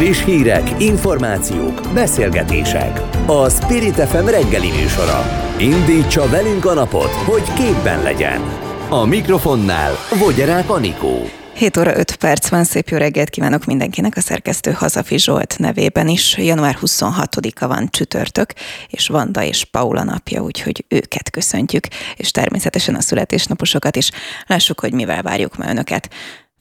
[0.00, 3.00] Friss hírek, információk, beszélgetések.
[3.26, 5.24] A Spirit FM reggeli műsora.
[5.58, 8.40] Indítsa velünk a napot, hogy képben legyen.
[8.88, 11.28] A mikrofonnál Vogyarák Anikó.
[11.54, 16.08] 7 óra 5 perc van, szép jó reggelt kívánok mindenkinek a szerkesztő Hazafi Zsolt nevében
[16.08, 16.36] is.
[16.36, 18.52] Január 26-a van csütörtök,
[18.88, 21.86] és Vanda és Paula napja, úgyhogy őket köszöntjük,
[22.16, 24.10] és természetesen a születésnaposokat is.
[24.46, 26.08] Lássuk, hogy mivel várjuk ma önöket.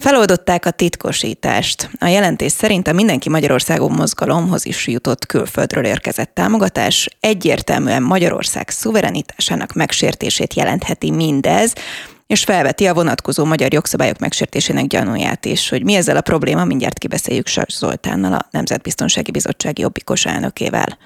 [0.04, 1.90] Feloldották a titkosítást.
[2.00, 9.74] A jelentés szerint a Mindenki Magyarországon mozgalomhoz is jutott külföldről érkezett támogatás egyértelműen Magyarország szuverenitásának
[9.74, 11.74] megsértését jelentheti mindez,
[12.28, 15.70] és felveti a vonatkozó magyar jogszabályok megsértésének gyanúját is.
[15.70, 20.98] Hogy mi ezzel a probléma, mindjárt kibeszéljük Sas Zoltánnal, a Nemzetbiztonsági Bizottság jobbikos elnökével.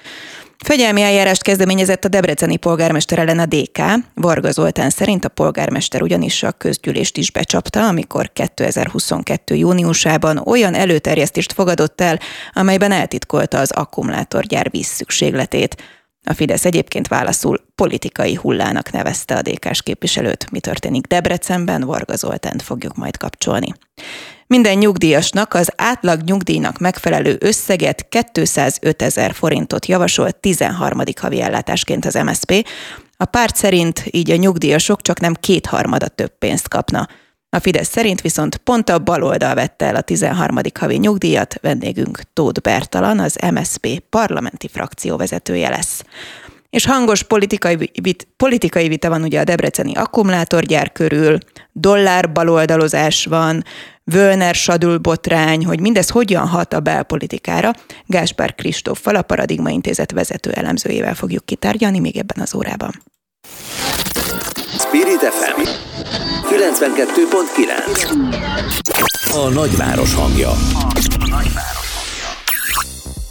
[0.64, 3.80] Fegyelmi eljárást kezdeményezett a debreceni polgármester ellen a DK.
[4.14, 9.56] Varga Zoltán szerint a polgármester ugyanis a közgyűlést is becsapta, amikor 2022.
[9.56, 12.20] júniusában olyan előterjesztést fogadott el,
[12.54, 15.84] amelyben eltitkolta az akkumulátorgyár vízszükségletét.
[16.24, 20.52] A Fidesz egyébként válaszul politikai hullának nevezte a DK-s képviselőt.
[20.52, 23.74] Mi történik Debrecenben, Varga Zoltánt fogjuk majd kapcsolni.
[24.48, 31.02] Minden nyugdíjasnak az átlag nyugdíjnak megfelelő összeget 205 ezer forintot javasolt 13.
[31.22, 32.68] havi ellátásként az MSP.
[33.18, 37.08] A párt szerint így a nyugdíjasok csak nem kétharmada több pénzt kapna.
[37.50, 40.58] A Fidesz szerint viszont pont a baloldal vette el a 13.
[40.80, 46.04] havi nyugdíjat, vendégünk Tóth Bertalan, az MSP parlamenti frakció vezetője lesz.
[46.74, 51.38] És hangos politikai, vit, politikai vita van ugye a debreceni akkumulátorgyár körül,
[51.72, 53.64] dollár baloldalozás van,
[54.04, 57.74] Völner Sadul botrány, hogy mindez hogyan hat a belpolitikára.
[58.06, 63.04] Gáspár Kristóffal, a Paradigma Intézet vezető elemzőjével fogjuk kitárgyalni még ebben az órában.
[64.78, 65.62] Spirit FM
[66.50, 70.50] 92.9 A nagyváros hangja.
[70.50, 71.93] A nagyváros.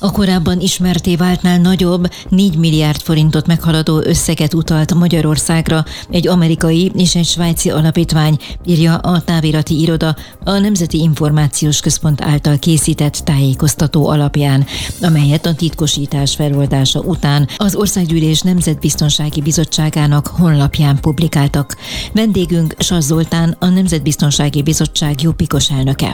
[0.04, 7.14] A korábban ismerté váltnál nagyobb, 4 milliárd forintot meghaladó összeget utalt Magyarországra egy amerikai és
[7.14, 14.64] egy svájci alapítvány, írja a távirati iroda a Nemzeti Információs Központ által készített tájékoztató alapján,
[15.00, 21.76] amelyet a titkosítás feloldása után az Országgyűlés Nemzetbiztonsági Bizottságának honlapján publikáltak.
[22.12, 26.12] Vendégünk Saz Zoltán, a Nemzetbiztonsági Bizottság jobbikos elnöke.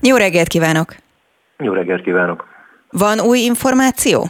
[0.00, 0.96] Jó reggelt kívánok!
[1.58, 2.55] Jó reggelt kívánok!
[2.90, 4.26] Van új információ?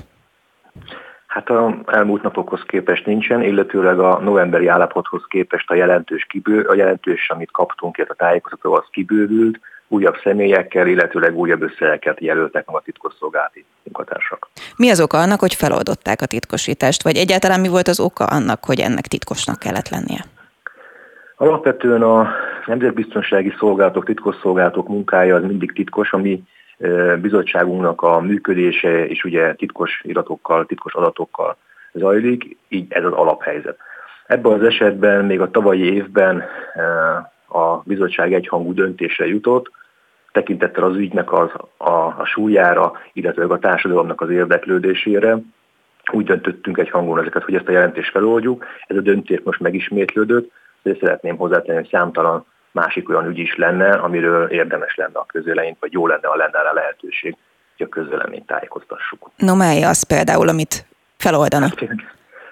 [1.26, 6.74] Hát a elmúlt napokhoz képest nincsen, illetőleg a novemberi állapothoz képest a jelentős, kibő, a
[6.74, 12.76] jelentős amit kaptunk, illetve a tájékoztató az kibővült, újabb személyekkel, illetőleg újabb összegeket jelöltek meg
[12.76, 14.48] a titkosszolgálati munkatársak.
[14.76, 18.64] Mi az oka annak, hogy feloldották a titkosítást, vagy egyáltalán mi volt az oka annak,
[18.64, 20.24] hogy ennek titkosnak kellett lennie?
[21.36, 22.28] Alapvetően a
[22.66, 26.42] nemzetbiztonsági szolgálatok, titkosszolgálatok munkája az mindig titkos, ami
[27.20, 31.56] bizottságunknak a működése és ugye titkos iratokkal, titkos adatokkal
[31.92, 33.78] zajlik, így ez az alaphelyzet.
[34.26, 36.44] Ebben az esetben még a tavalyi évben
[37.48, 39.70] a bizottság egyhangú döntésre jutott,
[40.32, 45.38] tekintettel az ügynek az, a, a súlyára, illetve a társadalomnak az érdeklődésére.
[46.12, 48.64] Úgy döntöttünk egy hangon ezeket, hogy ezt a jelentést feloldjuk.
[48.86, 50.50] Ez a döntés most megismétlődött,
[50.82, 52.46] de szeretném hozzátenni, hogy számtalan
[52.80, 56.62] másik olyan ügy is lenne, amiről érdemes lenne a közvéleményt, vagy jó lenne, ha lenne
[56.62, 57.36] rá lehetőség,
[57.76, 59.30] hogy a közvéleményt tájékoztassuk.
[59.36, 61.78] No mely az például, amit feloldanak?
[61.78, 61.90] Hát,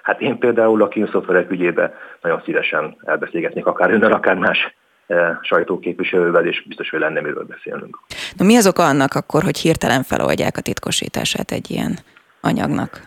[0.01, 4.75] hát én például a kínszoftverek ügyébe nagyon szívesen elbeszélgetnék akár önnel, akár más
[5.07, 7.99] e, sajtóképviselővel, és biztos, hogy lenne miről beszélnünk.
[8.37, 11.97] No, mi az oka annak akkor, hogy hirtelen feloldják a titkosítását egy ilyen
[12.41, 13.01] anyagnak?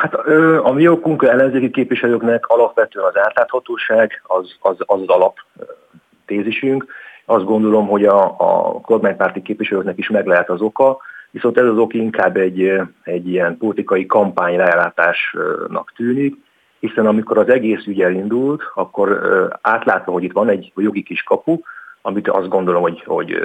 [0.00, 0.14] Hát
[0.62, 5.36] a mi okunk ellenzéki képviselőknek alapvetően az átláthatóság, az az, az, az alap
[6.26, 6.86] tézisünk.
[7.24, 10.98] Azt gondolom, hogy a, a kormánypárti képviselőknek is meg lehet az oka,
[11.30, 16.36] viszont ez az ok inkább egy, egy ilyen politikai kampány leállátásnak tűnik,
[16.80, 19.20] hiszen amikor az egész ügy elindult, akkor
[19.60, 21.60] átlátva, hogy itt van egy jogi kis kapu,
[22.02, 23.38] amit azt gondolom, hogy, hogy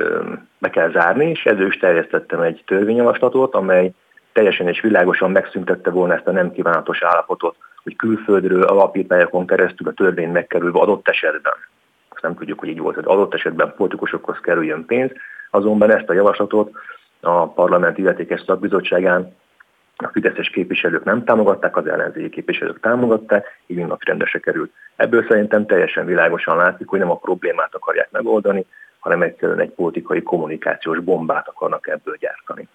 [0.58, 3.92] be kell zárni, és ezzel is terjesztettem egy törvényjavaslatot, amely
[4.34, 9.94] teljesen és világosan megszüntette volna ezt a nem kívánatos állapotot, hogy külföldről alapítványokon keresztül a
[9.94, 11.54] törvény megkerülve adott esetben
[12.20, 15.12] azt nem tudjuk, hogy így volt, hogy adott esetben politikusokhoz kerüljön pénz,
[15.50, 16.72] azonban ezt a javaslatot
[17.20, 19.36] a parlament illetékes szakbizottságán
[19.96, 24.72] a fideszes képviselők nem támogatták, az ellenzéki képviselők támogatták, így rendese került.
[24.96, 28.66] Ebből szerintem teljesen világosan látszik, hogy nem a problémát akarják megoldani,
[29.00, 32.68] hanem egyszerűen egy politikai kommunikációs bombát akarnak ebből gyártani.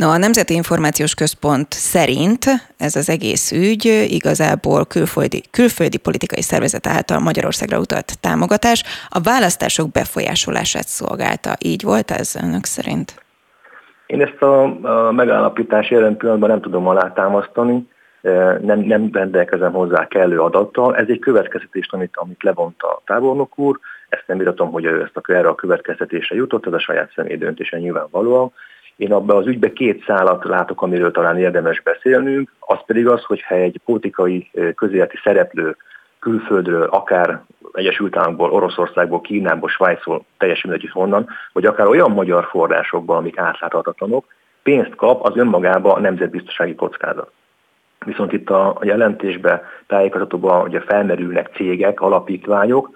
[0.00, 2.44] No, a Nemzeti Információs Központ szerint
[2.78, 9.90] ez az egész ügy igazából külföldi, külföldi politikai szervezet által Magyarországra utalt támogatás a választások
[9.92, 11.50] befolyásolását szolgálta.
[11.58, 13.24] Így volt ez önök szerint?
[14.06, 14.62] Én ezt a,
[15.08, 17.88] a megállapítás jelen pillanatban nem tudom alátámasztani,
[18.60, 20.96] nem, nem rendelkezem hozzá kellő adattal.
[20.96, 25.16] Ez egy következtetés, amit, amit levont a tábornok úr, ezt nem iratom, hogy ő ezt
[25.16, 28.52] a, erre a következtetésre jutott, ez a saját személy döntése nyilvánvalóan.
[29.00, 33.54] Én abban az ügybe két szálat látok, amiről talán érdemes beszélnünk, az pedig az, hogyha
[33.54, 35.76] egy politikai közéleti szereplő
[36.18, 37.42] külföldről, akár
[37.72, 44.24] Egyesült Államokból, Oroszországból, Kínából, Svájcból, teljesen mindegy honnan, vagy akár olyan magyar forrásokból, amik átláthatatlanok,
[44.62, 47.30] pénzt kap, az önmagában a nemzetbiztonsági kockázat.
[48.04, 52.90] Viszont itt a jelentésben, tájékoztatóban ugye felmerülnek cégek, alapítványok,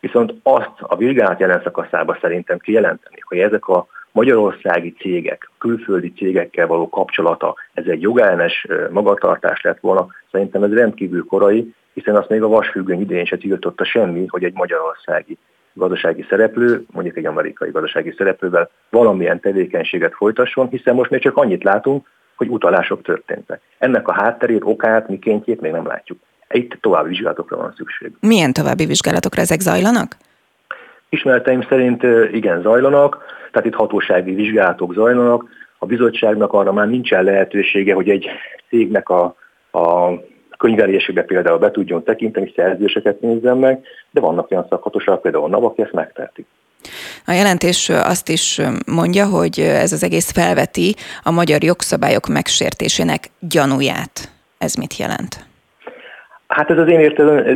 [0.00, 6.66] viszont azt a vizsgálat jelen szakaszában szerintem kijelenteni, hogy ezek a magyarországi cégek, külföldi cégekkel
[6.66, 12.42] való kapcsolata, ez egy jogellenes magatartás lett volna, szerintem ez rendkívül korai, hiszen azt még
[12.42, 15.38] a vasfüggöny idején se tiltotta semmi, hogy egy magyarországi
[15.72, 21.64] gazdasági szereplő, mondjuk egy amerikai gazdasági szereplővel valamilyen tevékenységet folytasson, hiszen most még csak annyit
[21.64, 22.06] látunk,
[22.36, 23.60] hogy utalások történtek.
[23.78, 26.18] Ennek a hátterét, okát, mikéntjét még nem látjuk.
[26.50, 28.12] Itt további vizsgálatokra van szükség.
[28.20, 30.16] Milyen további vizsgálatokra ezek zajlanak?
[31.08, 32.02] Ismereteim szerint
[32.32, 35.44] igen zajlanak, tehát itt hatósági vizsgálatok zajlanak.
[35.78, 38.28] A bizottságnak arra már nincsen lehetősége, hogy egy
[38.68, 39.34] cégnek a,
[39.72, 40.10] a
[40.58, 45.64] könyvelésébe például be tudjon tekinteni, szerződéseket nézzen meg, de vannak olyan szakhatóságok, például a NAV,
[45.64, 46.46] aki ezt megteheti.
[47.26, 54.32] A jelentés azt is mondja, hogy ez az egész felveti a magyar jogszabályok megsértésének gyanúját.
[54.58, 55.46] Ez mit jelent?
[56.48, 57.00] Hát ez az én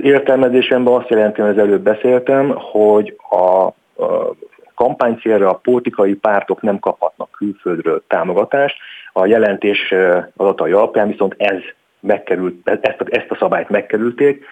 [0.03, 3.67] értelmezésemben azt jelenti, hogy az előbb beszéltem, hogy a,
[4.05, 4.35] a
[4.75, 8.77] kampánycélra a politikai pártok nem kaphatnak külföldről támogatást.
[9.13, 9.95] A jelentés
[10.37, 11.59] adatai alapján viszont ez
[12.01, 14.45] megkerült, ezt a, ezt a szabályt megkerülték.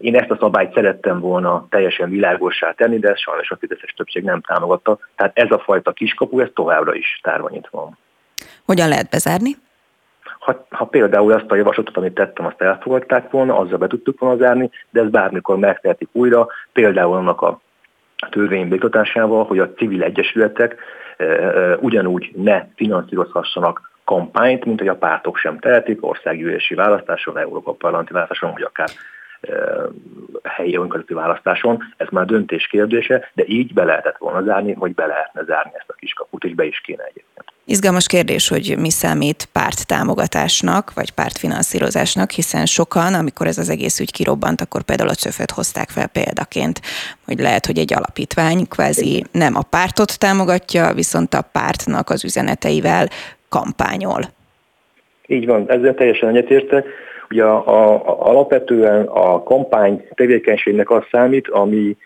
[0.00, 4.22] Én ezt a szabályt szerettem volna teljesen világossá tenni, de ezt sajnos a Fideszes többség
[4.22, 4.98] nem támogatta.
[5.16, 7.98] Tehát ez a fajta kiskapu, ez továbbra is tárva van.
[8.64, 9.56] Hogyan lehet bezárni?
[10.48, 14.36] Ha, ha például ezt a javaslatot, amit tettem, azt elfogadták volna, azzal be tudtuk volna
[14.36, 17.60] zárni, de ezt bármikor megtehetik újra, például annak a
[18.30, 18.78] törvény
[19.46, 20.76] hogy a civil egyesületek
[21.16, 27.72] e, e, ugyanúgy ne finanszírozhassanak kampányt, mint hogy a pártok sem tehetik, országgyűlési választáson, Európa
[27.72, 28.88] parlamenti választáson, vagy akár
[30.42, 35.06] helyi önkormányzati választáson, ez már döntés kérdése, de így be lehetett volna zárni, vagy be
[35.06, 37.57] lehetne zárni ezt a kiskaput, és be is kéne egyébként.
[37.70, 44.00] Izgalmas kérdés, hogy mi számít párt támogatásnak, vagy pártfinanszírozásnak, hiszen sokan, amikor ez az egész
[44.00, 46.80] ügy kirobbant, akkor például a cöföt hozták fel példaként,
[47.26, 53.06] hogy lehet, hogy egy alapítvány kvázi nem a pártot támogatja, viszont a pártnak az üzeneteivel
[53.48, 54.20] kampányol.
[55.26, 56.86] Így van, ezzel teljesen egyetértek.
[57.30, 61.96] Ugye a, a, alapvetően a kampány tevékenységnek az számít, ami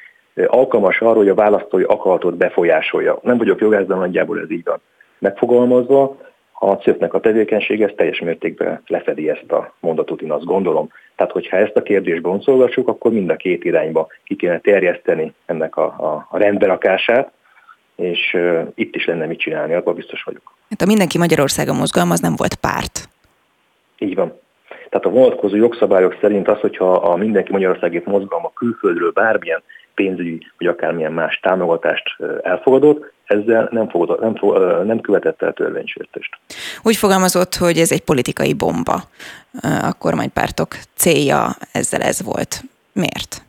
[0.46, 3.18] alkalmas arra, hogy a választói akaratot befolyásolja.
[3.22, 4.80] Nem vagyok jogász, de nagyjából ez így van.
[5.22, 6.16] Megfogalmazva,
[6.52, 10.88] a CÖP-nek a tevékenysége ez teljes mértékben lefedi ezt a mondatot, én azt gondolom.
[11.16, 15.76] Tehát, hogyha ezt a kérdést boncolgassuk, akkor mind a két irányba ki kéne terjeszteni ennek
[15.76, 17.32] a, a, a rendberakását,
[17.96, 20.54] és uh, itt is lenne mit csinálni, abban biztos vagyok.
[20.70, 23.08] Hát a Mindenki Magyarországa mozgalom az nem volt párt.
[23.98, 24.40] Így van.
[24.68, 29.62] Tehát a vonatkozó jogszabályok szerint az, hogyha a Mindenki Magyarországét mozgalma külföldről bármilyen
[29.94, 34.34] pénzügyi vagy akármilyen más támogatást elfogadott, ezzel nem, fogadott, nem,
[34.86, 36.36] nem követett el törvénysértést.
[36.82, 39.00] Úgy fogalmazott, hogy ez egy politikai bomba.
[39.62, 42.60] A kormánypártok célja ezzel ez volt.
[42.92, 43.42] Miért?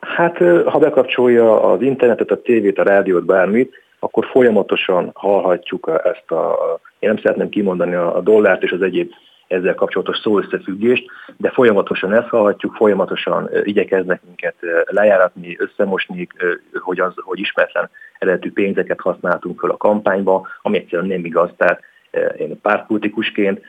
[0.00, 6.56] Hát, ha bekapcsolja az internetet, a tévét, a rádiót, bármit, akkor folyamatosan hallhatjuk ezt a,
[6.98, 9.12] én nem szeretném kimondani a dollárt és az egyéb
[9.46, 11.04] ezzel kapcsolatos szó összefüggést,
[11.36, 16.28] de folyamatosan ezt hallhatjuk, folyamatosan igyekeznek minket lejáratni, összemosni,
[16.72, 21.50] hogy, az, hogy ismeretlen eredetű pénzeket használtunk föl a kampányba, ami egyszerűen nem igaz.
[21.56, 21.80] Tehát
[22.36, 23.60] én pártpolitikusként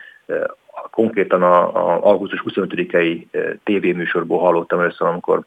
[0.91, 3.25] konkrétan a, a augusztus 25-i
[3.63, 5.43] tévéműsorból hallottam először, amikor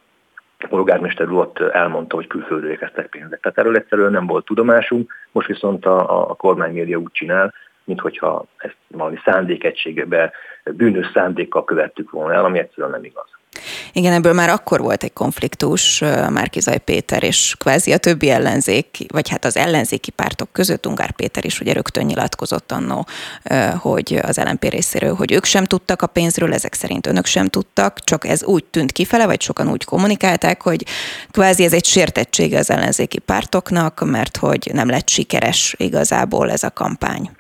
[0.59, 3.41] a polgármester ott elmondta, hogy külföldről érkeztek pénzek.
[3.41, 7.55] Tehát erről egyszerűen nem volt tudomásunk, most viszont a, a kormány média úgy csinál,
[7.89, 10.33] mint hogyha ezt valami szándékegységbe,
[10.65, 13.27] bűnös szándékkal követtük volna el, ami egyszerűen nem igaz.
[13.93, 19.29] Igen, ebből már akkor volt egy konfliktus Márkizaj Péter és kvázi a többi ellenzék, vagy
[19.29, 23.07] hát az ellenzéki pártok között Ungár Péter is ugye rögtön nyilatkozott annó,
[23.79, 27.99] hogy az LNP részéről, hogy ők sem tudtak a pénzről, ezek szerint önök sem tudtak,
[27.99, 30.85] csak ez úgy tűnt kifele, vagy sokan úgy kommunikálták, hogy
[31.31, 36.71] kvázi ez egy sértettsége az ellenzéki pártoknak, mert hogy nem lett sikeres igazából ez a
[36.71, 37.31] kampány.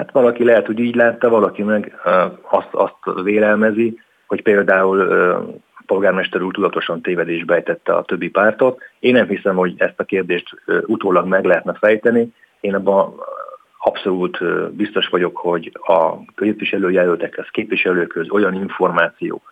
[0.00, 1.94] Hát valaki lehet, hogy így látta, valaki meg
[2.50, 5.08] azt, azt vélelmezi, hogy például
[5.86, 8.80] polgármester úr tudatosan tévedésbe ejtette a többi pártot.
[8.98, 12.32] Én nem hiszem, hogy ezt a kérdést utólag meg lehetne fejteni.
[12.60, 13.14] Én abban
[13.78, 14.38] abszolút
[14.72, 19.42] biztos vagyok, hogy a képviselőjelöltekhez, képviselőkhöz olyan információ,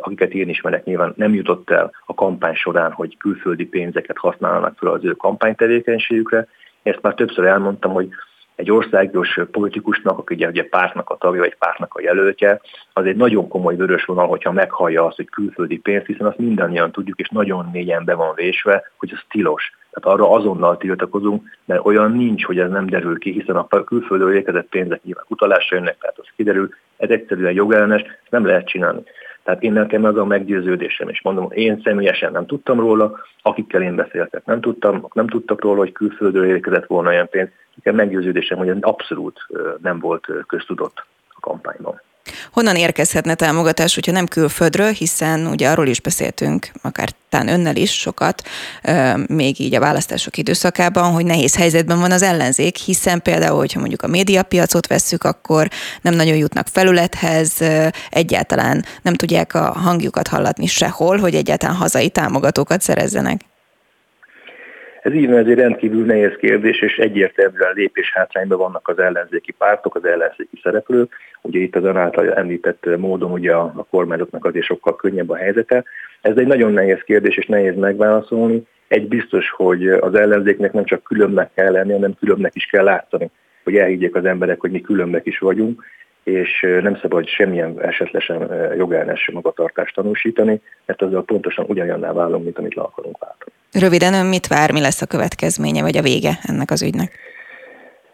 [0.00, 4.92] akiket én ismerek, nyilván nem jutott el a kampány során, hogy külföldi pénzeket használnak fel
[4.92, 6.46] az ő kampánytevékenységükre.
[6.82, 8.08] Ezt már többször elmondtam, hogy
[8.54, 12.60] egy országos politikusnak, aki ugye, ugye pártnak a tagja, vagy pártnak a jelöltje,
[12.92, 16.92] az egy nagyon komoly vörös vonal, hogyha meghallja azt, hogy külföldi pénz, hiszen azt mindannyian
[16.92, 19.72] tudjuk, és nagyon mélyen be van vésve, hogy az tilos.
[19.90, 24.34] Tehát arra azonnal tiltakozunk, mert olyan nincs, hogy ez nem derül ki, hiszen a külföldről
[24.34, 29.02] érkezett pénzek nyilván utalásra jönnek, tehát az kiderül, ez egyszerűen jogellenes, ezt nem lehet csinálni.
[29.44, 33.94] Tehát én nekem az a meggyőződésem, és mondom, én személyesen nem tudtam róla, akikkel én
[33.94, 37.48] beszéltek, nem tudtam, nem tudtak róla, hogy külföldről érkezett volna olyan pénz.
[37.74, 39.46] Nekem meggyőződésem, hogy abszolút
[39.82, 42.00] nem volt köztudott a kampányban.
[42.52, 47.92] Honnan érkezhetne támogatás, hogyha nem külföldről, hiszen ugye arról is beszéltünk, akár tán önnel is
[47.92, 48.42] sokat,
[49.26, 54.02] még így a választások időszakában, hogy nehéz helyzetben van az ellenzék, hiszen például, hogyha mondjuk
[54.02, 55.68] a médiapiacot vesszük, akkor
[56.00, 57.52] nem nagyon jutnak felülethez,
[58.10, 63.40] egyáltalán nem tudják a hangjukat hallatni sehol, hogy egyáltalán hazai támogatókat szerezzenek.
[65.04, 69.52] Ez így van, ez egy rendkívül nehéz kérdés, és egyértelműen lépés hátrányban vannak az ellenzéki
[69.52, 71.12] pártok, az ellenzéki szereplők.
[71.40, 75.84] Ugye itt az által említett módon ugye a, a kormányoknak azért sokkal könnyebb a helyzete.
[76.20, 78.62] Ez egy nagyon nehéz kérdés, és nehéz megválaszolni.
[78.88, 83.30] Egy biztos, hogy az ellenzéknek nem csak különbnek kell lenni, hanem különbnek is kell látni,
[83.64, 85.82] hogy elhiggyék az emberek, hogy mi különbek is vagyunk,
[86.24, 92.74] és nem szabad semmilyen esetlesen jogellenes magatartást tanúsítani, mert azzal pontosan ugyanolyanná válunk, mint amit
[92.74, 93.52] le akarunk váltani.
[93.72, 97.18] Röviden ön mit vár, mi lesz a következménye, vagy a vége ennek az ügynek?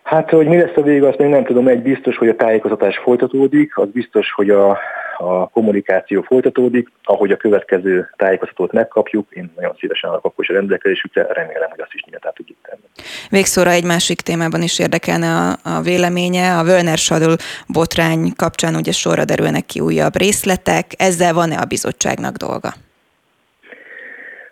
[0.03, 1.69] Hát, hogy mi lesz a vége, azt még nem tudom.
[1.69, 4.71] Egy biztos, hogy a tájékoztatás folytatódik, az biztos, hogy a,
[5.19, 11.27] a kommunikáció folytatódik, ahogy a következő tájékoztatót megkapjuk, én nagyon szívesen állok is a rendelkezésükre,
[11.33, 12.83] remélem, hogy azt is nyilván tudjuk tenni.
[13.31, 16.59] Végszóra egy másik témában is érdekelne a, a véleménye.
[16.59, 20.87] A Völner Sadul botrány kapcsán ugye sorra derülnek ki újabb részletek.
[20.97, 22.73] Ezzel van-e a bizottságnak dolga?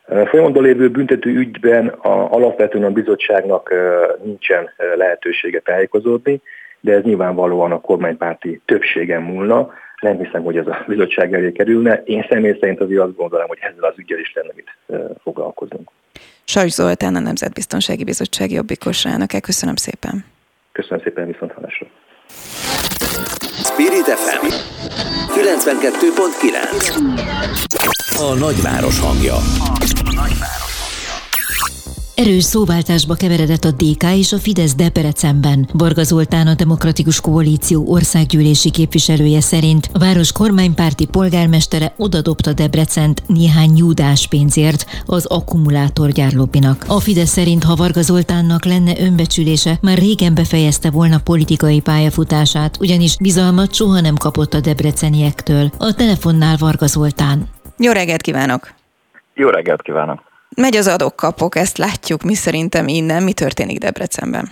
[0.08, 3.74] Folyamatban lévő büntető ügyben a, alapvetően a bizottságnak
[4.22, 6.40] nincsen lehetősége tájékozódni,
[6.80, 9.72] de ez nyilvánvalóan a kormánypárti többségen múlna.
[10.00, 12.02] Nem hiszem, hogy ez a bizottság elé kerülne.
[12.04, 14.70] Én személy szerint azért azt gondolom, hogy ezzel az ügyel is lenne mit
[15.22, 15.90] foglalkozunk.
[16.44, 19.40] Sajs Zoltán, a Nemzetbiztonsági Bizottság jobbikos elnöke.
[19.40, 20.24] Köszönöm szépen.
[20.72, 21.86] Köszönöm szépen, viszont hallásra.
[23.62, 24.46] Spirit FM
[25.34, 29.36] 92.9 A nagyváros hangja.
[32.24, 35.68] Erős szóváltásba keveredett a DK és a Fidesz Debrecenben.
[35.72, 43.70] Varga Zoltán a Demokratikus Koalíció országgyűlési képviselője szerint a város kormánypárti polgármestere odadobta Debrecent néhány
[43.70, 46.84] nyúdás pénzért az akkumulátorgyár lobbinak.
[46.88, 53.16] A Fidesz szerint, ha Varga Zoltánnak lenne önbecsülése, már régen befejezte volna politikai pályafutását, ugyanis
[53.16, 55.70] bizalmat soha nem kapott a debreceniektől.
[55.78, 57.48] A telefonnál Varga Zoltán.
[57.76, 58.74] Jó reggelt kívánok!
[59.34, 60.27] Jó reggelt kívánok!
[60.60, 63.22] Megy az adok-kapok, ezt látjuk mi szerintem innen.
[63.22, 64.48] Mi történik Debrecenben?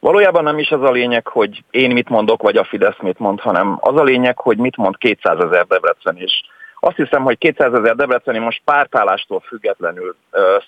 [0.00, 3.40] Valójában nem is az a lényeg, hogy én mit mondok, vagy a Fidesz mit mond,
[3.40, 6.32] hanem az a lényeg, hogy mit mond 200 ezer Debrecen is.
[6.80, 10.16] Azt hiszem, hogy 200 ezer Debreceni most pártállástól függetlenül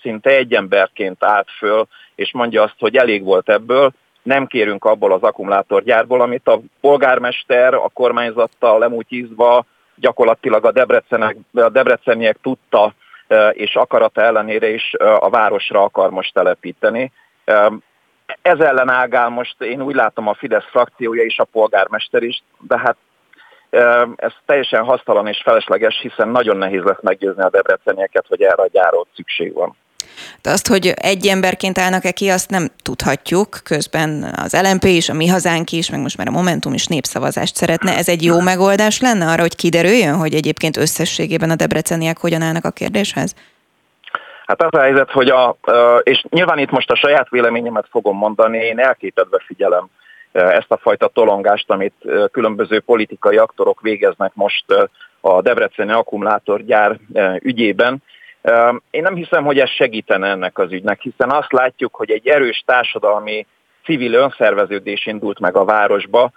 [0.01, 3.91] szinte egy emberként állt föl, és mondja azt, hogy elég volt ebből,
[4.23, 10.71] nem kérünk abból az akkumulátorgyárból, amit a polgármester a kormányzattal lemútyízva gyakorlatilag a,
[11.53, 12.93] a debreceniek tudta
[13.51, 17.11] és akarata ellenére is a városra akar most telepíteni.
[18.41, 22.79] Ez ellen ágál most, én úgy látom a Fidesz frakciója és a polgármester is, de
[22.79, 22.97] hát
[24.15, 28.69] ez teljesen hasztalan és felesleges, hiszen nagyon nehéz lesz meggyőzni a debrecenieket, hogy erre a
[28.71, 29.75] gyáról szükség van.
[30.41, 33.59] De azt, hogy egy emberként állnak-e ki, azt nem tudhatjuk.
[33.63, 37.55] Közben az LMP is, a Mi Hazánk is, meg most már a Momentum is népszavazást
[37.55, 37.97] szeretne.
[37.97, 42.65] Ez egy jó megoldás lenne arra, hogy kiderüljön, hogy egyébként összességében a debreceniek hogyan állnak
[42.65, 43.35] a kérdéshez?
[44.45, 45.57] Hát az a helyzet, hogy a,
[46.03, 49.87] és nyilván itt most a saját véleményemet fogom mondani, én elképedve figyelem
[50.31, 51.93] ezt a fajta tolongást, amit
[52.31, 54.65] különböző politikai aktorok végeznek most
[55.21, 56.99] a Debreceni akkumulátorgyár
[57.39, 58.03] ügyében,
[58.89, 62.63] én nem hiszem, hogy ez segítene ennek az ügynek, hiszen azt látjuk, hogy egy erős
[62.65, 63.45] társadalmi
[63.83, 66.31] civil önszerveződés indult meg a városba,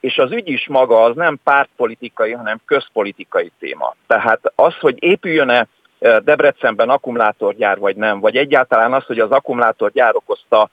[0.00, 3.94] és az ügy is maga az nem pártpolitikai, hanem közpolitikai téma.
[4.06, 5.66] Tehát az, hogy épüljön-e
[5.98, 10.70] Debrecenben akkumulátorgyár vagy nem, vagy egyáltalán az, hogy az akkumulátorgyár okozta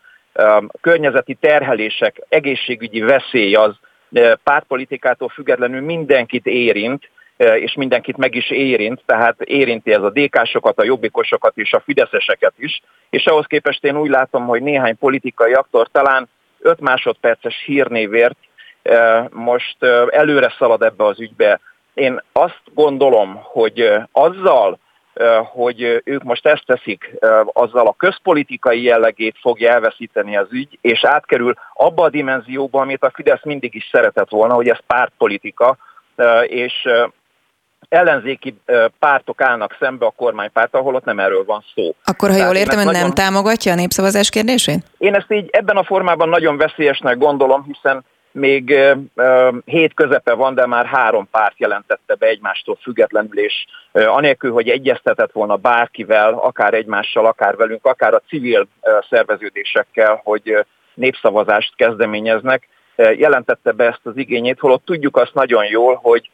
[0.81, 3.75] környezeti terhelések, egészségügyi veszély az
[4.43, 7.09] pártpolitikától függetlenül mindenkit érint,
[7.55, 12.53] és mindenkit meg is érint, tehát érinti ez a DK-sokat, a jobbikosokat és a fideszeseket
[12.57, 16.29] is, és ahhoz képest én úgy látom, hogy néhány politikai aktor talán
[16.59, 18.37] 5 másodperces hírnévért
[19.29, 21.59] most előre szalad ebbe az ügybe.
[21.93, 24.79] Én azt gondolom, hogy azzal,
[25.43, 27.11] hogy ők most ezt teszik,
[27.45, 33.11] azzal a közpolitikai jellegét fogja elveszíteni az ügy, és átkerül abba a dimenzióba, amit a
[33.13, 35.77] Fidesz mindig is szeretett volna, hogy ez pártpolitika,
[36.43, 36.87] és
[37.91, 38.55] ellenzéki
[38.99, 41.95] pártok állnak szembe a kormánypárt, ahol ott nem erről van szó.
[42.03, 43.01] Akkor, ha jól értem, nagyon...
[43.01, 44.83] nem támogatja a népszavazás kérdését?
[44.97, 48.79] Én ezt így ebben a formában nagyon veszélyesnek gondolom, hiszen még
[49.65, 55.31] hét közepe van, de már három párt jelentette be egymástól függetlenül, és anélkül, hogy egyeztetett
[55.31, 58.67] volna bárkivel, akár egymással, akár velünk, akár a civil
[59.09, 66.29] szerveződésekkel, hogy népszavazást kezdeményeznek, jelentette be ezt az igényét, holott tudjuk azt nagyon jól, hogy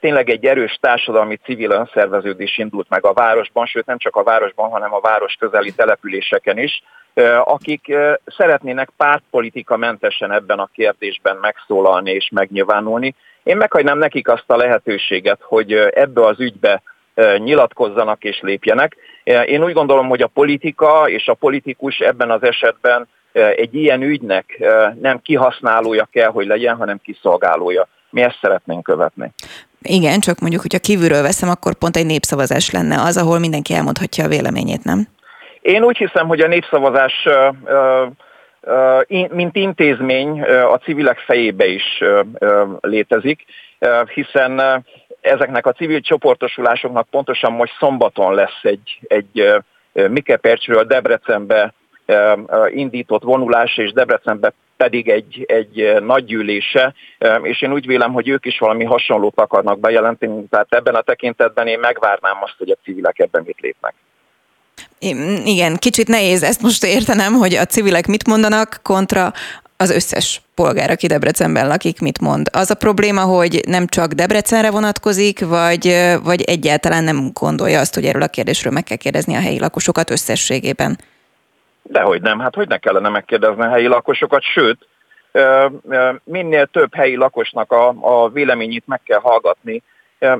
[0.00, 4.70] tényleg egy erős társadalmi civil önszerveződés indult meg a városban, sőt nem csak a városban,
[4.70, 6.82] hanem a város közeli településeken is,
[7.44, 7.94] akik
[8.26, 13.14] szeretnének pártpolitika mentesen ebben a kérdésben megszólalni és megnyilvánulni.
[13.42, 16.82] Én meghagynám nekik azt a lehetőséget, hogy ebbe az ügybe
[17.36, 18.96] nyilatkozzanak és lépjenek.
[19.24, 24.58] Én úgy gondolom, hogy a politika és a politikus ebben az esetben egy ilyen ügynek
[25.00, 27.88] nem kihasználója kell, hogy legyen, hanem kiszolgálója.
[28.10, 29.32] Mi ezt szeretnénk követni.
[29.82, 34.24] Igen, csak mondjuk, hogyha kívülről veszem, akkor pont egy népszavazás lenne az, ahol mindenki elmondhatja
[34.24, 35.08] a véleményét, nem?
[35.60, 37.28] Én úgy hiszem, hogy a népszavazás
[39.08, 42.02] mint intézmény a civilek fejébe is
[42.80, 43.44] létezik,
[44.14, 44.84] hiszen
[45.20, 49.54] ezeknek a civil csoportosulásoknak pontosan most szombaton lesz egy, egy
[49.92, 51.74] Mikepercsről Debrecenbe
[52.68, 56.94] indított vonulás, és Debrecenbe pedig egy, egy nagy gyűlése,
[57.42, 61.66] és én úgy vélem, hogy ők is valami hasonlót akarnak bejelenteni, tehát ebben a tekintetben
[61.66, 63.94] én megvárnám azt, hogy a civilek ebben mit lépnek.
[65.44, 69.32] Igen, kicsit nehéz ezt most értenem, hogy a civilek mit mondanak kontra
[69.76, 72.48] az összes polgár, aki Debrecenben lakik, mit mond.
[72.52, 78.04] Az a probléma, hogy nem csak Debrecenre vonatkozik, vagy, vagy egyáltalán nem gondolja azt, hogy
[78.04, 80.98] erről a kérdésről meg kell kérdezni a helyi lakosokat összességében.
[81.82, 84.86] Dehogy nem, hát hogy ne kellene megkérdezni a helyi lakosokat, sőt,
[86.24, 89.82] minél több helyi lakosnak a, a véleményét meg kell hallgatni.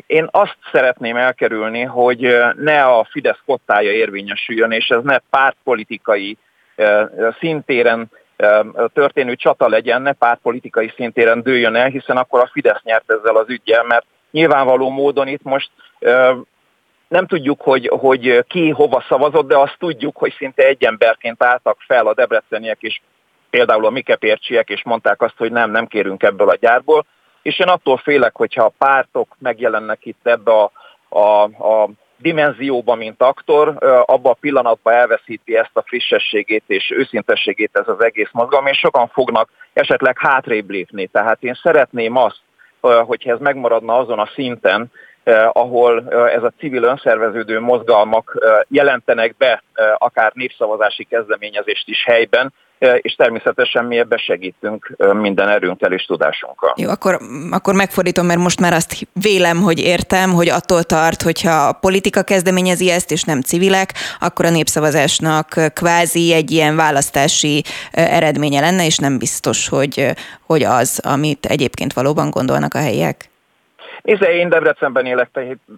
[0.06, 6.36] Én azt szeretném elkerülni, hogy ne a Fidesz kottája érvényesüljön, és ez ne pártpolitikai
[7.38, 8.10] szintéren
[8.92, 13.48] történő csata legyen, ne pártpolitikai szintéren dőljön el, hiszen akkor a Fidesz nyert ezzel az
[13.48, 15.70] ügyel, mert nyilvánvaló módon itt most
[17.12, 21.76] nem tudjuk, hogy, hogy ki hova szavazott, de azt tudjuk, hogy szinte egy emberként álltak
[21.86, 23.00] fel a debreceniek és
[23.50, 27.04] például a mikepércsiek, és mondták azt, hogy nem, nem kérünk ebből a gyárból.
[27.42, 30.70] És én attól félek, hogyha a pártok megjelennek itt ebbe a,
[31.08, 37.88] a, a dimenzióba, mint aktor, abba a pillanatban elveszíti ezt a frissességét és őszintességét ez
[37.88, 41.06] az egész mozgalom, és sokan fognak esetleg hátrébb lépni.
[41.06, 42.40] Tehát én szeretném azt,
[42.80, 44.90] hogyha ez megmaradna azon a szinten,
[45.52, 49.62] ahol eh, ez a civil önszerveződő mozgalmak eh, jelentenek be
[49.98, 52.52] akár népszavazási kezdeményezést is helyben,
[52.96, 56.74] és természetesen mi ebbe segítünk minden erőnkkel és tudásunkkal.
[56.76, 57.18] Jó, akkor,
[57.50, 62.22] akkor megfordítom, mert most már azt vélem, hogy értem, hogy attól tart, hogyha a politika
[62.22, 68.98] kezdeményezi ezt, és nem civilek, akkor a népszavazásnak kvázi egy ilyen választási eredménye lenne, és
[68.98, 70.06] nem biztos, hogy,
[70.46, 73.31] hogy az, amit egyébként valóban gondolnak a helyiek.
[74.02, 75.30] Nézze, én Debrecenben élek,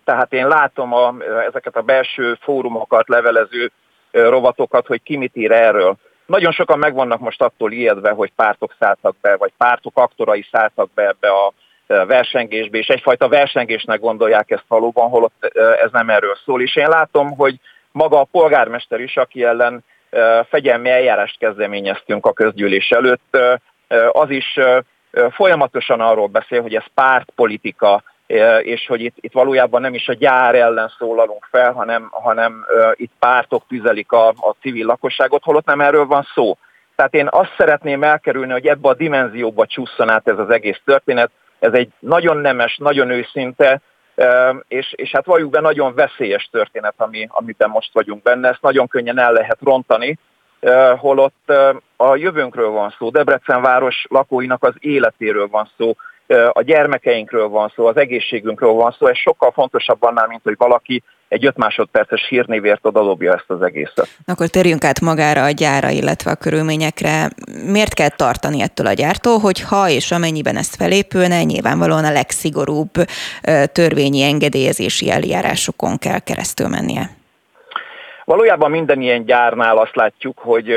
[0.05, 1.15] tehát én látom a,
[1.49, 3.71] ezeket a belső fórumokat, levelező
[4.11, 5.97] rovatokat, hogy ki mit ír erről.
[6.27, 11.07] Nagyon sokan megvannak most attól ijedve, hogy pártok szálltak be, vagy pártok aktorai szálltak be
[11.07, 11.53] ebbe a
[11.87, 15.45] versengésbe, és egyfajta versengésnek gondolják ezt valóban, holott
[15.83, 16.63] ez nem erről szól.
[16.63, 17.59] És én látom, hogy
[17.93, 19.85] maga a polgármester is, aki ellen
[20.49, 23.39] fegyelmi eljárást kezdeményeztünk a közgyűlés előtt,
[24.13, 24.59] az is
[25.31, 28.03] folyamatosan arról beszél, hogy ez pártpolitika,
[28.63, 33.13] és hogy itt, itt valójában nem is a gyár ellen szólalunk fel, hanem, hanem itt
[33.19, 36.57] pártok tüzelik a, a civil lakosságot, holott nem erről van szó.
[36.97, 41.31] Tehát én azt szeretném elkerülni, hogy ebbe a dimenzióba csúszson át ez az egész történet.
[41.59, 43.81] Ez egy nagyon nemes, nagyon őszinte,
[44.69, 48.49] és, és hát valljuk be nagyon veszélyes történet, ami, amiben most vagyunk benne.
[48.49, 50.19] Ezt nagyon könnyen el lehet rontani,
[50.97, 51.53] holott
[51.97, 55.95] a jövőnkről van szó, Debrecen város lakóinak az életéről van szó,
[56.53, 61.03] a gyermekeinkről van szó, az egészségünkről van szó, ez sokkal fontosabb annál, mint hogy valaki
[61.29, 64.09] egy 5 másodperces hírnévért odalobja ezt az egészet.
[64.27, 67.31] Akkor térjünk át magára a gyára, illetve a körülményekre.
[67.67, 72.93] Miért kell tartani ettől a gyártól, hogy ha és amennyiben ezt felépülne, nyilvánvalóan a legszigorúbb
[73.73, 77.11] törvényi engedélyezési eljárásokon kell keresztül mennie?
[78.25, 80.73] Valójában minden ilyen gyárnál azt látjuk, hogy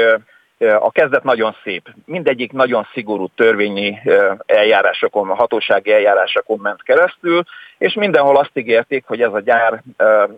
[0.59, 1.89] a kezdet nagyon szép.
[2.05, 3.99] Mindegyik nagyon szigorú törvényi
[4.45, 7.43] eljárásokon, hatósági eljárásokon ment keresztül,
[7.77, 9.83] és mindenhol azt ígérték, hogy ez a gyár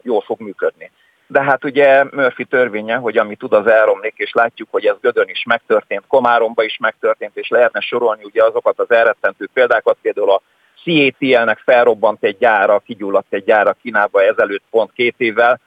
[0.01, 0.91] jól fog működni.
[1.27, 5.27] De hát ugye Murphy törvénye, hogy ami tud, az elromlik, és látjuk, hogy ez Gödön
[5.27, 10.41] is megtörtént, Komáromba is megtörtént, és lehetne sorolni ugye azokat az elrettentő példákat, például a
[10.83, 15.59] CATL-nek felrobbant egy gyára, kigyulladt egy gyára Kínába ezelőtt pont két évvel,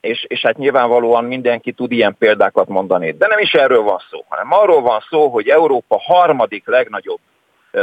[0.00, 3.12] és, és hát nyilvánvalóan mindenki tud ilyen példákat mondani.
[3.12, 7.20] De nem is erről van szó, hanem arról van szó, hogy Európa harmadik legnagyobb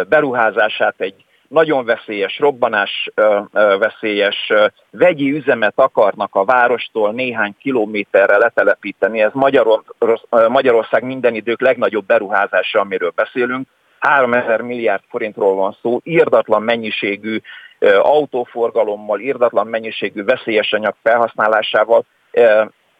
[0.10, 3.10] beruházását egy nagyon veszélyes, robbanás
[3.80, 4.54] veszélyes
[4.92, 9.22] vegyi üzemet akarnak a várostól néhány kilométerre letelepíteni.
[9.22, 9.32] Ez
[10.48, 13.68] Magyarország minden idők legnagyobb beruházása, amiről beszélünk.
[14.00, 17.40] 3000 milliárd forintról van szó, írdatlan mennyiségű
[18.02, 22.06] autóforgalommal, írdatlan mennyiségű veszélyes anyag felhasználásával,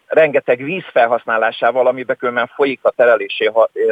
[0.08, 3.52] rengeteg víz felhasználásával, amiben különben folyik a terelésé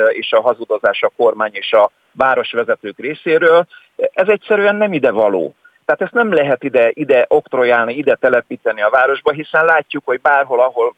[0.10, 3.68] és a hazudozás a kormány és a városvezetők részéről.
[3.96, 5.56] Ez egyszerűen nem ide való.
[5.86, 10.60] Tehát ezt nem lehet ide, ide oktrojálni, ide telepíteni a városba, hiszen látjuk, hogy bárhol,
[10.60, 10.96] ahol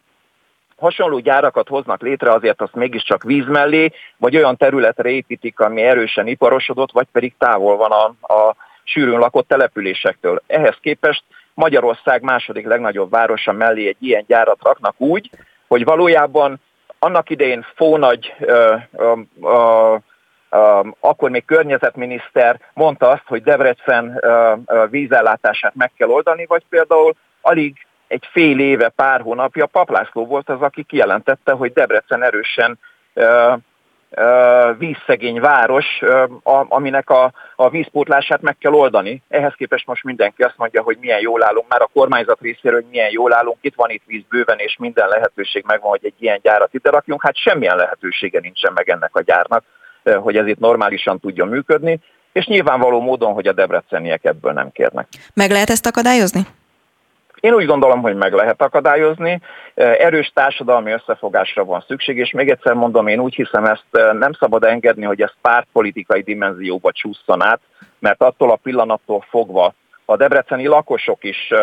[0.77, 6.27] hasonló gyárakat hoznak létre, azért azt mégiscsak víz mellé, vagy olyan területre építik, ami erősen
[6.27, 10.41] iparosodott, vagy pedig távol van a, a sűrűn lakott településektől.
[10.47, 15.29] Ehhez képest Magyarország második legnagyobb városa mellé egy ilyen gyárat raknak úgy,
[15.67, 16.59] hogy valójában
[16.99, 19.95] annak idején Fónagy, ö, ö, ö,
[20.99, 24.21] akkor még környezetminiszter mondta azt, hogy Debrecen
[24.89, 30.61] vízellátását meg kell oldani, vagy például alig egy fél éve, pár hónapja Paplászló volt az,
[30.61, 32.79] aki kijelentette, hogy Debrecen erősen
[34.77, 35.85] vízszegény város,
[36.67, 39.21] aminek a, a vízpótlását meg kell oldani.
[39.29, 42.89] Ehhez képest most mindenki azt mondja, hogy milyen jól állunk, már a kormányzat részéről, hogy
[42.89, 46.39] milyen jól állunk, itt van itt víz bőven, és minden lehetőség megvan, hogy egy ilyen
[46.43, 47.23] gyárat ide rakjunk.
[47.23, 49.63] Hát semmilyen lehetősége nincsen meg ennek a gyárnak,
[50.03, 51.99] hogy ez itt normálisan tudjon működni,
[52.31, 55.07] és nyilvánvaló módon, hogy a debreceniek ebből nem kérnek.
[55.33, 56.41] Meg lehet ezt akadályozni?
[57.39, 59.41] Én úgy gondolom, hogy meg lehet akadályozni.
[59.76, 64.63] Erős társadalmi összefogásra van szükség, és még egyszer mondom, én úgy hiszem ezt nem szabad
[64.63, 67.60] engedni, hogy ez pártpolitikai dimenzióba csúszson át,
[68.00, 69.73] mert attól a pillanattól fogva
[70.06, 71.54] a debreceni lakosok is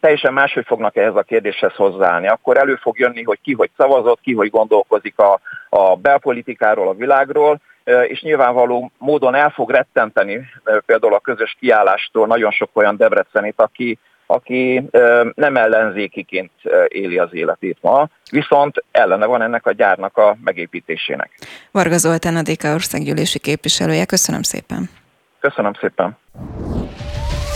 [0.00, 2.28] teljesen máshogy fognak ehhez a kérdéshez hozzáállni.
[2.28, 6.94] Akkor elő fog jönni, hogy ki hogy szavazott, ki hogy gondolkozik a, a belpolitikáról, a
[6.94, 7.60] világról,
[8.08, 10.40] és nyilvánvaló módon el fog rettenteni
[10.86, 14.88] például a közös kiállástól nagyon sok olyan Debrecenit, aki, aki
[15.34, 16.50] nem ellenzékiként
[16.88, 21.30] éli az életét ma, viszont ellene van ennek a gyárnak a megépítésének.
[21.70, 24.04] Varga Zoltán, a DK országgyűlési képviselője.
[24.04, 24.88] Köszönöm szépen.
[25.40, 26.18] Köszönöm szépen.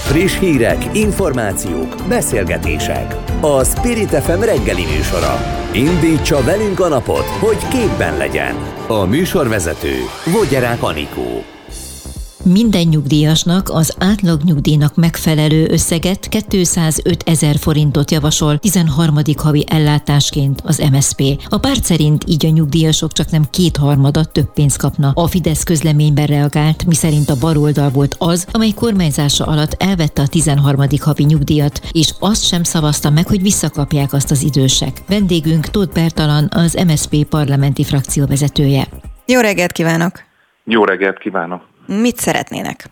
[0.04, 3.16] Friss hírek, információk, beszélgetések.
[3.40, 5.36] A Spirit FM reggeli műsora.
[5.72, 8.54] Indítsa velünk a napot, hogy képben legyen.
[8.88, 9.94] A műsorvezető
[10.32, 11.53] Vogyerák Anikó.
[12.52, 19.14] Minden nyugdíjasnak az átlag nyugdíjnak megfelelő összeget 205 ezer forintot javasol 13.
[19.36, 21.22] havi ellátásként az MSP.
[21.48, 25.12] A párt szerint így a nyugdíjasok csak nem kétharmada több pénzt kapna.
[25.14, 30.80] A Fidesz közleményben reagált, miszerint a baloldal volt az, amely kormányzása alatt elvette a 13.
[31.00, 35.02] havi nyugdíjat, és azt sem szavazta meg, hogy visszakapják azt az idősek.
[35.08, 38.86] Vendégünk Tóth Bertalan, az MSP parlamenti frakció vezetője.
[39.26, 40.12] Jó reggelt kívánok!
[40.64, 41.73] Jó reggelt kívánok!
[41.86, 42.84] Mit szeretnének?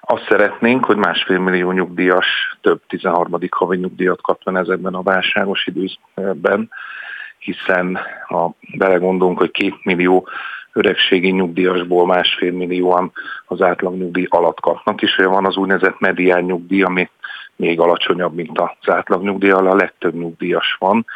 [0.00, 2.26] Azt szeretnénk, hogy másfél millió nyugdíjas
[2.60, 3.38] több 13.
[3.50, 6.70] havi nyugdíjat kapjon ezekben a válságos időben,
[7.38, 10.28] hiszen ha belegondolunk, hogy két millió
[10.72, 13.12] öregségi nyugdíjasból másfél millióan
[13.46, 17.10] az átlag nyugdíj alatt kapnak, és van az úgynevezett medián nyugdíj, ami
[17.56, 21.06] még alacsonyabb, mint az átlag nyugdíj, a legtöbb nyugdíjas van,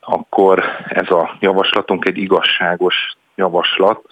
[0.00, 4.06] akkor ez a javaslatunk egy igazságos javaslat,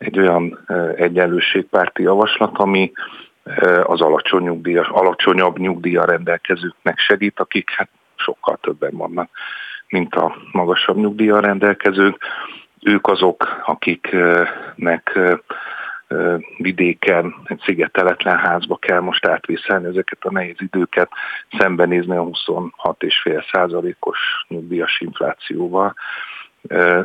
[0.00, 0.58] egy olyan
[0.96, 2.92] egyenlőségpárti javaslat, ami
[3.82, 9.30] az alacsony nyugdíjas, alacsonyabb nyugdíja rendelkezőknek segít, akik hát sokkal többen vannak,
[9.88, 12.16] mint a magasabb nyugdíja rendelkezők.
[12.82, 15.18] Ők azok, akiknek
[16.56, 21.10] vidéken, egy szigeteletlen házba kell most átvészelni ezeket a nehéz időket,
[21.58, 25.94] szembenézni a 26,5 százalékos nyugdíjas inflációval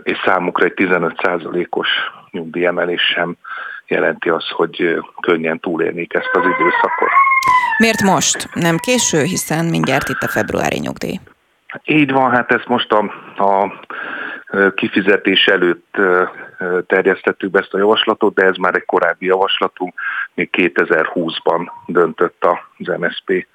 [0.04, 1.88] és számukra egy 15%-os
[2.36, 3.36] nyugdíjemelés sem
[3.88, 7.10] jelenti azt, hogy könnyen túlélnék ezt az időszakot.
[7.78, 8.50] Miért most?
[8.54, 11.20] Nem késő, hiszen mindjárt itt a februári nyugdíj.
[11.84, 13.00] Így van, hát ezt most a,
[13.38, 13.84] a
[14.76, 15.98] kifizetés előtt
[16.88, 19.94] terjesztettük be ezt a javaslatot, de ez már egy korábbi javaslatunk,
[20.34, 22.46] még 2020-ban döntött
[22.78, 23.48] az MSP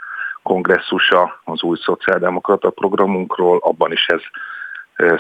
[0.43, 4.21] kongresszusa az új szociáldemokrata programunkról, abban is ez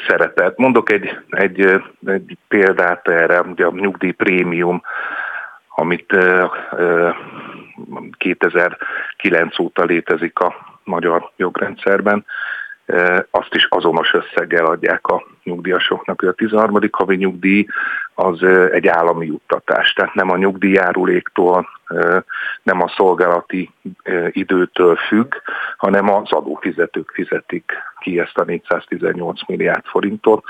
[0.08, 0.58] szerepet.
[0.58, 4.12] Mondok egy, egy, egy példát erre, ugye a nyugdíj
[5.68, 6.16] amit
[8.16, 12.24] 2009 óta létezik a magyar jogrendszerben,
[13.30, 16.22] azt is azonos összeggel adják a nyugdíjasoknak.
[16.22, 16.78] A 13.
[16.90, 17.66] havi nyugdíj
[18.14, 21.68] az egy állami juttatás, tehát nem a nyugdíjáruléktól,
[22.62, 23.70] nem a szolgálati
[24.30, 25.34] időtől függ,
[25.76, 30.44] hanem az adófizetők fizetik ki ezt a 418 milliárd forintot.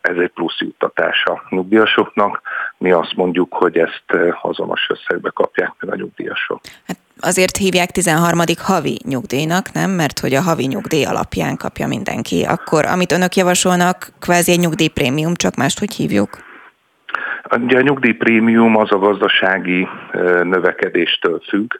[0.00, 2.40] Ez egy plusz juttatás a nyugdíjasoknak.
[2.78, 4.04] Mi azt mondjuk, hogy ezt
[4.42, 6.60] azonos összegbe kapják meg a nyugdíjasok.
[6.86, 8.38] Hát azért hívják 13.
[8.58, 9.90] havi nyugdíjnak, nem?
[9.90, 12.44] Mert hogy a havi nyugdíj alapján kapja mindenki.
[12.48, 16.28] Akkor amit önök javasolnak, kvázi egy nyugdíjprémium, csak mást hogy hívjuk?
[17.50, 19.88] Ugye a nyugdíjprémium az a gazdasági
[20.42, 21.72] növekedéstől függ.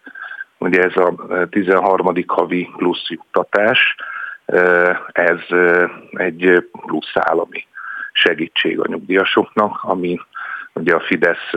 [0.59, 1.15] Ugye ez a
[1.51, 2.13] 13.
[2.27, 3.97] havi plusz juttatás,
[5.13, 5.39] ez
[6.11, 7.67] egy plusz állami
[8.13, 10.21] segítség a nyugdíjasoknak, ami
[10.73, 11.51] ugye a Fidesz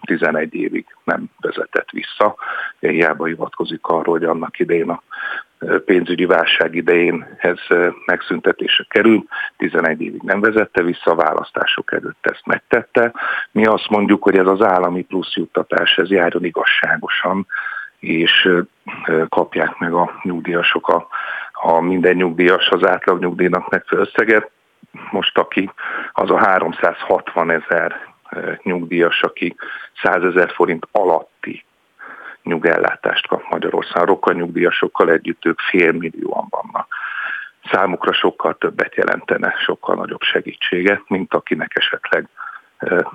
[0.00, 2.36] 11 évig nem vezetett vissza.
[2.80, 5.02] Hiába hivatkozik arról, hogy annak idején a
[5.84, 7.58] pénzügyi válság idején ez
[8.06, 9.24] megszüntetése kerül,
[9.56, 13.12] 11 évig nem vezette vissza, a választások előtt ezt megtette.
[13.52, 17.46] Mi azt mondjuk, hogy ez az állami plusz juttatás, ez járjon igazságosan,
[17.98, 18.48] és
[19.28, 21.06] kapják meg a nyugdíjasok a,
[21.60, 24.50] a minden nyugdíjas az átlag nyugdíjnak megfelelő összeget.
[25.10, 25.70] Most aki
[26.12, 28.14] az a 360 ezer
[28.62, 29.56] nyugdíjas, aki
[30.02, 31.64] 100 ezer forint alatti
[32.42, 34.06] nyugellátást kap Magyarországon.
[34.06, 36.94] Rokkal nyugdíjasokkal együtt ők félmillióan vannak.
[37.70, 42.28] Számukra sokkal többet jelentene, sokkal nagyobb segítséget, mint akinek esetleg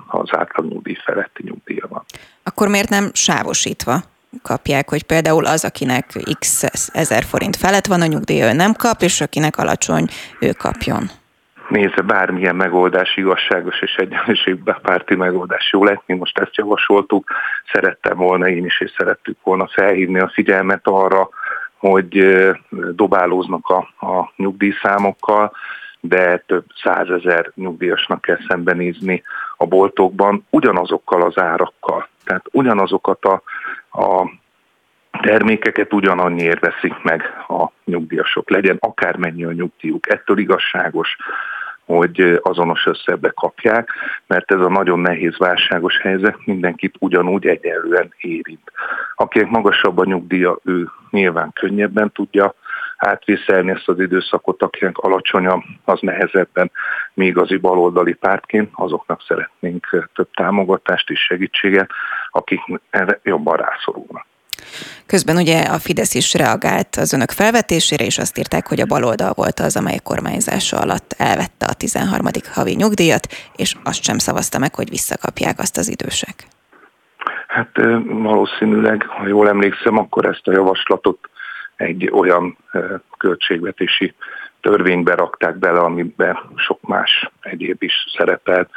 [0.06, 2.04] az átlag nyugdíj feletti nyugdíja van.
[2.42, 3.94] Akkor miért nem sávosítva
[4.42, 6.06] kapják, hogy például az, akinek
[6.38, 10.06] x ezer forint felett van a nyugdíj, ő nem kap, és akinek alacsony,
[10.40, 11.10] ő kapjon?
[11.72, 16.02] nézze bármilyen megoldás igazságos és egyenlőségpárti megoldás jó lett.
[16.06, 17.30] Mi most ezt javasoltuk,
[17.72, 21.28] szerettem volna én is, és szerettük volna felhívni a figyelmet arra,
[21.76, 22.40] hogy
[22.94, 25.52] dobálóznak a, a nyugdíjszámokkal,
[26.00, 29.22] de több százezer nyugdíjasnak kell szembenézni
[29.62, 32.08] a boltokban ugyanazokkal az árakkal.
[32.24, 33.42] Tehát ugyanazokat a,
[33.90, 34.30] a
[35.22, 38.50] termékeket ugyanannyiért veszik meg a nyugdíjasok.
[38.50, 40.12] Legyen akármennyi a nyugdíjuk.
[40.12, 41.16] Ettől igazságos,
[41.84, 43.90] hogy azonos összegbe kapják,
[44.26, 48.72] mert ez a nagyon nehéz válságos helyzet mindenkit ugyanúgy egyenlően érint.
[49.14, 52.54] Akinek magasabb a nyugdíja, ő nyilván könnyebben tudja
[53.02, 56.70] átvészelni ezt az időszakot, akinek alacsonyabb, az nehezebben
[57.14, 61.90] mi igazi baloldali pártként, azoknak szeretnénk több támogatást és segítséget,
[62.30, 62.60] akik
[62.90, 64.26] erre jobban rászorulnak.
[65.06, 69.32] Közben ugye a Fidesz is reagált az önök felvetésére, és azt írták, hogy a baloldal
[69.34, 72.26] volt az, amely kormányzása alatt elvette a 13.
[72.52, 76.46] havi nyugdíjat, és azt sem szavazta meg, hogy visszakapják azt az idősek.
[77.46, 77.70] Hát
[78.04, 81.18] valószínűleg, ha jól emlékszem, akkor ezt a javaslatot
[81.82, 82.56] egy olyan
[83.18, 84.14] költségvetési
[84.60, 88.70] törvénybe rakták bele, amiben sok más egyéb is szerepelt,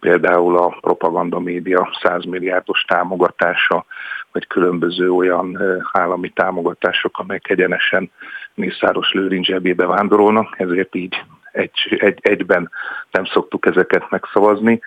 [0.00, 3.84] például a propaganda média 100 milliárdos támogatása,
[4.32, 5.58] vagy különböző olyan
[5.92, 8.10] állami támogatások, amelyek egyenesen
[8.54, 11.24] Mészáros Lőrinc zsebébe vándorolnak, ezért így
[11.56, 12.70] egy, egy, egyben
[13.10, 14.80] nem szoktuk ezeket megszavazni,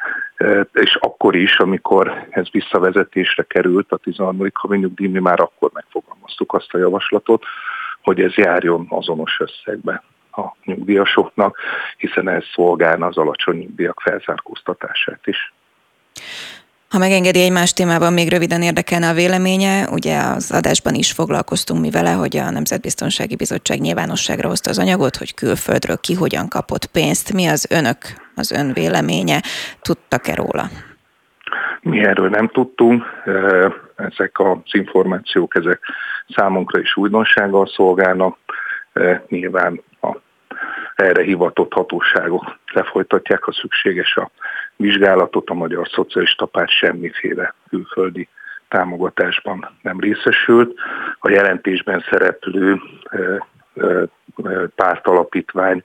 [0.73, 4.47] és akkor is, amikor ez visszavezetésre került, a 13.
[4.53, 7.43] havi nyugdíj, mi már akkor megfogalmaztuk azt a javaslatot,
[8.01, 11.57] hogy ez járjon azonos összegbe a nyugdíjasoknak,
[11.97, 15.53] hiszen ez szolgálna az alacsony nyugdíjak felzárkóztatását is.
[16.89, 19.89] Ha megengedi egy más témában, még röviden érdekelne a véleménye.
[19.91, 25.15] Ugye az adásban is foglalkoztunk mi vele, hogy a Nemzetbiztonsági Bizottság nyilvánosságra hozta az anyagot,
[25.15, 27.33] hogy külföldről ki hogyan kapott pénzt.
[27.33, 27.97] Mi az önök,
[28.35, 29.41] az ön véleménye?
[29.81, 30.69] Tudtak-e róla?
[31.81, 33.03] Mi erről nem tudtunk.
[33.95, 35.79] Ezek az információk, ezek
[36.35, 38.37] számunkra is újdonsággal szolgálnak.
[39.27, 40.17] Nyilván a
[40.95, 44.31] erre hivatott hatóságok lefolytatják, ha szükséges a
[44.79, 48.27] vizsgálatot, a Magyar Szocialista Párt semmiféle külföldi
[48.67, 50.79] támogatásban nem részesült.
[51.19, 52.81] A jelentésben szereplő
[54.75, 55.83] pártalapítvány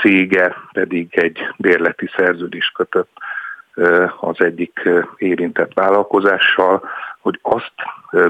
[0.00, 3.10] cége pedig egy bérleti szerződést kötött
[4.20, 6.88] az egyik érintett vállalkozással,
[7.20, 7.74] hogy azt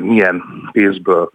[0.01, 1.33] milyen pénzből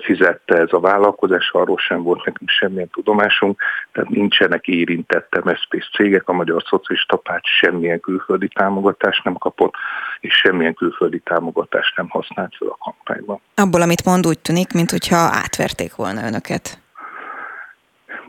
[0.00, 3.60] fizette ez a vállalkozás, arról sem volt nekünk semmilyen tudomásunk,
[3.92, 9.74] tehát nincsenek érintett MSZP cégek, a Magyar Szocialista Párt semmilyen külföldi támogatást nem kapott,
[10.20, 13.40] és semmilyen külföldi támogatást nem használt fel a kampányban.
[13.54, 16.78] Abból, amit mond, úgy tűnik, mintha átverték volna önöket.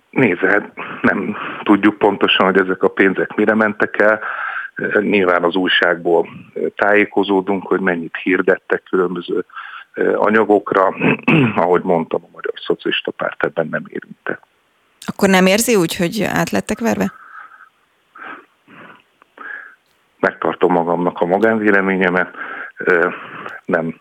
[0.09, 0.71] Nézd, hát
[1.01, 4.19] nem tudjuk pontosan, hogy ezek a pénzek mire mentek el.
[5.01, 6.27] Nyilván az újságból
[6.75, 9.45] tájékozódunk, hogy mennyit hirdettek különböző
[10.15, 10.95] anyagokra.
[11.55, 14.41] Ahogy mondtam, a Magyar Szocialista Párt ebben nem érintett.
[15.05, 17.13] Akkor nem érzi úgy, hogy át lettek verve?
[20.19, 22.35] Megtartom magamnak a magánvéleményemet.
[23.65, 23.99] Nem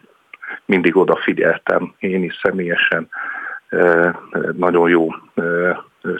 [0.65, 3.09] mindig odafigyeltem én is személyesen.
[4.53, 5.09] Nagyon jó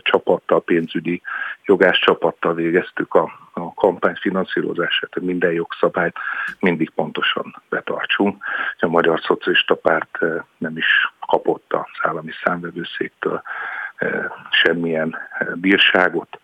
[0.03, 1.23] csapattal, pénzügyi
[1.65, 6.17] jogás csapattal végeztük a, a kampány finanszírozását, minden jogszabályt
[6.61, 8.45] mindig pontosan betartsunk.
[8.79, 10.19] A Magyar Szocialista Párt
[10.59, 13.43] nem is kapott az állami számvevőszéktől
[14.51, 15.17] semmilyen
[15.55, 16.41] bírságot.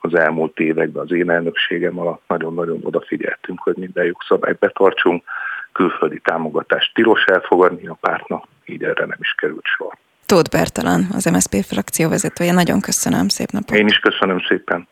[0.00, 5.24] Az elmúlt években az én elnökségem alatt nagyon-nagyon odafigyeltünk, hogy minden jogszabályt betartsunk.
[5.72, 9.96] Külföldi támogatást tilos elfogadni a pártnak, így erre nem is került sor.
[10.28, 12.52] Tóth Bertalan, az MSZP frakció vezetője.
[12.52, 13.76] Nagyon köszönöm, szép napot!
[13.76, 14.88] Én is köszönöm szépen!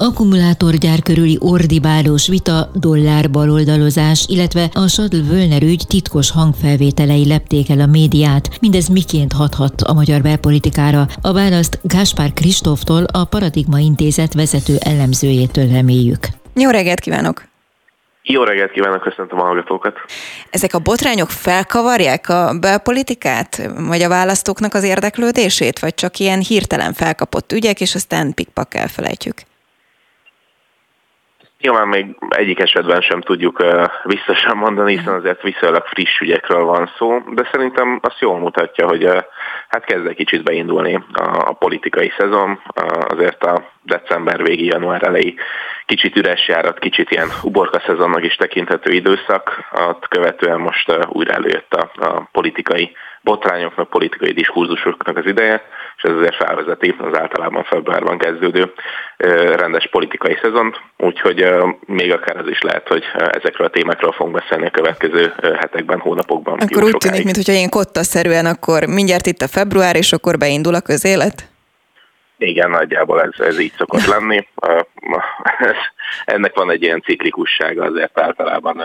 [0.00, 7.80] Akkumulátorgyár körüli ordibálós vita, dollár baloldalozás, illetve a Sadl Völner ügy titkos hangfelvételei lepték el
[7.80, 8.48] a médiát.
[8.60, 11.06] Mindez miként hathat a magyar belpolitikára?
[11.20, 16.26] A választ Gáspár Kristóftól, a Paradigma Intézet vezető elemzőjétől reméljük.
[16.54, 17.44] Jó reggelt kívánok!
[18.22, 19.94] Jó reggelt kívánok, köszöntöm a hallgatókat.
[20.50, 26.92] Ezek a botrányok felkavarják a belpolitikát, vagy a választóknak az érdeklődését, vagy csak ilyen hirtelen
[26.92, 29.36] felkapott ügyek, és aztán pikpak elfelejtjük?
[31.60, 33.64] Nyilván még egyik esetben sem tudjuk
[34.02, 39.04] visszasen mondani, hiszen azért viszonylag friss ügyekről van szó, de szerintem azt jól mutatja, hogy
[39.68, 41.04] hát kezd egy kicsit beindulni
[41.44, 42.60] a politikai szezon,
[43.08, 45.34] azért a december végi, január elejé
[45.86, 51.74] kicsit üres járat, kicsit ilyen uborka szezonnak is tekinthető időszak, ott követően most újra előjött
[51.74, 55.62] a, a politikai botrányoknak, politikai diskurzusoknak az ideje,
[55.98, 58.72] és ez azért felvezeti az általában februárban kezdődő
[59.56, 61.46] rendes politikai szezont, úgyhogy
[61.86, 66.58] még akár az is lehet, hogy ezekről a témákról fogunk beszélni a következő hetekben, hónapokban.
[66.58, 70.80] Akkor úgy tűnik, mintha ilyen kottaszerűen akkor mindjárt itt a február, és akkor beindul a
[70.80, 71.48] közélet?
[72.36, 74.48] Igen, nagyjából ez, ez így szokott lenni.
[76.24, 78.82] Ennek van egy ilyen ciklikussága azért általában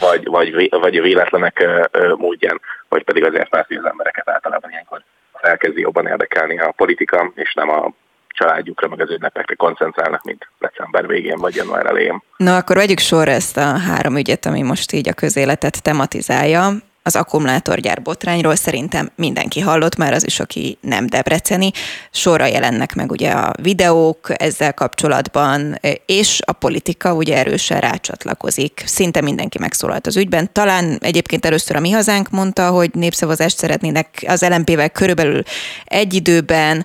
[0.00, 1.68] vagy, vagy, vagy a véletlenek
[2.16, 5.02] módján, vagy pedig azért mert az embereket általában ilyenkor
[5.42, 7.92] elkezdi jobban érdekelni a politika, és nem a
[8.28, 12.22] családjukra, meg az ünnepekre koncentrálnak, mint december végén vagy január elején.
[12.36, 17.16] Na akkor vegyük sorra ezt a három ügyet, ami most így a közéletet tematizálja az
[17.16, 21.70] akkumulátorgyár botrányról szerintem mindenki hallott már, az is, aki nem debreceni.
[22.10, 28.82] Sorra jelennek meg ugye a videók ezzel kapcsolatban, és a politika ugye erősen rácsatlakozik.
[28.86, 30.52] Szinte mindenki megszólalt az ügyben.
[30.52, 35.42] Talán egyébként először a Mi Hazánk mondta, hogy népszavazást szeretnének az LMP-vel körülbelül
[35.84, 36.84] egy időben,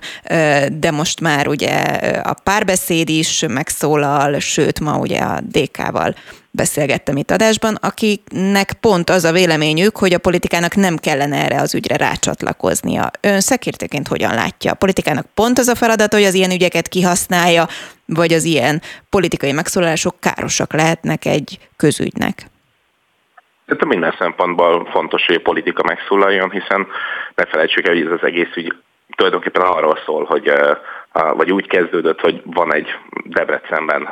[0.72, 1.74] de most már ugye
[2.22, 6.14] a párbeszéd is megszólal, sőt ma ugye a DK-val
[6.50, 11.74] beszélgettem itt adásban, akiknek pont az a véleményük, hogy a politikának nem kellene erre az
[11.74, 13.10] ügyre rácsatlakoznia.
[13.20, 14.72] Ön szekértőként hogyan látja?
[14.72, 17.66] A politikának pont az a feladat, hogy az ilyen ügyeket kihasználja,
[18.06, 22.46] vagy az ilyen politikai megszólalások károsak lehetnek egy közügynek?
[23.66, 26.86] Tehát minden szempontból fontos, hogy a politika megszólaljon, hiszen
[27.34, 28.74] ne felejtsük el, hogy ez az egész ügy
[29.16, 30.52] tulajdonképpen arról szól, hogy
[31.12, 32.88] vagy úgy kezdődött, hogy van egy
[33.24, 34.08] Debrecenben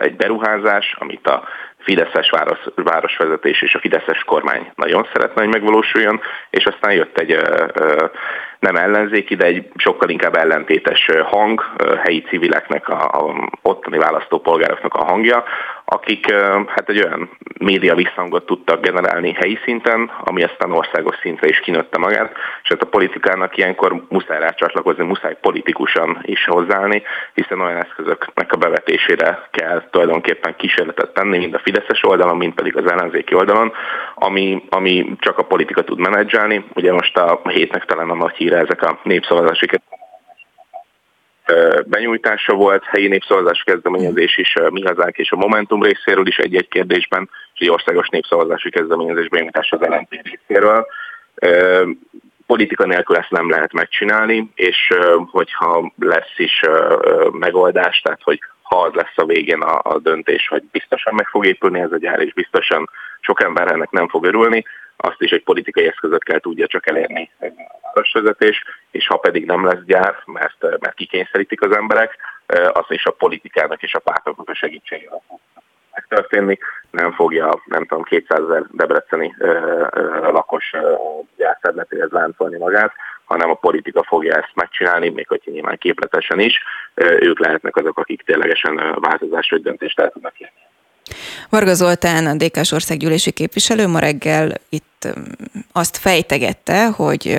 [0.00, 1.42] egy beruházás, amit a
[1.88, 6.20] Fideszes város, városvezetés és a Fideszes kormány nagyon szeretne, hogy megvalósuljon,
[6.50, 7.40] és aztán jött egy
[8.58, 11.62] nem ellenzéki, de egy sokkal inkább ellentétes hang,
[12.04, 15.44] helyi civileknek, a, a ottani választópolgároknak a hangja,
[15.90, 16.32] akik
[16.66, 21.98] hát egy olyan média visszhangot tudtak generálni helyi szinten, ami aztán országos szintre is kinőtte
[21.98, 27.02] magát, és hát a politikának ilyenkor muszáj rácsatlakozni, muszáj politikusan is hozzáállni,
[27.34, 32.76] hiszen olyan eszközöknek a bevetésére kell tulajdonképpen kísérletet tenni, mind a Fideszes oldalon, mind pedig
[32.76, 33.72] az ellenzéki oldalon,
[34.14, 36.64] ami, ami csak a politika tud menedzselni.
[36.74, 39.66] Ugye most a hétnek talán a nagy híre ezek a népszavazási
[41.86, 47.30] benyújtása volt, helyi népszavazási kezdeményezés is mi hazánk és a Momentum részéről is egy-egy kérdésben,
[47.54, 50.86] és egy országos népszavazási kezdeményezés benyújtása az LNP részéről.
[52.46, 54.94] Politika nélkül ezt nem lehet megcsinálni, és
[55.30, 56.60] hogyha lesz is
[57.32, 61.46] megoldás, tehát hogy ha az lesz a végén a, a döntés, hogy biztosan meg fog
[61.46, 62.90] épülni ez a gyár, és biztosan
[63.20, 64.64] sok ember ennek nem fog örülni,
[65.00, 67.46] azt is egy politikai eszközökkel tudja csak elérni a
[67.82, 72.16] városvezetés, és ha pedig nem lesz gyár, mert, mert kikényszerítik az emberek,
[72.72, 75.22] azt is a politikának és a pártoknak a segítségével
[75.98, 76.58] megtörténni,
[76.90, 79.46] nem fogja, nem tudom, 200 ezer debreceni ö,
[79.90, 80.72] ö, lakos
[81.36, 82.92] gyárterületéhez láncolni magát,
[83.24, 86.58] hanem a politika fogja ezt megcsinálni, még hogyha nyilván képletesen is,
[87.20, 90.60] ők lehetnek azok, akik ténylegesen változás vagy döntést el tudnak érni.
[91.50, 94.87] Varga Zoltán, a DK-s országgyűlési képviselő ma reggel itt
[95.72, 97.38] azt fejtegette, hogy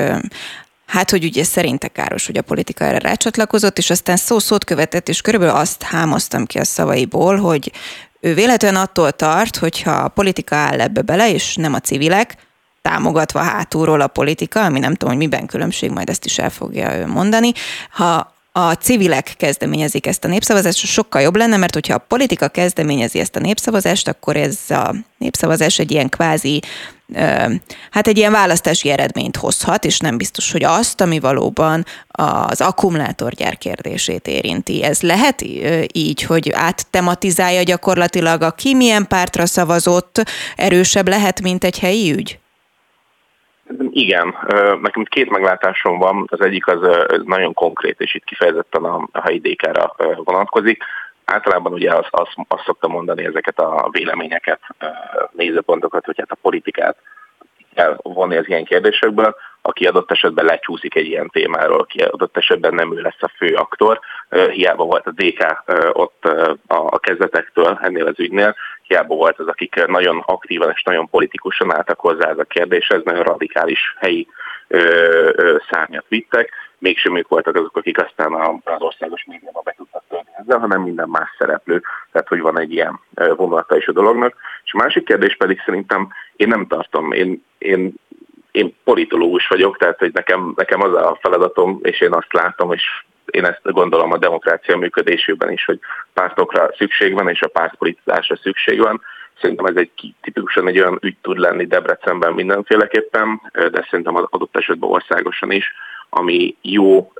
[0.85, 5.21] hát, hogy ugye szerinte káros, hogy a politika erre rácsatlakozott, és aztán szó-szót követett, és
[5.21, 7.71] körülbelül azt hámoztam ki a szavaiból, hogy
[8.19, 12.35] ő véletlenül attól tart, hogyha a politika áll ebbe bele, és nem a civilek,
[12.81, 16.97] támogatva hátulról a politika, ami nem tudom, hogy miben különbség, majd ezt is el fogja
[16.97, 17.51] ő mondani.
[17.91, 23.19] Ha a civilek kezdeményezik ezt a népszavazást, sokkal jobb lenne, mert hogyha a politika kezdeményezi
[23.19, 26.61] ezt a népszavazást, akkor ez a népszavazás egy ilyen kvázi,
[27.91, 33.57] hát egy ilyen választási eredményt hozhat, és nem biztos, hogy azt, ami valóban az akkumulátorgyár
[33.57, 34.83] kérdését érinti.
[34.83, 35.41] Ez lehet
[35.91, 40.23] így, hogy áttematizálja gyakorlatilag, aki milyen pártra szavazott,
[40.55, 42.39] erősebb lehet, mint egy helyi ügy?
[43.89, 44.35] Igen,
[44.81, 46.27] nekem két meglátásom van.
[46.29, 46.79] Az egyik az
[47.23, 50.83] nagyon konkrét, és itt kifejezetten a, a DK-ra vonatkozik.
[51.25, 54.59] Általában ugye azt, azt, azt szoktam mondani ezeket a véleményeket,
[55.31, 56.97] nézőpontokat, hogy hát a politikát
[57.75, 62.73] kell vonni az ilyen kérdésekből, aki adott esetben lecsúszik egy ilyen témáról, aki adott esetben
[62.73, 63.99] nem ő lesz a fő aktor.
[64.29, 66.25] Hiába volt a DK ott
[66.67, 71.99] a kezdetektől ennél az ügynél, hiába volt az, akik nagyon aktívan és nagyon politikusan álltak
[71.99, 74.27] hozzá ez a kérdéshez, nagyon radikális helyi
[75.69, 80.59] szárnyat vittek, mégsem ők voltak azok, akik aztán az országos médiában be tudtak tölteni ezzel,
[80.59, 84.35] hanem minden más szereplő, tehát hogy van egy ilyen vonulata is a dolognak.
[84.63, 87.93] És a másik kérdés pedig szerintem én nem tartom, én, én
[88.51, 92.83] én politológus vagyok, tehát hogy nekem, nekem az a feladatom, és én azt látom, és
[93.31, 95.79] én ezt gondolom a demokrácia működésében is, hogy
[96.13, 99.01] pártokra szükség van, és a pártpolitizásra szükség van.
[99.41, 104.57] Szerintem ez egy tipikusan egy olyan ügy tud lenni Debrecenben mindenféleképpen, de szerintem az adott
[104.57, 105.73] esetben országosan is,
[106.09, 107.13] ami jó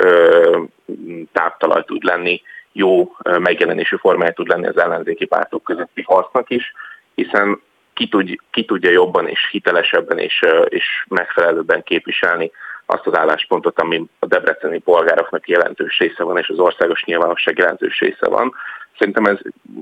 [1.31, 2.41] táptalaj tud lenni,
[2.71, 6.73] jó megjelenésű formája tud lenni az ellenzéki pártok közötti harcnak is,
[7.15, 7.61] hiszen
[7.93, 12.51] ki, tud, ki tudja jobban és hitelesebben és, és megfelelőbben képviselni
[12.89, 17.99] azt az álláspontot, ami a debreceni polgároknak jelentős része van, és az országos nyilvánosság jelentős
[17.99, 18.53] része van.
[18.97, 19.37] Szerintem ez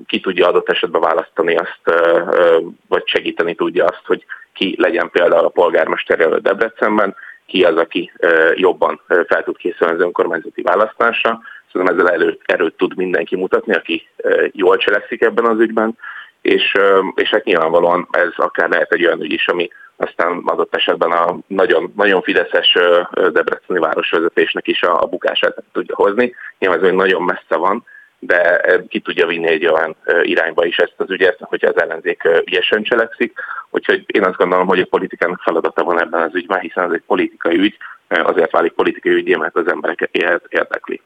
[0.05, 1.82] ki tudja adott esetben választani azt,
[2.88, 8.12] vagy segíteni tudja azt, hogy ki legyen például a polgármester jelölt Debrecenben, ki az, aki
[8.55, 11.39] jobban fel tud készülni az önkormányzati választásra.
[11.72, 14.08] Szerintem ezzel erőt, erőt tud mindenki mutatni, aki
[14.51, 15.97] jól cselekszik ebben az ügyben,
[16.41, 16.74] és,
[17.16, 21.38] és hát nyilvánvalóan ez akár lehet egy olyan ügy is, ami aztán adott esetben a
[21.48, 22.78] nagyon, nagyon fideszes
[23.12, 26.36] debreceni városvezetésnek is a, a bukását tudja hozni.
[26.60, 27.86] Nyilván ez még nagyon messze van,
[28.20, 32.84] de ki tudja vinni egy olyan irányba is ezt az ügyet, hogyha az ellenzék ügyesen
[32.84, 33.39] cselekszik.
[33.70, 37.04] Úgyhogy én azt gondolom, hogy a politikának feladata van ebben az ügyben, hiszen ez egy
[37.08, 37.78] politikai ügy,
[38.08, 40.16] azért válik politikai ügyé, mert az embereket
[40.50, 41.02] érdekli.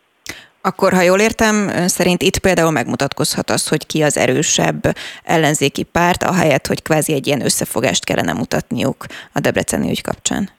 [0.62, 5.84] Akkor, ha jól értem, ön szerint itt például megmutatkozhat az, hogy ki az erősebb ellenzéki
[5.84, 10.49] párt, ahelyett, hogy kvázi egy ilyen összefogást kellene mutatniuk a Debreceni ügy kapcsán.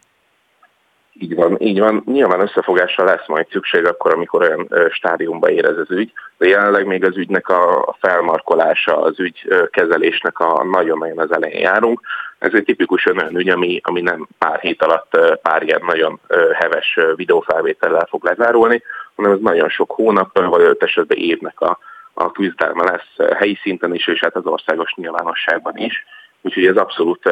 [1.15, 2.03] Így van, így van.
[2.07, 6.87] Nyilván összefogásra lesz majd szükség akkor, amikor olyan stádiumba ér ez az ügy, de jelenleg
[6.87, 12.01] még az ügynek a felmarkolása, az ügy kezelésnek a nagyon-nagyon az elején járunk.
[12.39, 16.21] Ez egy tipikus olyan ügy, ami, ami nem pár hét alatt pár ilyen nagyon
[16.53, 18.83] heves videófelvétellel fog lezárulni,
[19.17, 21.79] hanem ez nagyon sok hónap, vagy öt esetben évnek a,
[22.15, 26.05] a küzdelme lesz helyi szinten is, és hát az országos nyilvánosságban is.
[26.43, 27.31] Úgyhogy ez abszolút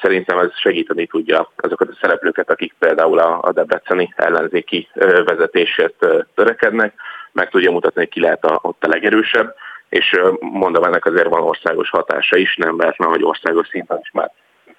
[0.00, 4.88] szerintem ez segíteni tudja azokat a szereplőket, akik például a, debreceni ellenzéki
[5.24, 6.94] vezetésért törekednek,
[7.32, 9.54] meg tudja mutatni, hogy ki lehet a, ott a legerősebb,
[9.88, 14.30] és mondom, ennek azért van országos hatása is, nem mert hogy országos szinten is már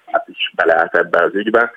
[0.06, 1.72] hát is beleállt ebbe az ügybe.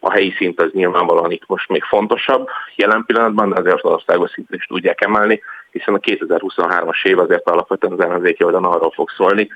[0.00, 4.30] A helyi szint az nyilvánvalóan itt most még fontosabb jelen pillanatban, de azért az országos
[4.30, 9.10] szinten is tudják emelni, hiszen a 2023-as év azért alapvetően az ellenzéki oldalon arról fog
[9.10, 9.48] szólni,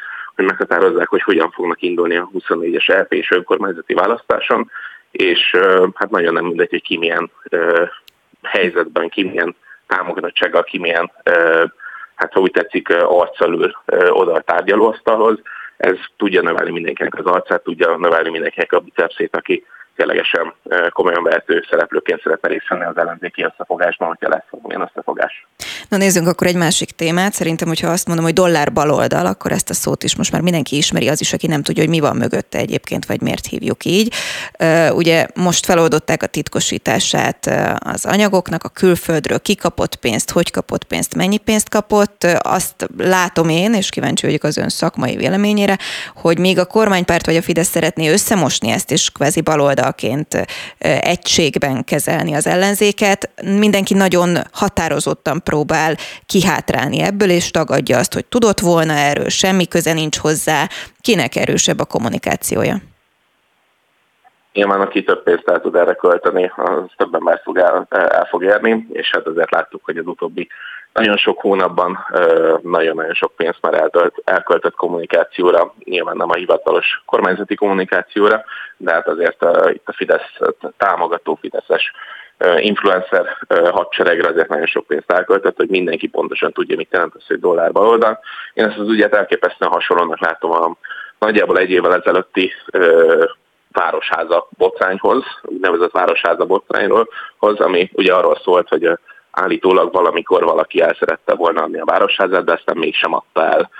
[0.46, 4.70] meghatározzák, hogy hogyan fognak indulni a 24-es LP és önkormányzati választáson,
[5.10, 5.56] és
[5.94, 7.30] hát nagyon nem mindegy, hogy ki milyen
[8.42, 11.12] helyzetben, ki milyen támogatottsággal, ki milyen,
[12.14, 13.76] hát ha úgy tetszik, arccal ül
[14.10, 15.38] oda a tárgyalóasztalhoz.
[15.76, 19.66] Ez tudja növelni mindenkinek az arcát, tudja növelni mindenkinek a bicepszét, aki
[19.96, 20.52] ténylegesen
[20.90, 25.46] komolyan vehető szereplőként szeretne részt venni az ellenzéki összefogásban, hogyha lesz valamilyen összefogás.
[25.88, 27.34] Na nézzünk akkor egy másik témát.
[27.34, 30.76] Szerintem, hogyha azt mondom, hogy dollár baloldal, akkor ezt a szót is most már mindenki
[30.76, 34.12] ismeri, az is, aki nem tudja, hogy mi van mögötte egyébként, vagy miért hívjuk így.
[34.90, 41.38] Ugye most feloldották a titkosítását az anyagoknak, a külföldről kikapott pénzt, hogy kapott pénzt, mennyi
[41.38, 42.26] pénzt kapott.
[42.38, 45.78] Azt látom én, és kíváncsi vagyok az ön szakmai véleményére,
[46.14, 50.46] hogy még a kormánypárt vagy a Fidesz szeretné összemosni ezt, és kvázi baloldalként
[51.00, 53.30] egységben kezelni az ellenzéket.
[53.42, 55.76] Mindenki nagyon határozottan próbál
[56.26, 60.68] kihátrálni ebből, és tagadja azt, hogy tudott volna erről, semmi köze nincs hozzá.
[61.00, 62.76] Kinek erősebb a kommunikációja?
[64.52, 68.44] Nyilván, aki több pénzt el tud erre költeni, az többen már fog el, el fog
[68.44, 70.48] érni, és hát azért láttuk, hogy az utóbbi
[70.92, 72.06] nagyon sok hónapban
[72.62, 78.44] nagyon-nagyon sok pénzt már eltölt, elköltött kommunikációra, nyilván nem a hivatalos kormányzati kommunikációra,
[78.76, 80.38] de hát azért itt a Fidesz
[80.76, 81.92] támogató Fideszes
[82.58, 83.36] influencer
[83.70, 87.72] hadseregre azért nagyon sok pénzt elköltött, hogy mindenki pontosan tudja, mit jelent az, hogy dollár
[87.72, 88.18] baloldal.
[88.54, 90.76] Én ezt az ügyet elképesztően hasonlónak látom a
[91.18, 92.52] nagyjából egy évvel ezelőtti
[93.72, 95.24] városháza botrányhoz,
[95.60, 97.08] nevezett városháza botrányról,
[97.38, 98.98] ami ugye arról szólt, hogy
[99.30, 103.70] állítólag valamikor valaki el szerette volna adni a városházát, de aztán mégsem adta el.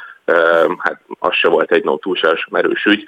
[0.79, 3.05] Hát az se volt egy no túlságos merős ügy.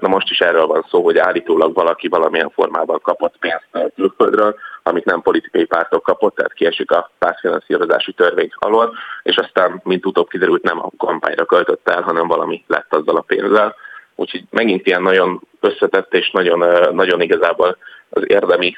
[0.00, 5.04] Na most is erről van szó, hogy állítólag valaki valamilyen formában kapott pénzt külföldről, amit
[5.04, 10.62] nem politikai pártok kapott, tehát kiesik a pártfinanszírozási törvény alól, és aztán, mint utóbb kiderült,
[10.62, 13.74] nem a kampányra költött el, hanem valami lett azzal a pénzzel.
[14.16, 17.76] Úgyhogy megint ilyen nagyon összetett és nagyon, nagyon igazából
[18.10, 18.76] az érdemi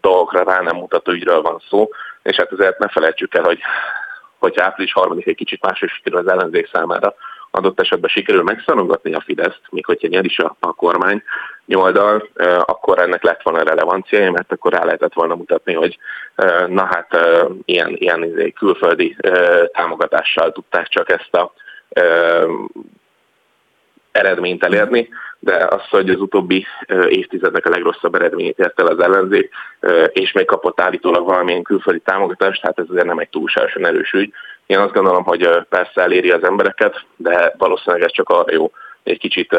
[0.00, 1.88] dolgokra rá nem mutató ügyről van szó,
[2.22, 3.58] és hát azért ne felejtsük el, hogy
[4.44, 7.14] hogy április harmadik egy kicsit máshogy sikerül az ellenzék számára,
[7.50, 11.22] adott esetben sikerül megszorongatni a Fideszt, még hogyha nyer is a, a kormány
[11.66, 12.28] nyoldal,
[12.64, 15.98] akkor ennek lett volna relevanciája, mert akkor rá lehetett volna mutatni, hogy
[16.66, 17.18] na hát
[17.64, 19.16] ilyen, ilyen izé, külföldi
[19.72, 21.52] támogatással tudták csak ezt a
[24.12, 25.08] eredményt elérni,
[25.44, 26.66] de az, hogy az utóbbi
[27.08, 29.50] évtizednek a legrosszabb eredményét ért el az ellenzék,
[30.08, 34.32] és még kapott állítólag valamilyen külföldi támogatást, hát ez azért nem egy túlságosan erős ügy.
[34.66, 38.72] Én azt gondolom, hogy persze eléri az embereket, de valószínűleg ez csak arra jó,
[39.02, 39.56] egy kicsit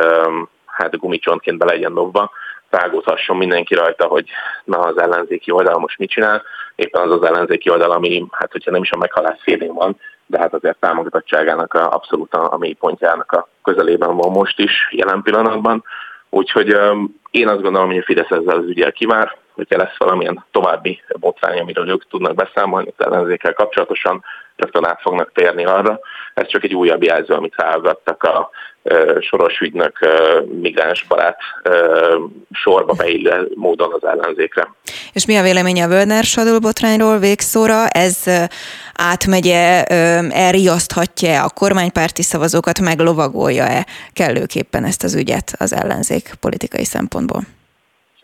[0.65, 2.31] hát gumicsontként be legyen dobva,
[2.69, 4.29] rágódhasson mindenki rajta, hogy
[4.63, 6.43] na az ellenzéki oldal most mit csinál,
[6.75, 10.39] éppen az az ellenzéki oldal, ami, hát hogyha nem is a meghalás szélén van, de
[10.39, 15.83] hát azért támogatottságának a, abszolút a, a mélypontjának a közelében van most is jelen pillanatban.
[16.29, 20.45] Úgyhogy um, én azt gondolom, hogy a Fidesz ezzel az ügyel kivár, hogyha lesz valamilyen
[20.51, 24.23] további botrány, amiről ők tudnak beszámolni az ellenzékkel kapcsolatosan,
[24.55, 25.99] rögtön át fognak térni arra.
[26.33, 28.49] Ez csak egy újabb jelző, amit ráagadtak a
[29.19, 29.99] soros ügynök
[30.61, 31.37] migránsbarát
[32.51, 34.73] sorba beillő módon az ellenzékre.
[35.13, 37.87] És mi a véleménye a Völner Sadul botrányról végszóra?
[37.87, 38.23] Ez
[38.93, 39.83] átmegye,
[40.29, 47.41] elriaszthatja a kormánypárti szavazókat, meglovagolja-e kellőképpen ezt az ügyet az ellenzék politikai szempontból?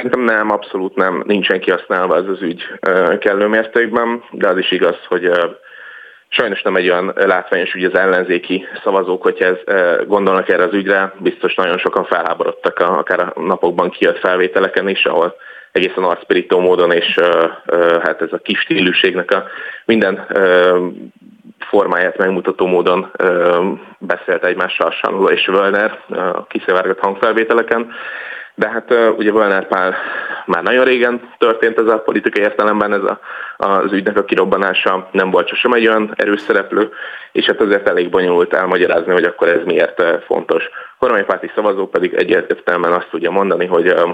[0.02, 1.24] Szerintem nem, abszolút nem.
[1.26, 2.64] Nincsen kihasználva ez az ügy
[3.20, 5.32] kellő mértékben, de az is igaz, hogy
[6.34, 9.58] Sajnos nem egy olyan látványos ügy az ellenzéki szavazók, hogyha ez,
[10.08, 15.06] gondolnak erre az ügyre, biztos nagyon sokan felháborodtak a, akár a napokban kijött felvételeken is,
[15.06, 15.36] ahol
[15.72, 17.20] egészen arcpirító módon, és
[18.04, 19.44] hát ez a kis stílűségnek a
[19.86, 20.28] minden
[21.60, 23.12] formáját megmutató módon
[23.98, 27.92] beszélt egymással Sanula és Völner a kiszivárgott hangfelvételeken.
[28.62, 29.96] De hát ugye Völner Pál
[30.46, 33.20] már nagyon régen történt ez a politikai értelemben, ez a,
[33.58, 36.90] az ügynek a kirobbanása nem volt sosem egy olyan erős szereplő,
[37.32, 40.64] és hát azért elég bonyolult elmagyarázni, hogy akkor ez miért fontos.
[40.66, 44.08] A kormánypárti szavazó pedig egyértelműen azt tudja mondani, hogy ez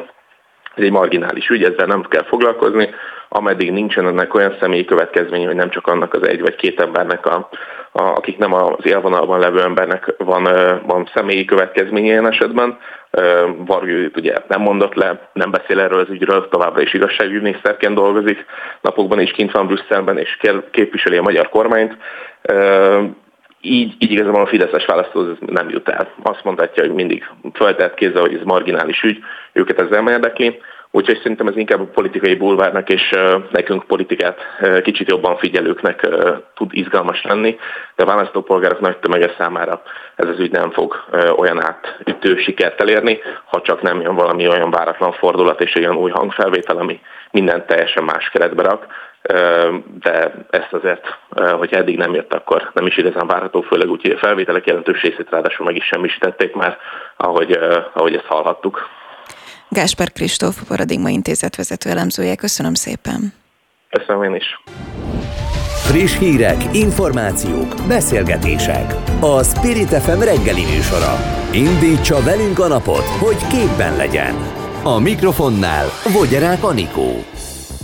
[0.75, 2.89] egy marginális ügy, ezzel nem kell foglalkozni,
[3.29, 7.25] ameddig nincsen ennek olyan személyi következménye, hogy nem csak annak az egy vagy két embernek,
[7.25, 7.49] a,
[7.97, 10.43] a, akik nem az élvonalban levő embernek van,
[10.85, 12.77] van személyi következménye ilyen esetben.
[13.57, 18.45] Varjú ugye nem mondott le, nem beszél erről az ügyről, továbbra is igazságügyminiszterként dolgozik,
[18.81, 20.37] napokban is kint van Brüsszelben, és
[20.71, 21.97] képviseli a magyar kormányt
[23.61, 26.07] így, így igazából a Fideszes választó nem jut el.
[26.23, 29.19] Azt mondhatja, hogy mindig feltett kézzel, hogy ez marginális ügy,
[29.53, 30.59] őket ez nem érdekli.
[30.97, 33.09] Úgyhogy szerintem ez inkább a politikai bulvárnak és
[33.51, 34.39] nekünk politikát
[34.83, 36.07] kicsit jobban figyelőknek
[36.55, 37.57] tud izgalmas lenni,
[37.95, 39.81] de a választópolgárok nagy tömege számára
[40.15, 40.95] ez az ügy nem fog
[41.35, 46.11] olyan átütő sikert elérni, ha csak nem jön valami olyan váratlan fordulat és olyan új
[46.11, 46.99] hangfelvétel, ami
[47.31, 48.85] mindent teljesen más keretbe rak
[49.99, 51.17] de ezt azért,
[51.57, 55.01] hogy eddig nem jött, akkor nem is igazán várható, főleg úgy, hogy a felvételek jelentős
[55.01, 56.77] részét ráadásul meg is semmisítették már,
[57.17, 57.59] ahogy,
[57.93, 58.89] ahogy ezt hallhattuk.
[59.69, 63.33] Gásper Kristóf, Paradigma Intézet vezető elemzője, köszönöm szépen.
[63.89, 64.45] Köszönöm én is.
[65.85, 68.93] Friss hírek, információk, beszélgetések.
[69.19, 71.15] A Spirit FM reggeli műsora.
[71.51, 74.35] Indítsa velünk a napot, hogy képben legyen.
[74.83, 77.23] A mikrofonnál Vogyarák Anikó.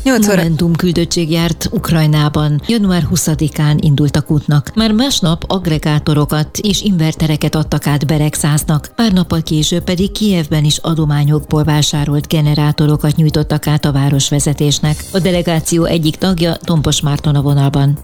[0.03, 0.35] 8 óra.
[0.35, 2.61] Momentum küldöttség járt Ukrajnában.
[2.67, 4.75] Január 20-án indultak útnak.
[4.75, 8.87] Már másnap agregátorokat és invertereket adtak át Beregszáznak.
[8.95, 14.95] Pár nappal később pedig Kijevben is adományokból vásárolt generátorokat nyújtottak át a városvezetésnek.
[15.13, 17.97] A delegáció egyik tagja Tompos Márton a vonalban.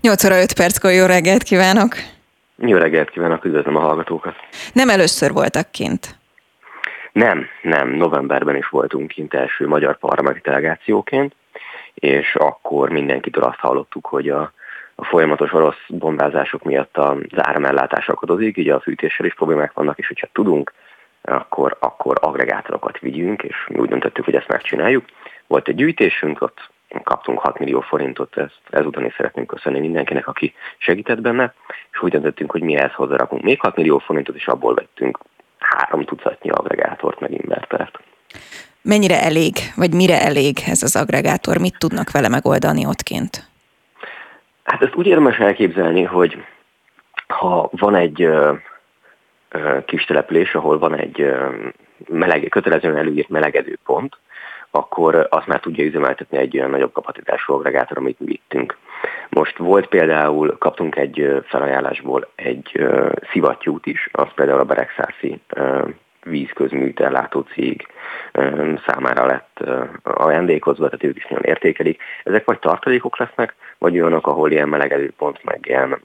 [0.00, 1.94] 8 óra 5 perckor jó reggelt kívánok!
[2.56, 4.34] Jó reggelt kívánok, üdvözlöm a hallgatókat!
[4.72, 6.19] Nem először voltak kint.
[7.12, 11.34] Nem, nem, novemberben is voltunk kint első magyar parlamenti delegációként,
[11.94, 14.52] és akkor mindenkitől azt hallottuk, hogy a,
[14.94, 20.06] a folyamatos orosz bombázások miatt az áramellátás akadozik, így a fűtéssel is problémák vannak, és
[20.06, 20.72] hogyha tudunk,
[21.22, 25.04] akkor, akkor agregátorokat vigyünk, és mi úgy döntöttük, hogy ezt megcsináljuk.
[25.46, 26.70] Volt egy gyűjtésünk, ott
[27.02, 31.54] kaptunk 6 millió forintot, ezt ezután is szeretnénk köszönni mindenkinek, aki segített benne,
[31.92, 35.18] és úgy döntöttünk, hogy mi ehhez hozzárakunk még 6 millió forintot, és abból vettünk
[35.60, 37.98] három tucatnyi agregátort, meg invertert.
[38.82, 41.58] Mennyire elég, vagy mire elég ez az agregátor?
[41.58, 43.48] Mit tudnak vele megoldani ottként?
[44.62, 46.44] Hát ezt úgy érdemes elképzelni, hogy
[47.26, 48.52] ha van egy ö,
[49.48, 51.48] ö, kis település, ahol van egy ö,
[52.08, 54.16] meleg, kötelezően előírt melegedő pont,
[54.70, 58.76] akkor azt már tudja üzemeltetni egy olyan nagyobb kapacitású agregátor, amit vittünk.
[59.28, 62.88] Most volt például, kaptunk egy felajánlásból egy
[63.32, 65.40] szivattyút is, az például a Beregszászi
[66.24, 67.86] vízközműtellátó cég
[68.86, 69.60] számára lett
[70.02, 72.02] ajándékozva, tehát ők is nagyon értékelik.
[72.24, 76.00] Ezek vagy tartalékok lesznek, vagy olyanok, ahol ilyen melegedőpont, meg ilyen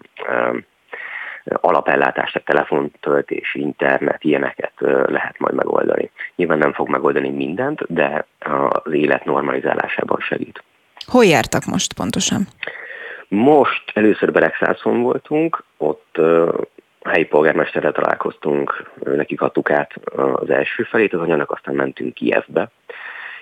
[1.46, 4.74] alapellátás, tehát telefontöltés, internet, ilyeneket
[5.06, 6.12] lehet majd megoldani.
[6.36, 8.26] Nyilván nem fog megoldani mindent, de
[8.84, 10.64] az élet normalizálásában segít.
[11.06, 12.48] Hol jártak most pontosan?
[13.28, 16.18] Most először Beregszászon voltunk, ott
[17.00, 22.72] a helyi polgármesterrel találkoztunk, nekik adtuk át az első felét az anyanak, aztán mentünk Kievbe,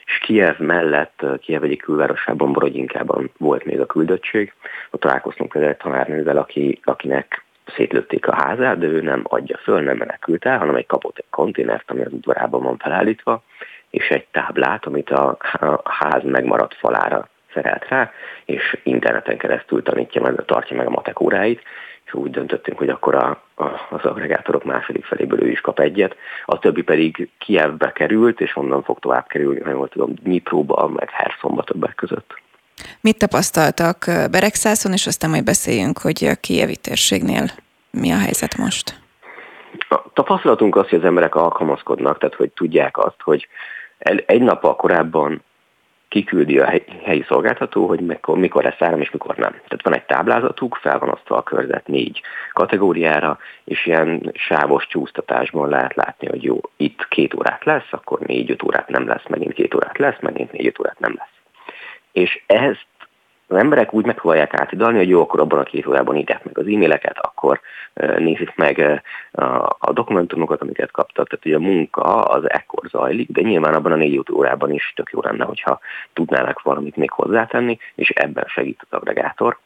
[0.05, 4.53] és Kiev mellett, Kiev egyik külvárosában, Borodyinkában volt még a küldöttség.
[4.91, 7.43] Ott találkoztunk egy tanárnővel, aki, akinek
[7.75, 11.29] szétlőtték a házát, de ő nem adja föl, nem menekült el, hanem egy kapott egy
[11.29, 13.43] konténert, ami az udvarában van felállítva,
[13.89, 15.37] és egy táblát, amit a
[15.83, 18.11] ház megmaradt falára szerelt rá,
[18.45, 21.61] és interneten keresztül tanítja meg, tartja meg a matek óráit,
[22.05, 26.15] és úgy döntöttünk, hogy akkor a, a, az agregátorok második feléből ő is kap egyet,
[26.45, 31.09] a többi pedig Kievbe került, és onnan fog tovább kerülni, ha jól tudom, Dnipróba, meg
[31.09, 32.41] Herszonba többek között.
[33.01, 37.45] Mit tapasztaltak Beregszászon, és aztán majd beszéljünk, hogy a kievi térségnél
[37.91, 39.01] mi a helyzet most?
[39.89, 43.47] A tapasztalatunk az, hogy az emberek alkalmazkodnak, tehát hogy tudják azt, hogy
[44.25, 45.43] egy nappal korábban
[46.13, 49.51] kiküldi a helyi szolgáltató, hogy mikor, mikor lesz áram és mikor nem.
[49.51, 55.69] Tehát van egy táblázatuk, fel van osztva a körzet négy kategóriára, és ilyen sávos csúsztatásban
[55.69, 59.73] lehet látni, hogy jó, itt két órát lesz, akkor négy-öt órát nem lesz, megint két
[59.75, 61.65] órát lesz, megint négy-öt órát nem lesz.
[62.11, 62.87] És ezt
[63.47, 66.67] az emberek úgy megpróbálják átidalni, hogy jó, akkor abban a két órában írják meg az
[66.67, 67.59] e-maileket, akkor
[68.17, 69.03] nézik meg
[69.79, 73.95] a dokumentumokat, amiket kaptak, tehát hogy a munka az ekkor zajlik, de nyilván abban a
[73.95, 75.79] négy órában is tök jó lenne, hogyha
[76.13, 79.57] tudnának valamit még hozzátenni, és ebben segít az agregátor.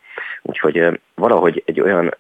[0.42, 2.16] Úgyhogy valahogy egy olyan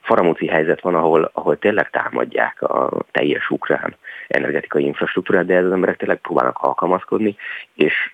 [0.00, 3.96] faramúci helyzet van, ahol, ahol tényleg támadják a teljes ukrán
[4.28, 7.36] energetikai infrastruktúrát, de ez az emberek tényleg próbálnak alkalmazkodni,
[7.74, 8.12] és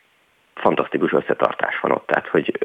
[0.58, 2.06] fantasztikus összetartás van ott.
[2.06, 2.58] Tehát, hogy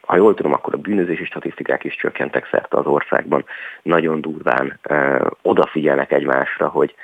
[0.00, 3.44] ha jól tudom, akkor a bűnözési statisztikák is csökkentek szerte az országban.
[3.82, 6.94] Nagyon durván ö, odafigyelnek egymásra, hogy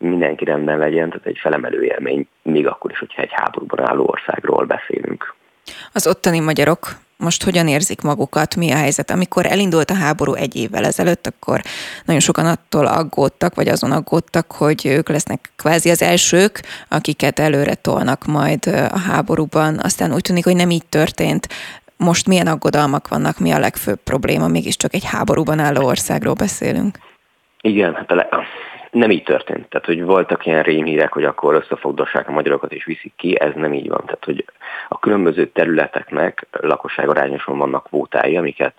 [0.00, 4.64] mindenki rendben legyen, tehát egy felemelő élmény, még akkor is, hogyha egy háborúban álló országról
[4.64, 5.34] beszélünk.
[5.92, 6.78] Az ottani magyarok
[7.20, 9.10] most hogyan érzik magukat, mi a helyzet.
[9.10, 11.62] Amikor elindult a háború egy évvel ezelőtt, akkor
[12.04, 17.74] nagyon sokan attól aggódtak, vagy azon aggódtak, hogy ők lesznek kvázi az elsők, akiket előre
[17.74, 19.78] tolnak majd a háborúban.
[19.82, 21.48] Aztán úgy tűnik, hogy nem így történt.
[21.96, 24.48] Most milyen aggodalmak vannak, mi a legfőbb probléma?
[24.48, 26.98] Mégiscsak egy háborúban álló országról beszélünk.
[27.60, 28.44] Igen, hát a,
[28.90, 29.68] nem így történt.
[29.68, 33.74] Tehát, hogy voltak ilyen rémhírek, hogy akkor összefogdossák a magyarokat és viszik ki, ez nem
[33.74, 34.02] így van.
[34.04, 34.44] Tehát, hogy
[34.88, 38.74] a különböző területeknek lakosságarányosan vannak kvótái, amiket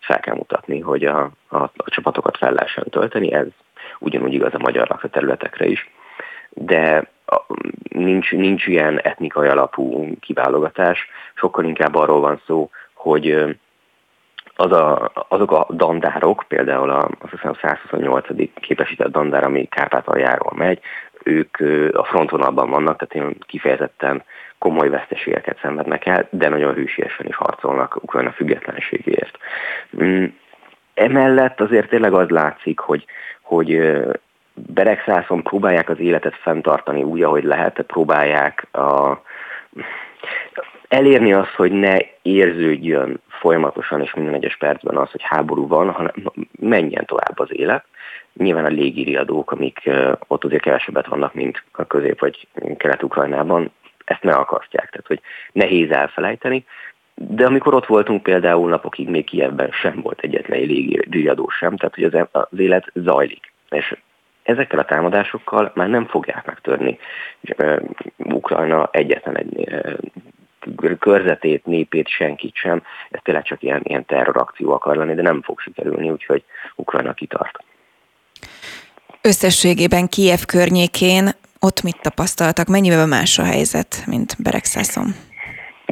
[0.00, 3.46] fel kell mutatni, hogy a, a, a csapatokat fel lehessen tölteni, ez
[3.98, 5.90] ugyanúgy igaz a magyar területekre is.
[6.50, 7.10] De
[7.88, 13.56] nincs, nincs ilyen etnikai alapú kiválogatás, sokkal inkább arról van szó, hogy
[14.60, 18.26] az a, azok a dandárok, például a, azt hiszem a 128.
[18.54, 20.80] képesített dandár, ami Kárpátaljáról megy,
[21.22, 21.56] ők
[21.92, 24.22] a frontvonalban vannak, tehát kifejezetten
[24.58, 29.38] komoly veszteségeket szenvednek el, de nagyon hűségesen is harcolnak Ukrajna függetlenségéért.
[30.02, 30.24] Mm,
[30.94, 33.04] emellett azért tényleg az látszik, hogy,
[33.42, 33.98] hogy
[34.54, 39.22] Beregszászon próbálják az életet fenntartani úgy, ahogy lehet, próbálják a,
[40.88, 46.12] elérni azt, hogy ne érződjön folyamatosan és minden egyes percben az, hogy háború van, hanem
[46.60, 47.84] menjen tovább az élet.
[48.32, 49.90] Nyilván a légiriadók, amik
[50.26, 53.70] ott azért kevesebbet vannak, mint a közép- vagy kelet-ukrajnában,
[54.04, 55.20] ezt ne akasztják, tehát hogy
[55.52, 56.64] nehéz elfelejteni.
[57.14, 62.04] De amikor ott voltunk például napokig még Kievben sem volt egyetlen légiriadó sem, tehát hogy
[62.04, 63.52] az, az élet zajlik.
[63.70, 63.96] És
[64.42, 66.98] ezekkel a támadásokkal már nem fogják megtörni
[68.16, 69.68] Ukrajna egyetlen egy
[70.98, 72.82] körzetét, népét, senkit sem.
[73.10, 76.44] Ez tényleg csak ilyen, ilyen terrorakció akar lenni, de nem fog sikerülni, úgyhogy
[76.74, 77.64] Ukrajna kitart.
[79.22, 81.28] Összességében Kiev környékén
[81.60, 82.66] ott mit tapasztaltak?
[82.66, 85.06] Mennyivel más a helyzet, mint Beregszászon?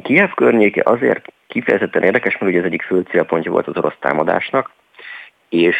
[0.02, 4.72] Kiev környéke azért kifejezetten érdekes, mert ugye az egyik fő célpontja volt az orosz támadásnak,
[5.48, 5.76] és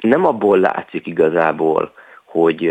[0.00, 1.94] nem abból látszik igazából,
[2.24, 2.70] hogy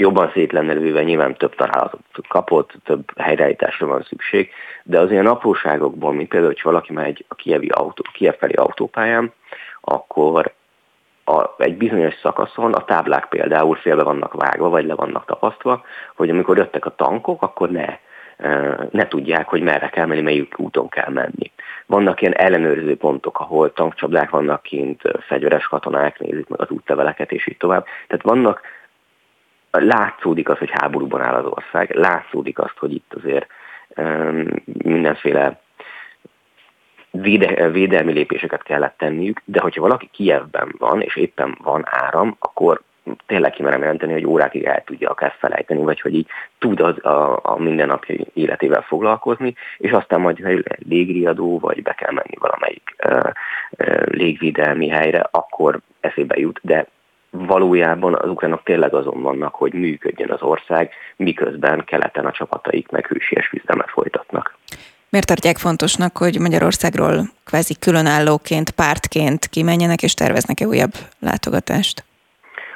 [0.00, 4.50] jobban szét lenne lőve, nyilván több találatot kapott, több helyreállításra van szükség,
[4.82, 9.32] de az ilyen apróságokból, mint például, hogy valaki megy a Kievi autó, Kiev felé autópályán,
[9.80, 10.52] akkor
[11.24, 15.82] a, egy bizonyos szakaszon a táblák például félbe vannak vágva, vagy le vannak tapasztva,
[16.16, 17.98] hogy amikor jöttek a tankok, akkor ne,
[18.90, 21.50] ne tudják, hogy merre kell menni, melyik úton kell menni.
[21.86, 27.46] Vannak ilyen ellenőrző pontok, ahol tankcsapdák vannak kint, fegyveres katonák nézik meg az útleveleket, és
[27.46, 27.84] így tovább.
[28.06, 28.60] Tehát vannak
[29.70, 33.46] látszódik az, hogy háborúban áll az ország, látszódik azt, hogy itt azért
[34.82, 35.60] mindenféle
[37.10, 42.82] véde, védelmi lépéseket kellett tenniük, de hogyha valaki Kievben van, és éppen van áram, akkor
[43.26, 46.26] tényleg kimerem jelenteni, hogy órákig el tudja akár felejteni, vagy hogy így
[46.58, 52.12] tud az a, a mindennapi életével foglalkozni, és aztán majd, ha légriadó, vagy be kell
[52.12, 53.30] menni valamelyik uh,
[53.78, 56.86] uh, légvédelmi helyre, akkor eszébe jut, de
[57.30, 63.06] valójában az ukránok tényleg azon vannak, hogy működjön az ország, miközben keleten a csapataik meg
[63.06, 64.58] hősies küzdelmet folytatnak.
[65.08, 72.04] Miért tartják fontosnak, hogy Magyarországról kvázi különállóként, pártként kimenjenek, és terveznek-e újabb látogatást?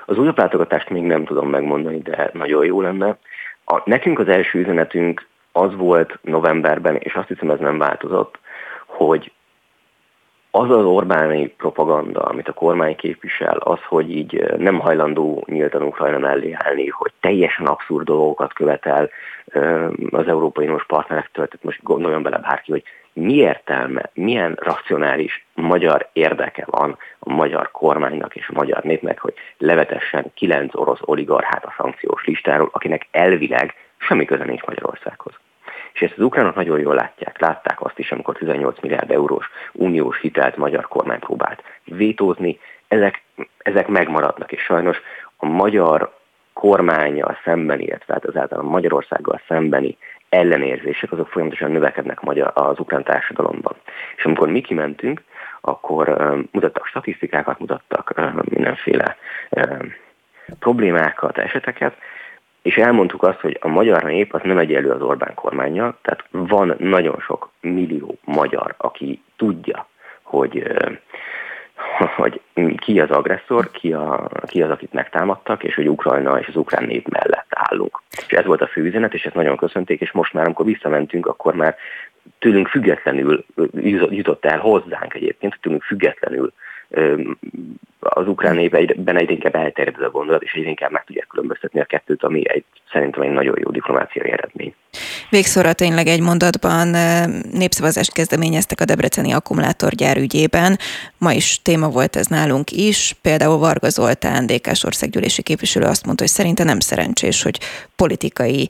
[0.06, 3.18] Az újabb látogatást még nem tudom megmondani, de nagyon jó lenne.
[3.64, 8.38] A, nekünk az első üzenetünk az volt novemberben, és azt hiszem ez nem változott,
[8.86, 9.32] hogy
[10.56, 16.18] az az Orbáni propaganda, amit a kormány képvisel, az, hogy így nem hajlandó nyíltan Ukrajna
[16.18, 19.10] mellé állni, hogy teljesen abszurd dolgokat követel
[20.10, 22.82] az Európai Uniós partnerektől, tehát most gondoljon bele bárki, hogy
[23.12, 29.34] mi értelme, milyen racionális magyar érdeke van a magyar kormánynak és a magyar népnek, hogy
[29.58, 35.32] levetessen kilenc orosz oligarchát a szankciós listáról, akinek elvileg semmi köze nincs Magyarországhoz.
[35.94, 37.40] És ezt az ukránok nagyon jól látják.
[37.40, 42.58] Látták azt is, amikor 18 milliárd eurós uniós hitelt magyar kormány próbált vétózni.
[42.88, 43.22] Ezek,
[43.58, 45.00] ezek megmaradnak, és sajnos
[45.36, 46.14] a magyar
[46.52, 49.96] kormányjal szembeni, illetve hát azáltal a Magyarországgal szembeni
[50.28, 53.76] ellenérzések, azok folyamatosan növekednek magyar, az ukrán társadalomban.
[54.16, 55.22] És amikor mi kimentünk,
[55.60, 56.08] akkor
[56.50, 59.16] mutattak statisztikákat, mutattak mindenféle
[60.58, 61.96] problémákat, eseteket,
[62.64, 66.74] és elmondtuk azt, hogy a magyar nép az nem egyenlő az Orbán kormánya, tehát van
[66.78, 69.88] nagyon sok millió magyar, aki tudja,
[70.22, 70.62] hogy,
[72.16, 72.40] hogy
[72.76, 76.84] ki az agresszor, ki, a, ki az, akit megtámadtak, és hogy Ukrajna és az ukrán
[76.84, 78.02] nép mellett állunk.
[78.26, 81.26] És ez volt a fő üzenet, és ezt nagyon köszönték, és most már, amikor visszamentünk,
[81.26, 81.76] akkor már
[82.38, 83.44] tőlünk függetlenül
[84.10, 86.52] jutott el hozzánk egyébként, tőlünk függetlenül
[87.98, 91.80] az ukrán népben egyre inkább elterjed ez a gondolat, és egyre inkább meg tudják különböztetni
[91.80, 94.74] a kettőt, ami egy, szerintem egy nagyon jó diplomáciai eredmény.
[95.30, 96.88] Végszóra tényleg egy mondatban
[97.52, 100.78] népszavazást kezdeményeztek a Debreceni akkumulátorgyár ügyében.
[101.18, 103.16] Ma is téma volt ez nálunk is.
[103.22, 107.60] Például Varga Zoltán, dk országgyűlési képviselő azt mondta, hogy szerinte nem szerencsés, hogy
[107.96, 108.68] politikai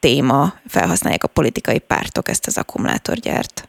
[0.00, 3.68] téma, felhasználják a politikai pártok ezt az akkumulátorgyárt.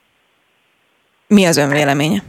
[1.27, 2.23] Mi az ön véleménye?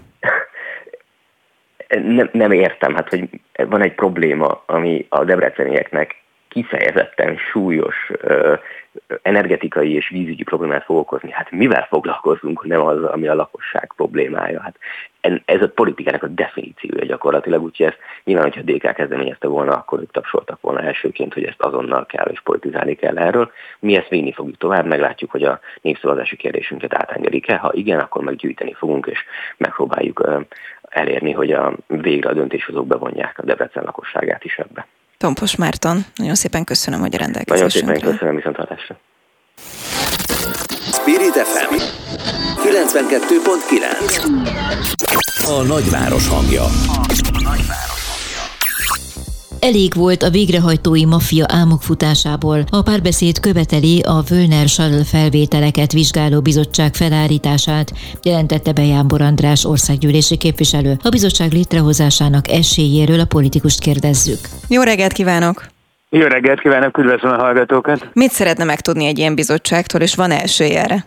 [1.90, 3.28] Nem, nem értem, hát hogy
[3.68, 8.54] van egy probléma, ami a debrecenieknek kifejezetten súlyos ö,
[9.22, 11.30] energetikai és vízügyi problémát fog okozni.
[11.32, 14.60] Hát mivel foglalkozunk, nem az, ami a lakosság problémája?
[14.60, 14.76] Hát
[15.44, 20.00] ez a politikának a definíciója gyakorlatilag, úgyhogy ezt nyilván, hogyha a DK kezdeményezte volna, akkor
[20.00, 23.50] ők tapsoltak volna elsőként, hogy ezt azonnal kell és politizálni kell erről.
[23.78, 27.56] Mi ezt vinni fogjuk tovább, meglátjuk, hogy a népszavazási kérdésünket átengedik-e.
[27.56, 29.18] Ha igen, akkor meggyűjteni fogunk, és
[29.56, 30.28] megpróbáljuk
[30.90, 34.86] elérni, hogy a végre a döntéshozók bevonják a Debrecen lakosságát is ebbe.
[35.18, 37.80] Tompos Márton, nagyon szépen köszönöm, hogy a rendelkezésünkre.
[37.80, 38.96] Nagyon szépen köszönöm, viszontlátásra.
[40.92, 41.74] Spirit FM
[42.62, 46.64] 92.9 A nagyváros hangja.
[49.60, 52.58] Elég volt a végrehajtói maffia álmok futásából.
[52.70, 57.92] A párbeszéd követeli a Völner Sarl felvételeket vizsgáló bizottság felállítását,
[58.22, 60.92] jelentette be Jámbor András országgyűlési képviselő.
[61.02, 64.40] A bizottság létrehozásának esélyéről a politikust kérdezzük.
[64.68, 65.64] Jó reggelt kívánok!
[66.08, 68.08] Jó reggelt kívánok, üdvözlöm a hallgatókat!
[68.12, 71.04] Mit szeretne megtudni egy ilyen bizottságtól, és van esélye erre?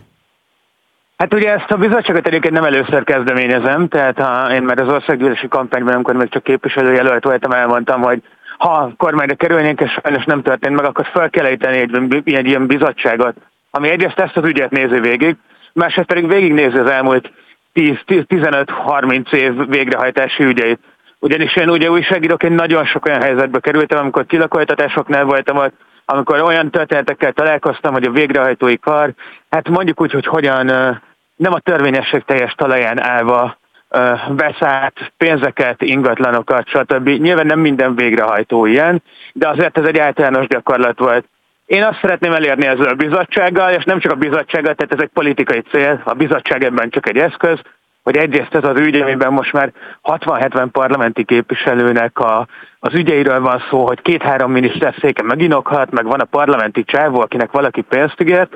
[1.16, 5.48] Hát ugye ezt a bizottságot egyébként nem először kezdeményezem, tehát ha én már az országgyűlési
[5.48, 8.22] kampányban, amikor még csak képviselőjelölt voltam, elmondtam, hogy
[8.64, 12.66] ha kormányra kerülnénk, és sajnos nem történt meg, akkor fel kell ejteni egy, egy ilyen
[12.66, 13.36] bizottságot,
[13.70, 15.36] ami egyrészt ezt az ügyet nézi végig,
[15.72, 17.32] másrészt pedig végignézi az elmúlt
[17.74, 20.78] 10-15-30 év végrehajtási ügyeit.
[21.18, 26.70] Ugyanis én ugye újságíróként nagyon sok olyan helyzetbe kerültem, amikor kilakoltatásoknál voltam ott, amikor olyan
[26.70, 29.10] történetekkel találkoztam, hogy a végrehajtói kar,
[29.50, 30.66] hát mondjuk úgy, hogy hogyan
[31.36, 33.56] nem a törvényesség teljes talaján állva
[34.28, 37.08] vesz pénzeket, ingatlanokat, stb.
[37.08, 41.24] Nyilván nem minden végrehajtó ilyen, de azért ez egy általános gyakorlat volt.
[41.66, 45.10] Én azt szeretném elérni ezzel a bizottsággal, és nem csak a bizottsággal, tehát ez egy
[45.12, 47.60] politikai cél, a bizottság ebben csak egy eszköz,
[48.02, 49.72] hogy egyrészt ez az ügy, amiben most már
[50.02, 52.46] 60-70 parlamenti képviselőnek a,
[52.78, 57.50] az ügyeiről van szó, hogy két-három miniszter széke meginokhat, meg van a parlamenti csávó, akinek
[57.50, 58.50] valaki pénzt ígért.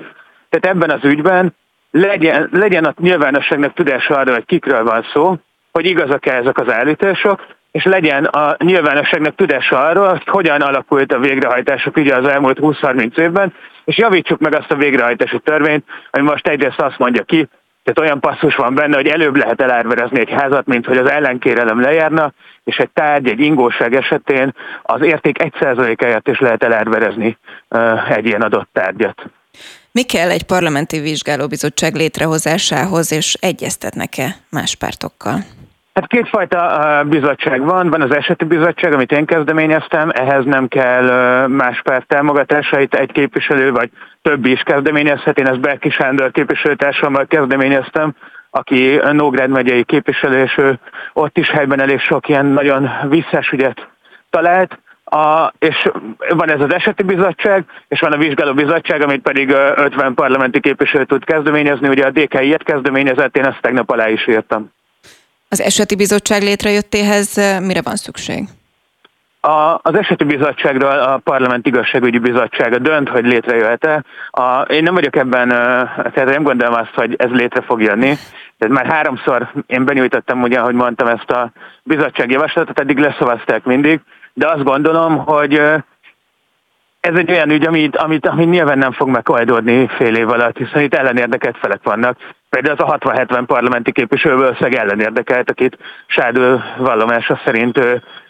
[0.49, 1.55] Tehát ebben az ügyben
[1.91, 5.37] legyen, legyen a nyilvánosságnak tudása arra, hogy kikről van szó,
[5.73, 11.19] hogy igazak-e ezek az állítások, és legyen a nyilvánosságnak tudása arról, hogy hogyan alakult a
[11.19, 16.47] végrehajtások ugye az elmúlt 20-30 évben, és javítsuk meg azt a végrehajtási törvényt, ami most
[16.47, 17.49] egyrészt azt mondja ki,
[17.85, 21.81] tehát olyan passzus van benne, hogy előbb lehet elárverezni egy házat, mint hogy az ellenkérelem
[21.81, 22.33] lejárna,
[22.65, 27.39] és egy tárgy, egy ingóság esetén az érték 1%-áját is lehet elárverezni
[28.09, 29.31] egy ilyen adott tárgyat.
[29.99, 35.39] Mi kell egy parlamenti vizsgálóbizottság létrehozásához, és egyeztetnek-e más pártokkal?
[35.95, 41.07] Hát kétfajta bizottság van, van az eseti bizottság, amit én kezdeményeztem, ehhez nem kell
[41.47, 43.91] más párt támogatása, itt egy képviselő vagy
[44.23, 48.15] többi is kezdeményezhet, én ezt Berki Sándor képviselőtársammal kezdeményeztem,
[48.51, 50.79] aki Nógrád megyei képviselő, és ő
[51.13, 53.89] ott is helyben elég sok ilyen nagyon visszás ügyet
[54.31, 54.79] talált,
[55.11, 55.89] a, és
[56.29, 61.05] van ez az eseti bizottság, és van a vizsgáló bizottság, amit pedig 50 parlamenti képviselő
[61.05, 61.89] tud kezdeményezni.
[61.89, 64.73] Ugye a DK ilyet kezdeményezett, én ezt tegnap alá is írtam.
[65.49, 68.45] Az eseti bizottság létrejöttéhez mire van szükség?
[69.41, 74.05] A, az eseti bizottságról a Parlament Igazságügyi Bizottsága dönt, hogy létrejöhet-e.
[74.31, 78.17] A, én nem vagyok ebben, tehát nem gondolom azt, hogy ez létre fog jönni.
[78.59, 81.51] Tehát már háromszor én benyújtottam, ugye, ahogy mondtam, ezt a
[81.83, 84.01] bizottsági javaslatot, eddig leszavazták mindig
[84.39, 85.55] de azt gondolom, hogy
[87.01, 90.83] ez egy olyan ügy, amit, amit, amit nyilván nem fog megoldódni fél év alatt, hiszen
[90.83, 92.19] itt ellenérdekelt felek vannak.
[92.49, 97.81] Például az a 60-70 parlamenti képviselőből összeg ellenérdekelt, akit Sádő vallomása szerint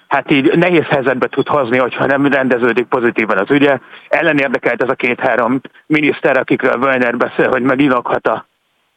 [0.08, 3.78] hát így nehéz helyzetbe tud hozni, hogyha nem rendeződik pozitívan az ügye.
[4.08, 8.46] Ellenérdekelt ez a két-három miniszter, akikről Wöjner beszél, hogy meginokhat a,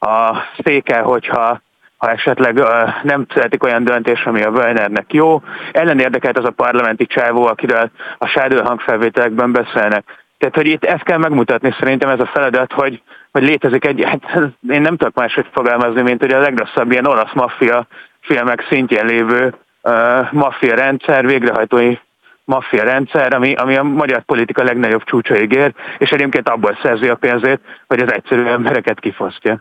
[0.07, 1.62] a széke, hogyha
[2.02, 2.64] ha esetleg
[3.04, 5.41] nem születik olyan döntés, ami a Wöjnernek jó.
[5.72, 10.04] Ellen érdekelt az a parlamenti csávó, akiről a sádő hangfelvételekben beszélnek.
[10.38, 14.52] Tehát, hogy itt ezt kell megmutatni, szerintem ez a feladat, hogy, hogy létezik egy, hát
[14.70, 17.88] én nem tudok máshogy fogalmazni, mint hogy a legrosszabb ilyen olasz maffia
[18.22, 21.97] filmek szintjén lévő uh, maffia rendszer, végrehajtói
[22.43, 27.16] maffia rendszer, ami, ami a magyar politika legnagyobb csúcsaig ér, és egyébként abból szerzi a
[27.16, 29.60] pénzét, hogy az egyszerű embereket kifosztja.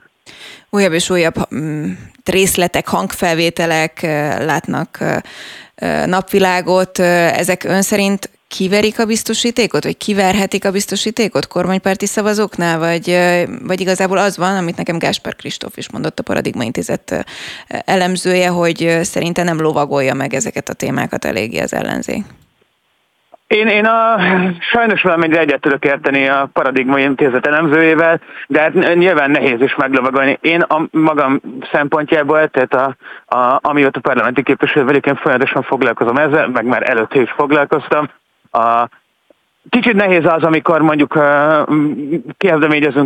[0.70, 1.90] Újabb és újabb mm,
[2.24, 4.02] részletek, hangfelvételek
[4.38, 5.04] látnak
[6.06, 6.98] napvilágot.
[6.98, 13.18] Ezek ön szerint kiverik a biztosítékot, vagy kiverhetik a biztosítékot kormánypárti szavazóknál, vagy,
[13.62, 17.24] vagy igazából az van, amit nekem Gáspár Kristóf is mondott, a Paradigma Intézet
[17.68, 22.24] elemzője, hogy szerinte nem lovagolja meg ezeket a témákat eléggé az ellenzék.
[23.54, 24.16] Én, én a,
[24.60, 30.38] sajnos valamennyire egyet tudok érteni a Paradigma Intézet elemzőjével, de hát nyilván nehéz is meglovagolni.
[30.40, 31.40] Én a magam
[31.72, 32.96] szempontjából, tehát a,
[33.36, 38.08] a, amióta parlamenti képviselő vagyok, én folyamatosan foglalkozom ezzel, meg már előtte is foglalkoztam.
[38.50, 38.88] A,
[39.70, 41.22] Kicsit nehéz az, amikor mondjuk uh,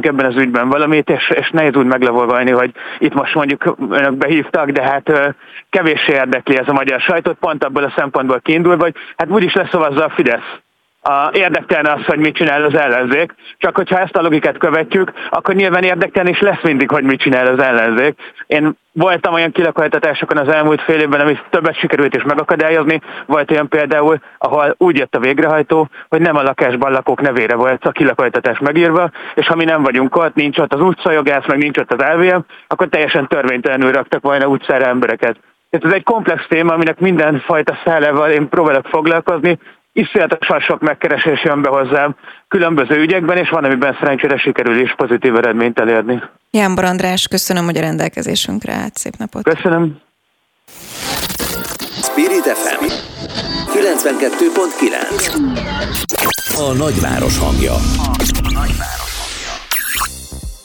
[0.07, 4.71] ebben az ügyben valamit, és, és nehéz úgy meglevolni, hogy itt most mondjuk önök behívtak,
[4.71, 5.35] de hát uh,
[5.71, 10.05] kevéssé érdekli ez a magyar sajtót, pont abból a szempontból kiindul, vagy hát úgyis leszavazza
[10.05, 10.63] a Fidesz
[11.09, 15.55] a, érdekelne az, hogy mit csinál az ellenzék, csak hogyha ezt a logikát követjük, akkor
[15.55, 18.19] nyilván érdekelni is lesz mindig, hogy mit csinál az ellenzék.
[18.47, 23.01] Én voltam olyan kilakoltatásokon az elmúlt fél évben, ami többet sikerült is megakadályozni.
[23.27, 27.85] Volt olyan például, ahol úgy jött a végrehajtó, hogy nem a lakásban lakók nevére volt
[27.85, 31.79] a kilakoltatás megírva, és ha mi nem vagyunk ott, nincs ott az utcajogász, meg nincs
[31.79, 35.37] ott az LVM, akkor teljesen törvénytelenül raktak volna utcára embereket.
[35.71, 39.59] Ez egy komplex téma, aminek mindenfajta szállával én próbálok foglalkozni,
[39.95, 42.15] iszonyatosan sok megkeresés jön be hozzám
[42.49, 46.23] különböző ügyekben, és van, amiben szerencsére sikerül is pozitív eredményt elérni.
[46.51, 48.97] Jánbor András, köszönöm, hogy a rendelkezésünkre állt.
[48.97, 49.43] Szép napot!
[49.43, 50.01] Köszönöm!
[52.03, 52.85] Spirit FM
[53.75, 55.35] 92.9
[56.57, 57.73] A nagyváros hangja.
[57.73, 59.14] A nagyváros.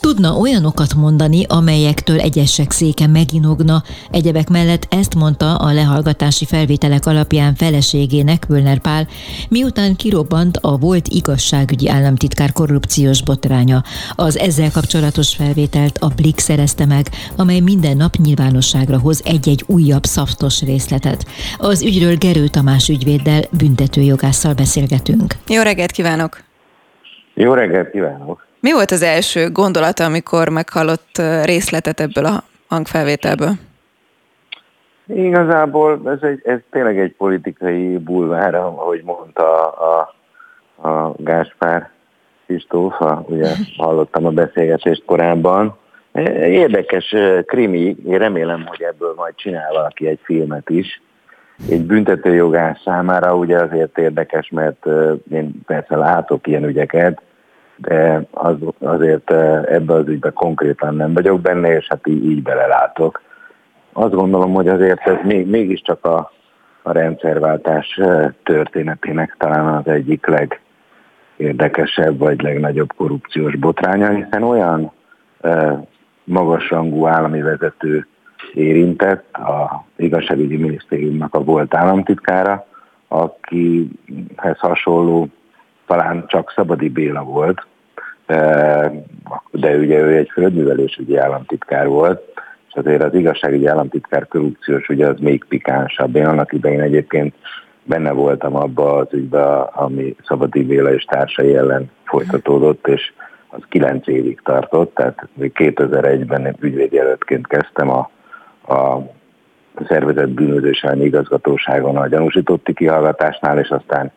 [0.00, 3.82] Tudna olyanokat mondani, amelyektől egyesek széke meginogna.
[4.10, 9.06] Egyebek mellett ezt mondta a lehallgatási felvételek alapján feleségének Völner Pál,
[9.48, 13.82] miután kirobbant a volt igazságügyi államtitkár korrupciós botránya.
[14.14, 20.04] Az ezzel kapcsolatos felvételt a Blik szerezte meg, amely minden nap nyilvánosságra hoz egy-egy újabb
[20.04, 21.26] szaftos részletet.
[21.58, 25.34] Az ügyről Gerő Tamás ügyvéddel, büntetőjogásszal beszélgetünk.
[25.48, 26.42] Jó reggelt kívánok!
[27.34, 28.48] Jó reggelt kívánok!
[28.60, 33.50] Mi volt az első gondolata, amikor meghallott részletet ebből a hangfelvételből?
[35.06, 40.14] Igazából ez, egy, ez tényleg egy politikai bulvár, ahogy mondta a,
[40.88, 41.90] a Gáspár
[42.46, 42.94] Kristóf,
[43.24, 45.78] ugye hallottam a beszélgetést korábban.
[46.40, 47.14] Érdekes
[47.46, 51.02] krimi, én remélem, hogy ebből majd csinál valaki egy filmet is.
[51.70, 54.86] Egy büntetőjogás számára ugye azért érdekes, mert
[55.30, 57.20] én persze látok ilyen ügyeket,
[57.80, 62.42] de az, azért eh, ebbe az ügybe konkrétan nem vagyok benne, és hát így, így
[62.42, 63.22] belelátok.
[63.92, 66.32] Azt gondolom, hogy azért ez még, mégiscsak a,
[66.82, 70.26] a rendszerváltás eh, történetének talán az egyik
[71.36, 74.92] legérdekesebb vagy legnagyobb korrupciós botránya, hiszen olyan
[75.40, 75.84] e,
[76.24, 78.06] magasrangú állami vezető
[78.54, 82.66] érintett, a igazságügyi minisztériumnak a volt államtitkára,
[83.08, 85.28] akihez hasonló
[85.90, 87.66] talán csak Szabadi Béla volt,
[89.50, 92.22] de ugye ő egy földművelésügyi államtitkár volt,
[92.68, 96.16] és azért az igazságügyi államtitkár korrupciós ugye az még pikánsabb.
[96.16, 97.34] Én annak idején egyébként
[97.82, 103.12] benne voltam abba az ügybe, ami Szabadi Béla és társai ellen folytatódott, és
[103.48, 108.10] az kilenc évig tartott, tehát 2001-ben ügyvédjelöltként kezdtem a,
[108.74, 108.98] a
[109.88, 114.12] szervezett bűnözés igazgatóságon a gyanúsítotti kihallgatásnál, és aztán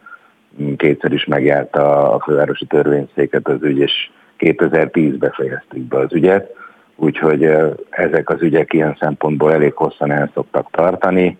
[0.77, 6.55] kétszer is megjárta a fővárosi törvényszéket az ügy, és 2010-ben fejeztük be az ügyet,
[6.95, 7.43] úgyhogy
[7.89, 11.37] ezek az ügyek ilyen szempontból elég hosszan el szoktak tartani,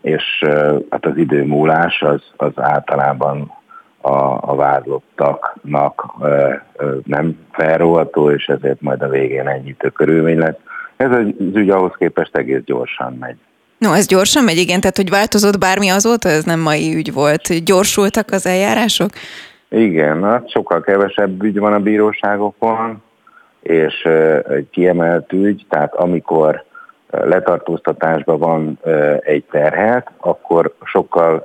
[0.00, 0.44] és
[0.90, 3.52] hát az idő múlás az, az általában
[4.00, 6.14] a, a vádlottaknak
[7.04, 10.58] nem felróható, és ezért majd a végén ennyitő körülmény lesz.
[10.96, 13.36] Ez az ügy ahhoz képest egész gyorsan megy.
[13.80, 17.64] No, ez gyorsan megy, igen, tehát hogy változott bármi azóta, ez nem mai ügy volt.
[17.64, 19.10] Gyorsultak az eljárások?
[19.68, 23.02] Igen, hát sokkal kevesebb ügy van a bíróságokon,
[23.62, 24.02] és
[24.48, 26.64] egy kiemelt ügy, tehát amikor
[27.10, 28.78] letartóztatásban van
[29.20, 31.42] egy terhet, akkor sokkal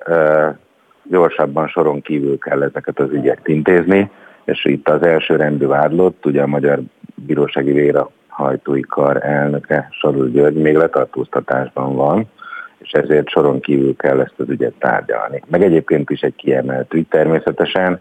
[1.09, 4.09] gyorsabban soron kívül kell ezeket az ügyeket intézni,
[4.45, 6.79] és itt az első rendű vádlott, ugye a Magyar
[7.15, 12.29] Bírósági Véra hajtói kar elnöke Sarul György még letartóztatásban van,
[12.77, 15.41] és ezért soron kívül kell ezt az ügyet tárgyalni.
[15.47, 17.99] Meg egyébként is egy kiemelt ügy természetesen,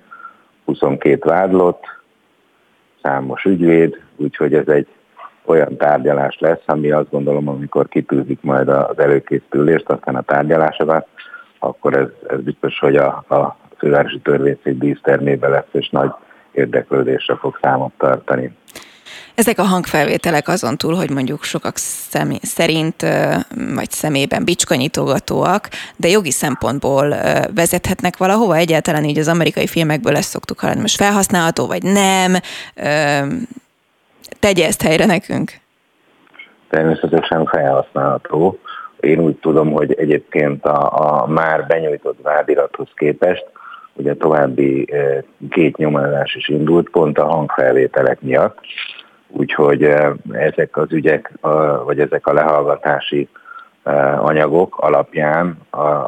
[0.64, 1.84] 22 vádlott,
[3.02, 4.86] számos ügyvéd, úgyhogy ez egy
[5.44, 11.06] olyan tárgyalás lesz, ami azt gondolom, amikor kitűzik majd az előkészülést, aztán a tárgyalásokat,
[11.58, 16.10] akkor ez, ez biztos, hogy a, a fővárosi törvényszék dísztermébe lesz, és nagy
[16.52, 18.56] érdeklődésre fog számot tartani.
[19.34, 23.02] Ezek a hangfelvételek azon túl, hogy mondjuk sokak személy, szerint
[23.74, 27.08] vagy szemében bicskanyitogatóak, de jogi szempontból
[27.54, 28.56] vezethetnek valahova.
[28.56, 32.34] Egyáltalán így az amerikai filmekből ezt szoktuk hallani, most felhasználható vagy nem.
[34.40, 35.52] Tegye ezt helyre nekünk.
[36.68, 38.58] Természetesen felhasználható.
[39.00, 43.44] Én úgy tudom, hogy egyébként a, a már benyújtott vádirathoz képest
[43.92, 44.88] ugye további
[45.50, 48.58] két nyomozás is indult, pont a hangfelvételek miatt
[49.36, 51.32] úgyhogy eh, ezek az ügyek,
[51.84, 53.28] vagy ezek a lehallgatási
[53.82, 55.58] eh, anyagok alapján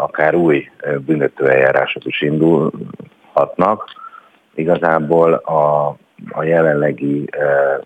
[0.02, 3.84] akár új eh, büntetőeljárások is indulhatnak.
[4.54, 5.86] Igazából a,
[6.30, 7.30] a jelenlegi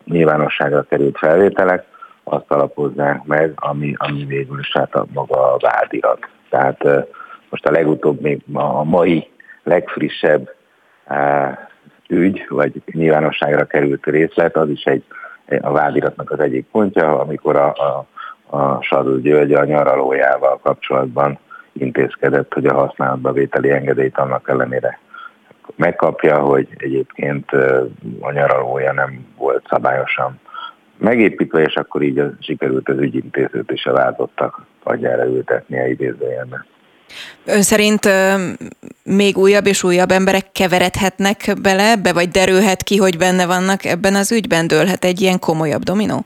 [0.04, 1.84] nyilvánosságra került felvételek
[2.24, 6.28] azt alapozzák meg, ami, ami végül is hát a maga a vádirat.
[6.50, 6.84] Tehát
[7.48, 9.28] most a legutóbb még a mai
[9.62, 10.54] legfrissebb
[12.08, 15.04] ügy, vagy nyilvánosságra került részlet, az is egy
[15.60, 18.06] a vádiratnak az egyik pontja, amikor a, a,
[18.56, 21.38] a Sadul György a nyaralójával kapcsolatban
[21.72, 24.98] intézkedett, hogy a használatba vételi engedélyt annak ellenére
[25.76, 27.52] megkapja, hogy egyébként
[28.20, 30.40] a nyaralója nem volt szabályosan
[30.96, 36.66] megépítve, és akkor így sikerült az ügyintézőt és a vádottak padjára ültetni a idézőjelben.
[37.44, 38.08] Ön szerint
[39.04, 44.14] még újabb és újabb emberek keveredhetnek bele ebbe, vagy derülhet ki, hogy benne vannak ebben
[44.14, 44.66] az ügyben?
[44.66, 46.24] Dőlhet egy ilyen komolyabb dominó?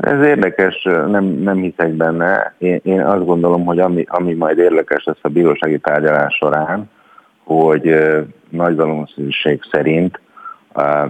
[0.00, 2.54] Ez érdekes, nem, nem hiszek benne.
[2.58, 6.90] Én, én azt gondolom, hogy ami, ami majd érdekes lesz a bírósági tárgyalás során,
[7.44, 7.96] hogy
[8.48, 10.20] nagy valószínűség szerint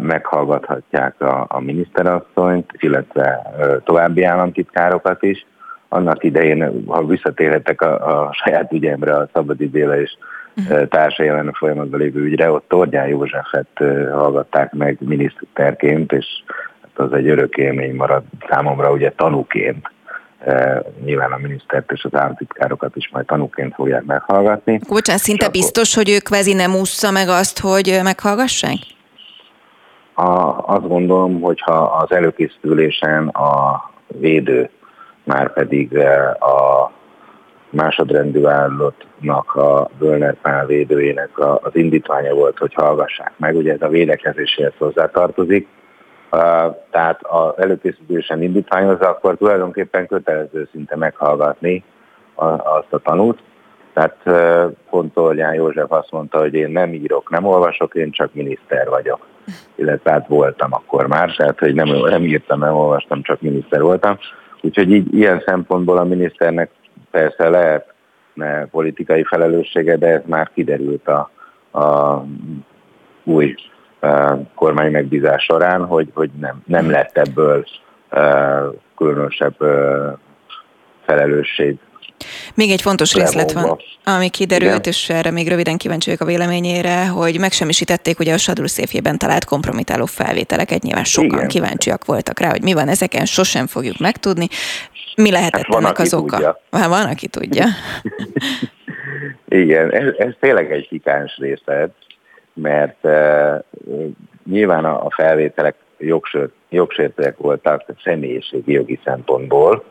[0.01, 3.53] meghallgathatják a, a miniszterasszonyt, illetve
[3.85, 5.47] további államtitkárokat is.
[5.93, 10.17] Annak idején, ha visszatérhetek a, a saját ügyemre, a Szabadi Béla és
[10.89, 13.69] társa jelen folyamatban lévő ügyre, ott Tordján Józsefet
[14.13, 16.27] hallgatták meg miniszterként, és
[16.83, 19.91] hát az egy örök élmény marad számomra, ugye tanúként.
[21.05, 24.81] Nyilván a minisztert és az államtitkárokat is majd tanúként fogják meghallgatni.
[24.89, 25.61] Bocsánat, szinte akkor...
[25.61, 28.79] biztos, hogy ő kvázi nem ússza meg azt, hogy meghallgassák?
[30.15, 34.71] A, azt gondolom, hogyha az előkészülésen a védő,
[35.25, 36.91] már pedig eh, a
[37.71, 43.89] másodrendű állatottnak, a Völner Pál védőjének az indítványa volt, hogy hallgassák meg, ugye ez a
[43.89, 45.69] védekezéséhez hozzátartozik,
[46.91, 51.85] tehát az előkészülésen indítványozza, akkor tulajdonképpen kötelező szinte meghallgatni
[52.35, 53.39] azt a tanút,
[53.93, 54.17] tehát
[54.91, 59.27] pont Olján József azt mondta, hogy én nem írok, nem olvasok, én csak miniszter vagyok.
[59.75, 64.19] Illetve hát voltam akkor már, tehát hogy nem, nem írtam, nem olvastam, csak miniszter voltam.
[64.63, 66.71] Úgyhogy így, ilyen szempontból a miniszternek
[67.11, 67.95] persze lehet
[68.35, 71.31] ne, politikai felelőssége, de ez már kiderült a,
[71.79, 72.25] a
[73.25, 73.55] új
[74.01, 77.65] a kormány megbízás során, hogy, hogy nem, nem lett ebből
[78.11, 80.19] uh, különösebb uh,
[81.05, 81.79] felelősség
[82.55, 84.93] még egy fontos részlet van, ami kiderült, Igen.
[84.93, 89.45] és erre még röviden kíváncsi vagyok a véleményére, hogy megsemmisítették ugye a Sadul széfjében talált
[89.45, 91.49] kompromitáló felvételeket, nyilván sokan Igen.
[91.49, 94.47] kíváncsiak voltak rá, hogy mi van ezeken, sosem fogjuk megtudni.
[95.17, 96.37] Mi lehetett hát ennek az oka?
[96.37, 96.61] Tudja.
[96.71, 97.65] Hát van, aki tudja.
[99.49, 101.91] Igen, ez, ez tényleg egy hikáns részlet,
[102.55, 103.65] mert uh,
[104.51, 105.75] nyilván a, a felvételek
[106.69, 109.85] jogsértőek voltak személyiségi jogi szempontból,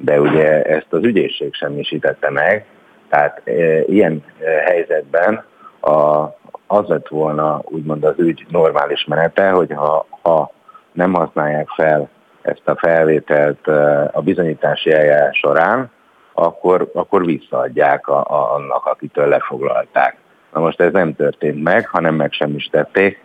[0.00, 2.66] de ugye ezt az ügyészség semmisítette meg,
[3.08, 5.44] tehát e, ilyen e, helyzetben
[5.80, 6.24] a,
[6.66, 10.52] az lett volna úgymond az ügy normális menete, hogy ha, ha
[10.92, 12.08] nem használják fel
[12.42, 15.90] ezt a felvételt e, a bizonyítási eljárás során,
[16.32, 20.16] akkor, akkor visszaadják a, a, annak, akitől lefoglalták.
[20.52, 23.22] Na most ez nem történt meg, hanem megsemmisítették.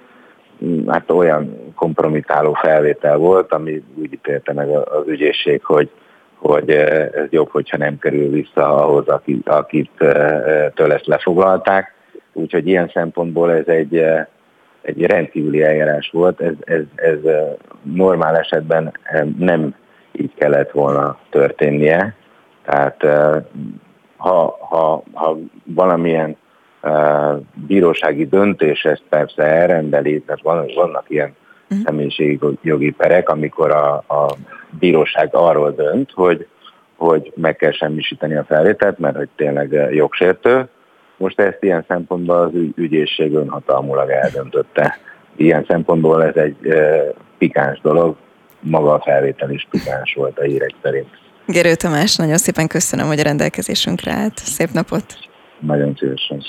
[0.88, 5.90] Hát olyan kompromitáló felvétel volt, ami úgy ítélte meg az ügyészség, hogy
[6.38, 11.94] hogy eh, ez jobb, hogyha nem kerül vissza ahhoz, akit, akit eh, től ezt lefoglalták.
[12.34, 14.26] Úgyhogy ilyen szempontból ez egy, eh,
[14.82, 17.20] egy rendkívüli eljárás volt, ez, ez, ez
[17.82, 18.92] normál esetben
[19.38, 19.76] nem
[20.12, 22.16] így kellett volna történnie.
[22.66, 23.04] Tehát
[24.18, 26.38] ha, ha, ha valamilyen
[27.68, 30.42] bírósági döntés ezt persze elrendeli, tehát
[30.76, 31.36] vannak ilyen
[31.76, 31.86] uh-huh.
[31.86, 34.36] személyiségi jogi perek, amikor a, a
[34.80, 36.48] bíróság arról dönt, hogy,
[36.96, 40.68] hogy meg kell semmisíteni a felvételt, mert hogy tényleg jogsértő.
[41.18, 44.98] Most ezt ilyen szempontból az ügy, ügyészség önhatalmulag eldöntötte.
[45.36, 47.04] Ilyen szempontból ez egy e,
[47.38, 48.16] pikáns dolog,
[48.60, 51.08] maga a felvétel is pikáns volt a hírek szerint.
[51.48, 54.38] Gerő Tamás, nagyon szépen köszönöm, hogy a rendelkezésünkre állt.
[54.38, 55.06] Szép napot!
[55.60, 56.44] Nagyon szívesen.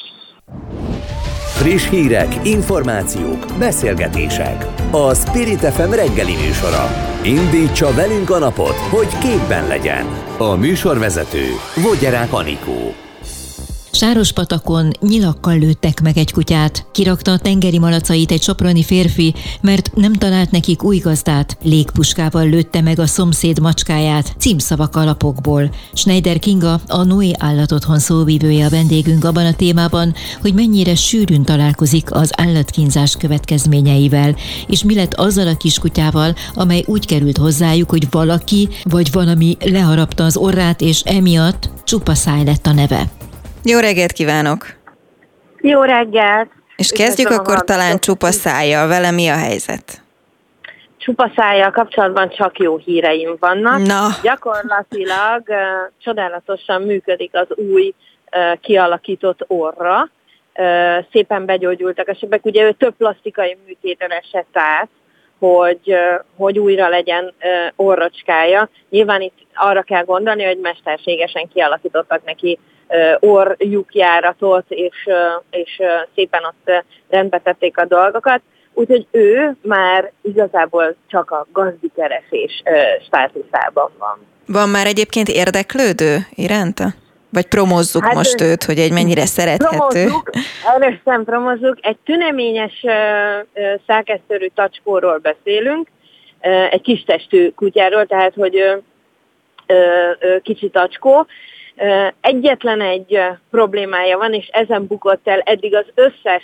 [1.57, 4.67] Friss hírek, információk, beszélgetések.
[4.91, 6.91] A Spirit FM reggeli műsora.
[7.23, 10.07] Indítsa velünk a napot, hogy képben legyen.
[10.39, 11.45] A műsorvezető
[11.83, 13.06] Vogyerák Anikó.
[13.97, 16.87] Sárospatakon nyilakkal lőttek meg egy kutyát.
[16.93, 21.57] Kirakta a tengeri malacait egy soproni férfi, mert nem talált nekik új gazdát.
[21.63, 25.71] Légpuskával lőtte meg a szomszéd macskáját, címszavak alapokból.
[25.93, 32.15] Schneider Kinga, a Noé állatotthon szóvívője a vendégünk abban a témában, hogy mennyire sűrűn találkozik
[32.15, 34.37] az állatkínzás következményeivel,
[34.67, 40.25] és mi lett azzal a kiskutyával, amely úgy került hozzájuk, hogy valaki vagy valami leharapta
[40.25, 43.16] az orrát, és emiatt csupa száj lett a neve.
[43.69, 44.67] Jó reggelt kívánok!
[45.61, 46.51] Jó reggelt!
[46.77, 48.89] És kezdjük Köszönöm akkor talán csupa szájjal.
[48.89, 50.03] Vele mi a helyzet?
[50.97, 53.87] Csupa szájjal kapcsolatban csak jó híreim vannak.
[53.87, 54.09] Na.
[54.23, 55.57] Gyakorlatilag uh,
[56.03, 57.95] csodálatosan működik az új
[58.33, 60.11] uh, kialakított orra,
[61.13, 62.45] szépen begyógyultak a sebek.
[62.45, 64.89] Ugye ő több plastikai műtéten esett át,
[65.39, 65.95] hogy,
[66.37, 67.35] hogy újra legyen
[67.77, 68.69] orrocskája.
[68.91, 72.59] Nyilván itt arra kell gondolni, hogy mesterségesen kialakítottak neki
[73.21, 75.09] orrjukjáratot, és,
[75.51, 75.83] és
[76.15, 78.41] szépen ott rendbe tették a dolgokat.
[78.75, 82.63] Úgyhogy ő már igazából csak a gazdikeresés
[83.07, 84.27] státuszában van.
[84.47, 86.85] Van már egyébként érdeklődő iránta?
[87.31, 90.09] Vagy promozzuk hát, most őt, hogy egy mennyire szerethető?
[90.75, 91.79] Először promozzuk.
[91.81, 92.93] Egy tüneményes uh,
[93.87, 95.89] szákesztörű tacskóról beszélünk,
[96.43, 98.83] uh, egy kis testű kutyáról, tehát hogy uh,
[99.69, 101.27] uh, kicsi tacskó.
[102.21, 103.19] Egyetlen egy
[103.51, 106.43] problémája van, és ezen bukott el eddig az összes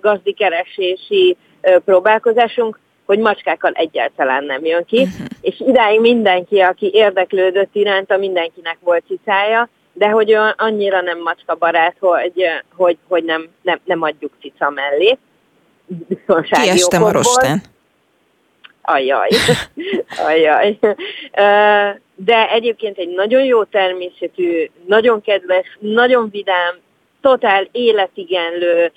[0.00, 1.36] gazdikeresési
[1.84, 5.26] próbálkozásunk, hogy macskákkal egyáltalán nem jön ki, uh-huh.
[5.40, 11.96] és idáig mindenki, aki érdeklődött iránta, mindenkinek volt cicája, de hogy annyira nem macska barát,
[11.98, 12.44] hogy,
[12.76, 15.18] hogy, hogy nem, nem, nem adjuk cica mellé.
[16.62, 17.62] Kiestem a rostán.
[18.82, 19.28] Ajaj,
[20.26, 20.78] ajaj.
[22.24, 26.78] De egyébként egy nagyon jó természetű, nagyon kedves, nagyon vidám,
[27.20, 28.92] totál életigenlő,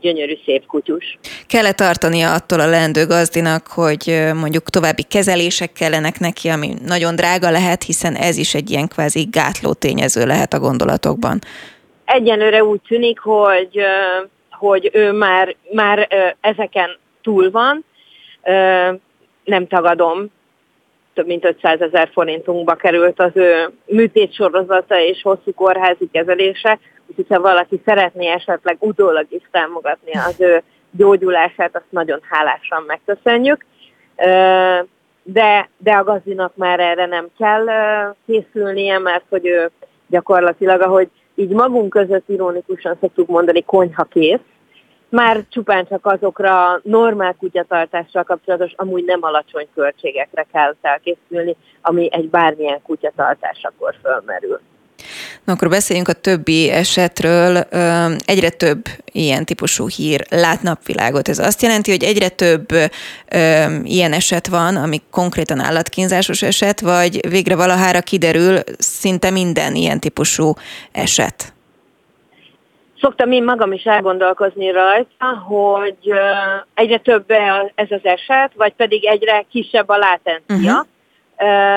[0.00, 1.18] gyönyörű szép kutyus.
[1.46, 7.50] Kell-e tartania attól a leendő gazdinak, hogy mondjuk további kezelések kellenek neki, ami nagyon drága
[7.50, 11.38] lehet, hiszen ez is egy ilyen kvázi gátló tényező lehet a gondolatokban?
[12.04, 13.80] Egyenlőre úgy tűnik, hogy,
[14.50, 16.08] hogy ő már, már
[16.40, 17.84] ezeken túl van,
[19.44, 20.30] nem tagadom,
[21.14, 27.40] több mint 500 ezer forintunkba került az ő műtétsorozata és hosszú kórházi kezelése, úgyhogy ha
[27.40, 33.64] valaki szeretné esetleg utólag is támogatni az ő gyógyulását, azt nagyon hálásan megköszönjük.
[35.22, 37.66] De, de a gazdinak már erre nem kell
[38.26, 39.70] készülnie, mert hogy ő
[40.06, 44.40] gyakorlatilag, ahogy így magunk között ironikusan szoktuk mondani, konyha kész,
[45.10, 52.28] már csupán csak azokra normál kutyatartással kapcsolatos, amúgy nem alacsony költségekre kell felkészülni, ami egy
[52.28, 54.60] bármilyen kutyatartásakor fölmerül.
[55.44, 57.56] Na akkor beszéljünk a többi esetről.
[58.24, 61.28] Egyre több ilyen típusú hír lát napvilágot.
[61.28, 62.68] Ez azt jelenti, hogy egyre több
[63.82, 70.52] ilyen eset van, ami konkrétan állatkínzásos eset, vagy végre valahára kiderül szinte minden ilyen típusú
[70.92, 71.52] eset?
[73.00, 76.12] Szoktam én magam is elgondolkozni rajta, hogy
[76.74, 77.30] egyre több
[77.74, 80.72] ez az eset, vagy pedig egyre kisebb a látencia.
[80.72, 80.86] Uh-huh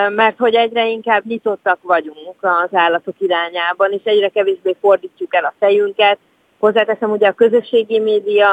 [0.10, 5.54] mert hogy egyre inkább nyitottak vagyunk az állatok irányában, és egyre kevésbé fordítjuk el a
[5.60, 6.18] fejünket.
[6.60, 8.50] Hozzáteszem, ugye a közösségi média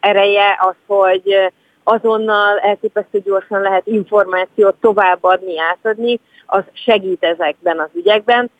[0.00, 1.52] ereje az, hogy
[1.84, 8.50] azonnal elképesztő gyorsan lehet információt továbbadni, átadni, az segít ezekben az ügyekben.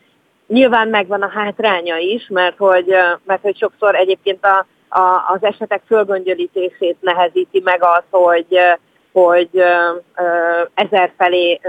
[0.51, 2.95] Nyilván megvan a hátránya is, mert hogy,
[3.25, 4.65] mert hogy sokszor egyébként a,
[4.99, 8.57] a, az esetek fölgöngyölítését nehezíti meg az, hogy
[9.11, 9.63] hogy
[10.73, 11.59] ezer felé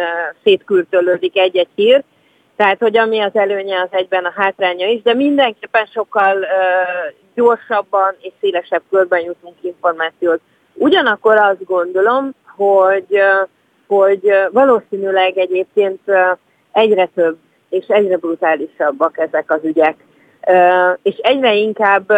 [0.45, 2.03] szétkürtölődik egy-egy hír,
[2.57, 6.47] tehát, hogy ami az előnye, az egyben a hátránya is, de mindenképpen sokkal
[7.35, 10.41] gyorsabban és szélesebb körben jutunk információt.
[10.75, 13.23] Ugyanakkor azt gondolom, hogy,
[13.87, 16.01] hogy valószínűleg egyébként
[16.73, 17.37] egyre több
[17.73, 19.97] és egyre brutálisabbak ezek az ügyek.
[21.03, 22.11] És egyre inkább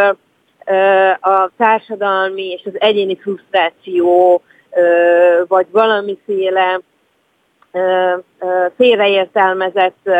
[1.20, 4.43] a társadalmi és az egyéni frusztráció
[5.48, 6.81] vagy valamiféle
[8.76, 10.10] félreértelmezett,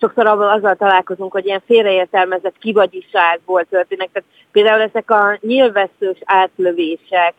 [0.00, 4.08] sokszor azzal találkozunk, hogy ilyen félreértelmezett kivagyiságból történnek.
[4.12, 7.34] Tehát például ezek a nyilvesszős átlövések,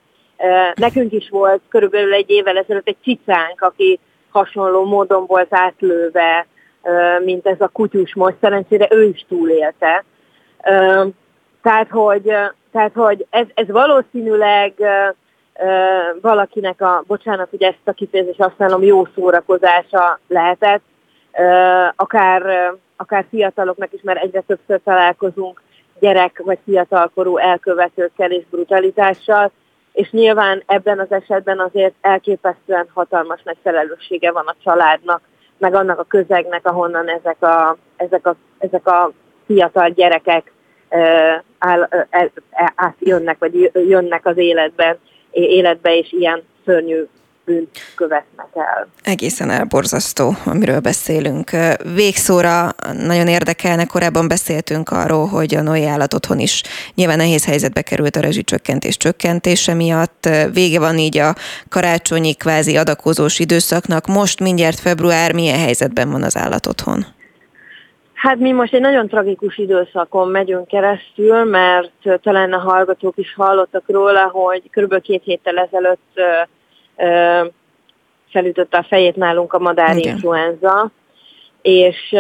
[0.75, 3.99] nekünk is volt körülbelül egy évvel ezelőtt egy cicánk, aki
[4.31, 6.47] hasonló módon volt átlőve,
[7.23, 10.03] mint ez a kutyus most, szerencsére ő is túlélte.
[11.61, 12.23] Tehát, hogy,
[12.71, 14.73] tehát, hogy ez, ez valószínűleg
[16.21, 20.83] valakinek a, bocsánat, hogy ezt a kifejezést használom, jó szórakozása lehetett,
[21.95, 25.61] akár, akár fiataloknak is, mert egyre többször találkozunk
[25.99, 29.51] gyerek vagy fiatalkorú elkövetőkkel és brutalitással,
[29.93, 35.21] és nyilván ebben az esetben azért elképesztően hatalmas nagy felelőssége van a családnak,
[35.57, 39.11] meg annak a közegnek, ahonnan ezek a, ezek a, ezek a
[39.45, 40.51] fiatal gyerekek
[41.57, 41.89] áll,
[42.75, 44.97] átjönnek, vagy jönnek az életben
[45.31, 47.03] életbe, és ilyen szörnyű
[47.47, 48.87] bűnt követnek el.
[49.03, 51.51] Egészen elborzasztó, amiről beszélünk.
[51.95, 52.69] Végszóra
[53.05, 56.63] nagyon érdekelne, korábban beszéltünk arról, hogy a Noé állat otthon is
[56.95, 60.29] nyilván nehéz helyzetbe került a rezsicsökkentés csökkentése miatt.
[60.53, 61.35] Vége van így a
[61.69, 64.05] karácsonyi kvázi adakozós időszaknak.
[64.05, 67.05] Most mindjárt február, milyen helyzetben van az állat otthon?
[68.13, 73.83] Hát mi most egy nagyon tragikus időszakon megyünk keresztül, mert talán a hallgatók is hallottak
[73.87, 75.01] róla, hogy kb.
[75.01, 76.19] két héttel ezelőtt
[78.31, 80.91] felütötte a fejét nálunk a madárinfluenza,
[81.61, 82.15] és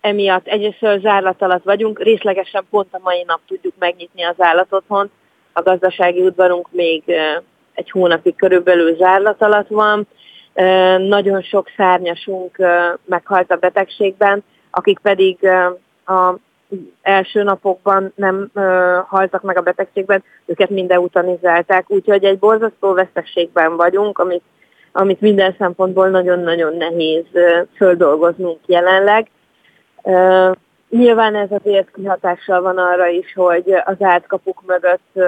[0.00, 5.10] emiatt egyrészt zárlat alatt vagyunk, részlegesen pont a mai nap tudjuk megnyitni az állatotthont,
[5.52, 7.02] a gazdasági udvarunk még
[7.74, 10.06] egy hónapig körülbelül zárlat alatt van,
[10.98, 12.56] nagyon sok szárnyasunk
[13.04, 15.44] meghalt a betegségben, akik pedig
[16.04, 16.34] a
[17.02, 18.50] első napokban nem
[19.06, 24.42] haltak meg a betegségben, őket minden utanizálták, úgyhogy egy borzasztó veszteségben vagyunk, amit,
[24.92, 27.24] amit minden szempontból nagyon-nagyon nehéz
[27.76, 29.30] földolgoznunk jelenleg.
[30.90, 35.18] Nyilván ez azért kihatással van arra is, hogy az átkapuk mögött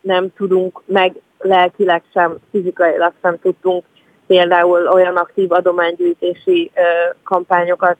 [0.00, 3.84] nem tudunk, meg lelkileg sem, fizikailag sem tudtunk
[4.26, 6.70] például olyan aktív adománygyűjtési
[7.22, 7.98] kampányokat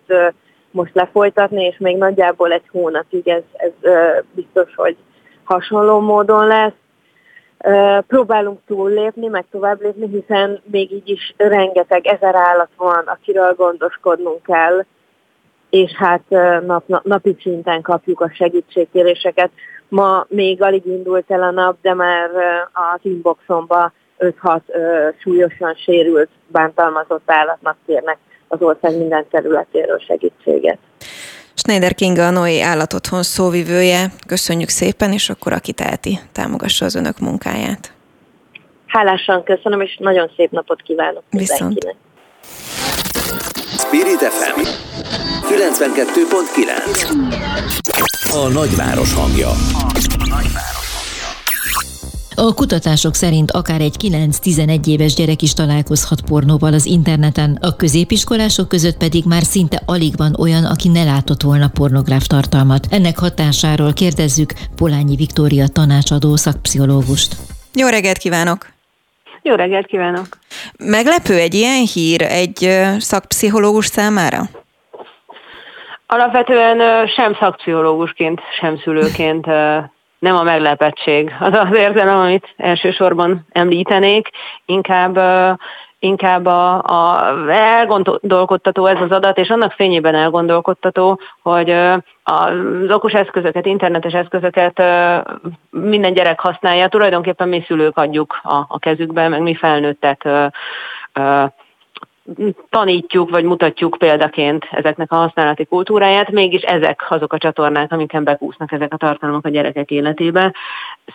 [0.72, 3.92] most lefolytatni, és még nagyjából egy hónapig ez, ez
[4.32, 4.96] biztos, hogy
[5.44, 6.72] hasonló módon lesz.
[8.06, 14.42] Próbálunk túllépni, meg tovább lépni, hiszen még így is rengeteg ezer állat van, akiről gondoskodnunk
[14.42, 14.84] kell,
[15.70, 16.22] és hát
[16.66, 19.50] nap, nap, napi szinten kapjuk a segítségkéréseket.
[19.88, 22.30] Ma még alig indult el a nap, de már
[22.72, 24.60] az inboxomba 5-6
[25.20, 28.18] súlyosan sérült, bántalmazott állatnak kérnek
[28.52, 30.78] az ország minden területéről segítséget.
[31.54, 34.12] Schneider Kinga a Noé állatotthon szóvivője.
[34.26, 37.92] Köszönjük szépen, és akkor aki teheti, támogassa az önök munkáját.
[38.86, 41.60] Hálásan köszönöm, és nagyon szép napot kívánok Viszont.
[41.60, 41.96] mindenkinek.
[43.78, 44.60] Spirit FM
[45.48, 49.48] 92.9 A nagyváros hangja.
[49.48, 50.81] A
[52.54, 58.96] kutatások szerint akár egy 9-11 éves gyerek is találkozhat pornóval az interneten, a középiskolások között
[58.96, 62.86] pedig már szinte alig van olyan, aki ne látott volna pornográf tartalmat.
[62.90, 67.36] Ennek hatásáról kérdezzük Polányi Viktória tanácsadó szakpszichológust.
[67.74, 68.66] Jó reggelt kívánok!
[69.42, 70.26] Jó reggelt kívánok!
[70.78, 72.68] Meglepő egy ilyen hír egy
[72.98, 74.42] szakpszichológus számára?
[76.06, 79.46] Alapvetően sem szakpszichológusként, sem szülőként
[80.22, 81.34] nem a meglepettség.
[81.40, 84.28] Az az érzelem, amit elsősorban említenék,
[84.64, 85.18] inkább
[85.98, 91.70] inkább a, a elgondolkodtató ez az adat, és annak fényében elgondolkodtató, hogy
[92.22, 94.82] az okos eszközöket, internetes eszközöket
[95.70, 100.28] minden gyerek használja, tulajdonképpen mi szülők adjuk a, a kezükbe, meg mi felnőttek
[102.70, 108.72] tanítjuk, vagy mutatjuk példaként ezeknek a használati kultúráját, mégis ezek azok a csatornák, amiken bekúsznak
[108.72, 110.54] ezek a tartalmak a gyerekek életébe.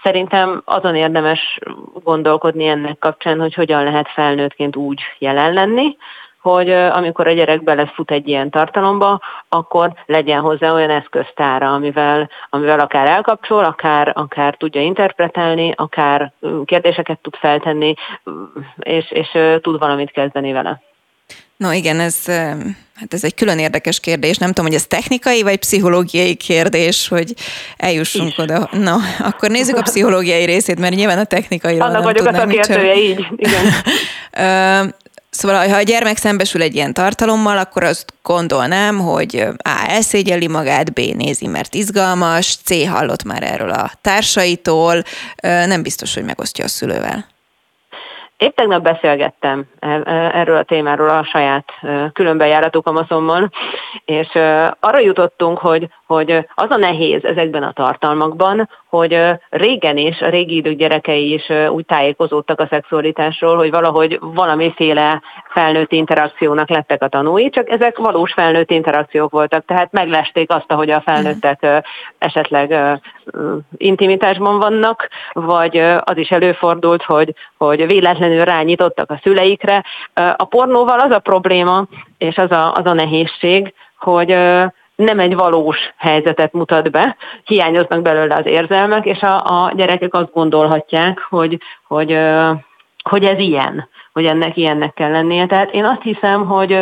[0.04, 1.60] Szerintem azon érdemes
[2.04, 5.98] gondolkodni ennek kapcsán, hogy hogyan lehet felnőttként úgy jelen lenni,
[6.42, 9.20] hogy amikor a gyerek belefut egy ilyen tartalomba,
[9.50, 16.34] akkor legyen hozzá olyan eszköztára, amivel, amivel akár elkapcsol, akár, akár tudja interpretálni, akár
[16.66, 17.94] kérdéseket tud feltenni,
[18.78, 20.82] és, és tud valamit kezdeni vele.
[21.58, 22.26] No igen, ez,
[22.96, 24.38] hát ez egy külön érdekes kérdés.
[24.38, 27.34] Nem tudom, hogy ez technikai vagy pszichológiai kérdés, hogy
[27.78, 28.38] eljussunk Is.
[28.38, 28.70] oda.
[28.72, 31.80] Na, akkor nézzük a pszichológiai részét, mert nyilván a technikai.
[31.80, 33.26] Annak vagyok a szakértője, így.
[33.36, 34.94] Igen.
[35.30, 39.86] Szóval, ha a gyermek szembesül egy ilyen tartalommal, akkor azt gondolnám, hogy A.
[39.88, 41.00] elszégyeli magát, B.
[41.00, 42.88] nézi, mert izgalmas, C.
[42.88, 45.04] hallott már erről a társaitól,
[45.42, 47.26] nem biztos, hogy megosztja a szülővel.
[48.38, 50.02] Épp tegnap beszélgettem e, e,
[50.34, 53.50] erről a témáról a saját e, különbejárható kamaszommal,
[54.06, 54.28] és
[54.80, 59.20] arra jutottunk, hogy, hogy az a nehéz ezekben a tartalmakban, hogy
[59.50, 65.92] régen is, a régi idők gyerekei is úgy tájékozódtak a szexualitásról, hogy valahogy valamiféle felnőtt
[65.92, 71.02] interakciónak lettek a tanúi, csak ezek valós felnőtt interakciók voltak, tehát meglesték azt, hogy a
[71.02, 71.84] felnőttek
[72.18, 73.00] esetleg
[73.78, 79.84] intimitásban vannak, vagy az is előfordult, hogy, hogy véletlenül rányítottak a szüleikre.
[80.14, 81.86] A pornóval az a probléma,
[82.18, 84.38] és az a, az a nehézség, hogy
[84.98, 90.34] nem egy valós helyzetet mutat be, hiányoznak belőle az érzelmek, és a, a gyerekek azt
[90.34, 91.58] gondolhatják, hogy,
[91.88, 92.20] hogy,
[93.04, 95.46] hogy ez ilyen, hogy ennek ilyennek kell lennie.
[95.46, 96.80] Tehát én azt hiszem, hogy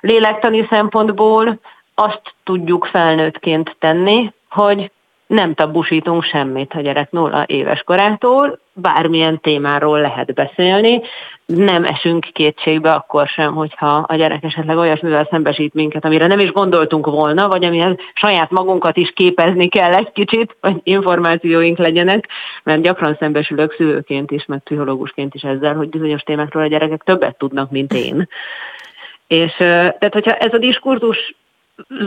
[0.00, 1.58] lélektani szempontból
[1.94, 4.90] azt tudjuk felnőttként tenni, hogy
[5.28, 11.00] nem tabusítunk semmit a gyerek nulla éves korától, bármilyen témáról lehet beszélni,
[11.46, 16.52] nem esünk kétségbe akkor sem, hogyha a gyerek esetleg olyasmivel szembesít minket, amire nem is
[16.52, 22.28] gondoltunk volna, vagy amihez saját magunkat is képezni kell egy kicsit, hogy információink legyenek,
[22.62, 27.38] mert gyakran szembesülök szülőként is, meg pszichológusként is ezzel, hogy bizonyos témákról a gyerekek többet
[27.38, 28.28] tudnak, mint én.
[29.26, 31.34] És tehát, hogyha ez a diskurzus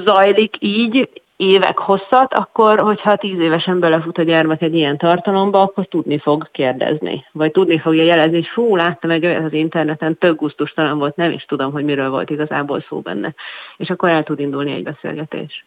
[0.06, 5.86] zajlik így, évek hosszat, akkor, hogyha tíz évesen belefut a gyermek egy ilyen tartalomba, akkor
[5.86, 7.26] tudni fog kérdezni.
[7.32, 11.32] Vagy tudni fogja jelezni, hogy fú, láttam egy olyat az interneten, tök gusztustalan volt, nem
[11.32, 13.34] is tudom, hogy miről volt igazából szó benne.
[13.78, 15.66] És akkor el tud indulni egy beszélgetés.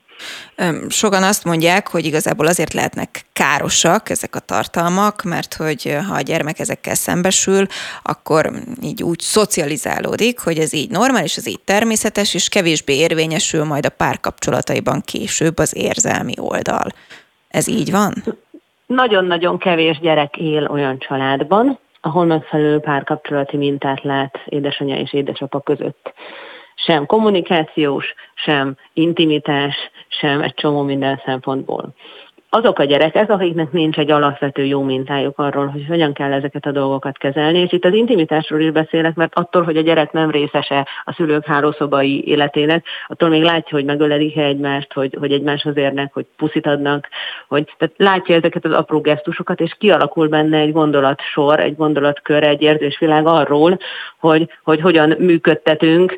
[0.88, 6.20] Sokan azt mondják, hogy igazából azért lehetnek károsak ezek a tartalmak, mert hogy ha a
[6.20, 7.66] gyermek ezekkel szembesül,
[8.02, 8.50] akkor
[8.82, 13.90] így úgy szocializálódik, hogy ez így normális, ez így természetes, és kevésbé érvényesül majd a
[13.90, 16.86] párkapcsolataiban később az érzelmi oldal.
[17.48, 18.12] Ez így van?
[18.86, 26.12] Nagyon-nagyon kevés gyerek él olyan családban, ahol megfelelő párkapcsolati mintát lát édesanyja és édesapa között
[26.74, 29.74] sem kommunikációs, sem intimitás,
[30.08, 31.94] sem egy csomó minden szempontból
[32.54, 36.72] azok a gyerekek, akiknek nincs egy alapvető jó mintájuk arról, hogy hogyan kell ezeket a
[36.72, 40.86] dolgokat kezelni, és itt az intimitásról is beszélek, mert attól, hogy a gyerek nem részese
[41.04, 46.26] a szülők hálószobai életének, attól még látja, hogy megölelik egymást, hogy, hogy egymáshoz érnek, hogy
[46.36, 47.08] puszit adnak,
[47.48, 52.62] hogy tehát látja ezeket az apró gesztusokat, és kialakul benne egy gondolatsor, egy gondolatkör, egy
[52.62, 53.78] érzésvilág arról,
[54.18, 56.16] hogy, hogy hogyan működtetünk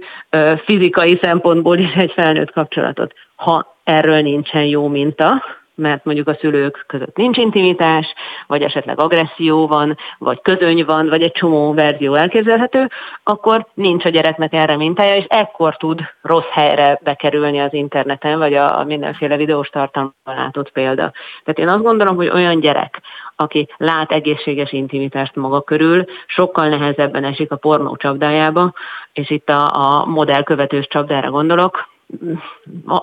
[0.65, 3.13] fizikai szempontból is egy felnőtt kapcsolatot.
[3.37, 5.43] Ha erről nincsen jó minta,
[5.77, 8.15] mert mondjuk a szülők között nincs intimitás,
[8.47, 12.91] vagy esetleg agresszió van, vagy közöny van, vagy egy csomó verzió elképzelhető,
[13.23, 18.55] akkor nincs a gyereknek erre mintája, és ekkor tud rossz helyre bekerülni az interneten, vagy
[18.55, 21.13] a, mindenféle videós tartalomban látott példa.
[21.45, 23.01] Tehát én azt gondolom, hogy olyan gyerek,
[23.37, 28.73] aki lát egészséges intimitást maga körül, sokkal nehezebben esik a pornó csapdájába,
[29.13, 31.89] és itt a, a modellkövetős csapdára gondolok,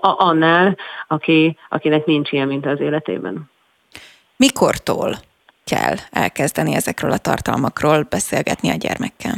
[0.01, 0.77] annál,
[1.07, 3.49] aki, akinek nincs ilyen mint az életében.
[4.35, 5.15] Mikortól
[5.65, 9.33] kell elkezdeni ezekről a tartalmakról beszélgetni a gyermekkel?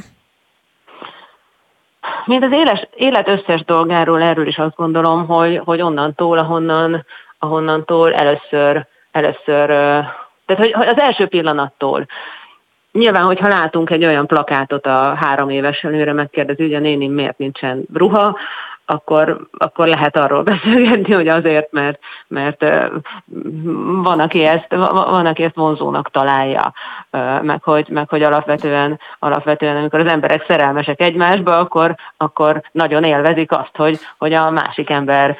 [2.25, 7.05] Mint az éles, élet összes dolgáról erről is azt gondolom, hogy, hogy onnantól, ahonnan,
[7.39, 9.67] ahonnantól először, először,
[10.45, 12.07] tehát hogy az első pillanattól
[12.95, 17.37] Nyilván, hogyha látunk egy olyan plakátot a három éves nőre, megkérdezi, hogy a néni miért
[17.37, 18.37] nincsen ruha,
[18.85, 22.65] akkor, akkor lehet arról beszélgetni, hogy azért, mert, mert
[24.03, 26.73] van, aki ezt, van, aki ezt vonzónak találja,
[27.41, 33.51] meg hogy, meg hogy alapvetően, alapvetően, amikor az emberek szerelmesek egymásba, akkor, akkor nagyon élvezik
[33.51, 35.37] azt, hogy, hogy a másik ember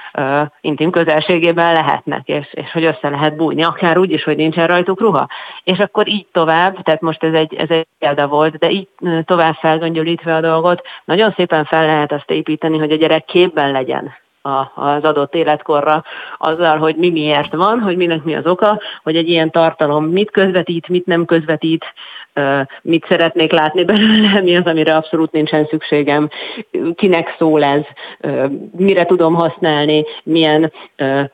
[0.62, 5.00] intim közelségében lehetnek, és, és hogy össze lehet bújni, akár úgy is, hogy nincsen rajtuk
[5.00, 5.28] ruha.
[5.64, 8.88] És akkor így tovább, tehát most ez egy, ez egy példa volt, de így
[9.26, 14.14] tovább felgöngyölítve a dolgot, nagyon szépen fel lehet azt építeni, hogy a gyerek képben legyen
[14.76, 16.04] az adott életkorra
[16.38, 20.32] azzal, hogy mi miért van, hogy minek mi az oka, hogy egy ilyen tartalom mit
[20.32, 21.86] közvetít, mit nem közvetít,
[22.82, 26.30] mit szeretnék látni belőle, mi az, amire abszolút nincsen szükségem,
[26.96, 27.82] kinek szól ez,
[28.78, 30.72] mire tudom használni, milyen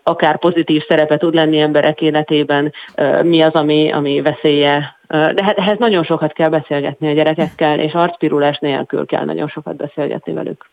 [0.04, 2.74] akár pozitív szerepe tud lenni emberek életében,
[3.22, 7.94] mi az, ami, ami veszélye de hát ehhez nagyon sokat kell beszélgetni a gyerekekkel, és
[7.94, 10.66] arcpirulás nélkül kell nagyon sokat beszélgetni velük.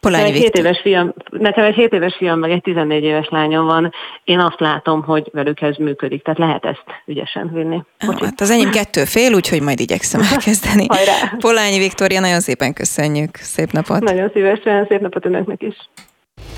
[0.00, 3.66] Polányi egy, 7 éves fiam, nekem egy 7 éves fiam, meg egy 14 éves lányom
[3.66, 3.92] van.
[4.24, 7.82] Én azt látom, hogy velük ez működik, tehát lehet ezt ügyesen vinni.
[8.06, 8.24] Bocsi.
[8.24, 10.86] Hát az enyém kettő fél, úgyhogy majd igyekszem elkezdeni.
[11.38, 13.36] Polányi Viktória, nagyon szépen köszönjük.
[13.36, 14.00] Szép napot.
[14.00, 15.76] Nagyon szívesen, szép napot önöknek is.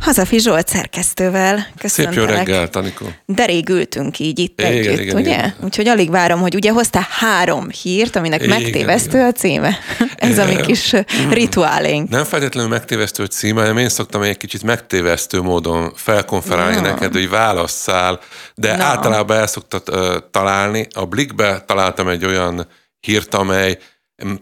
[0.00, 1.66] Hazafi Zsolt szerkesztővel.
[1.78, 2.12] Köszönöm.
[2.12, 3.06] Szép jó reggel, Tanikó.
[3.26, 5.30] De rég ültünk így itt igen, együtt, igen, ugye?
[5.30, 5.54] Igen.
[5.60, 9.26] Úgyhogy alig várom, hogy ugye hoztál három hírt, aminek igen, megtévesztő igen.
[9.26, 9.78] a címe.
[10.16, 10.94] Ez a mi kis
[11.30, 12.08] rituálénk.
[12.08, 16.80] Nem feltétlenül megtévesztő a címe, hanem én szoktam egy kicsit megtévesztő módon felkonferálni no.
[16.80, 18.20] neked, hogy válasszál,
[18.54, 18.82] de no.
[18.82, 20.86] általában el szoktad uh, találni.
[20.94, 22.66] A Blikbe találtam egy olyan
[23.00, 23.78] hírt, amely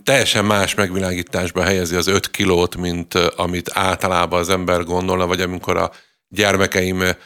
[0.02, 5.76] teljesen más megvilágításba helyezi az 5 kilót, mint amit általában az ember gondolna, vagy amikor
[5.76, 5.90] a
[6.28, 7.16] gyermekeimmel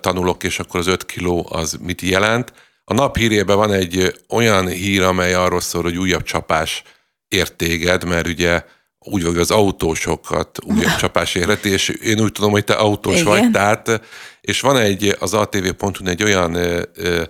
[0.00, 2.52] tanulok, és akkor az 5 kiló az mit jelent.
[2.84, 6.82] A nap hírében van egy olyan hír, amely arról szól, hogy újabb csapás
[7.28, 8.64] értéged, mert ugye
[8.98, 13.24] úgy vagy az autósokat újabb csapás érheti, és én úgy tudom, hogy te autós Igen.
[13.24, 14.00] vagy, tehát,
[14.40, 17.22] és van egy az atv.hu egy olyan ö, ö,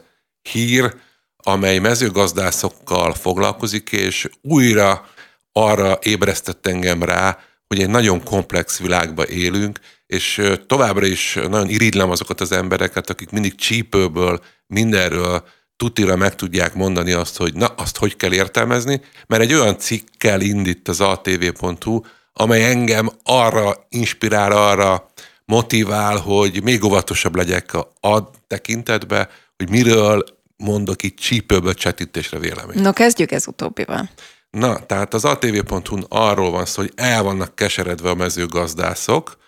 [0.43, 0.95] hír,
[1.43, 5.09] amely mezőgazdászokkal foglalkozik, és újra
[5.53, 12.11] arra ébresztett engem rá, hogy egy nagyon komplex világban élünk, és továbbra is nagyon irigylem
[12.11, 15.45] azokat az embereket, akik mindig csípőből, mindenről
[15.77, 20.41] tutira meg tudják mondani azt, hogy na, azt hogy kell értelmezni, mert egy olyan cikkkel
[20.41, 22.01] indít az atv.hu,
[22.33, 25.11] amely engem arra inspirál, arra
[25.45, 30.25] motivál, hogy még óvatosabb legyek a tekintetbe, hogy miről
[30.61, 32.83] mondok itt csípőből csetítésre vélemény.
[32.83, 34.11] No, kezdjük ez utóbbival.
[34.51, 39.39] Na, tehát az atv.hu arról van szó, hogy el vannak keseredve a mezőgazdászok,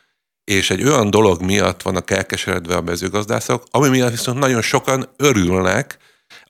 [0.44, 5.98] és egy olyan dolog miatt vannak elkeseredve a mezőgazdászok, ami miatt viszont nagyon sokan örülnek,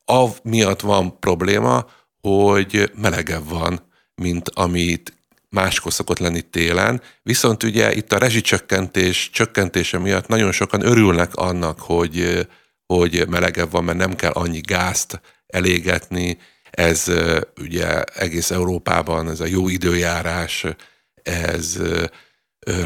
[0.05, 1.87] av miatt van probléma,
[2.21, 3.81] hogy melegebb van,
[4.15, 5.13] mint amit
[5.49, 11.81] máskor szokott lenni télen, viszont ugye itt a rezsicsökkentés csökkentése miatt nagyon sokan örülnek annak,
[11.81, 12.47] hogy,
[12.99, 16.39] hogy melegebb van, mert nem kell annyi gázt elégetni,
[16.71, 17.13] ez
[17.61, 20.67] ugye egész Európában ez a jó időjárás,
[21.23, 21.79] ez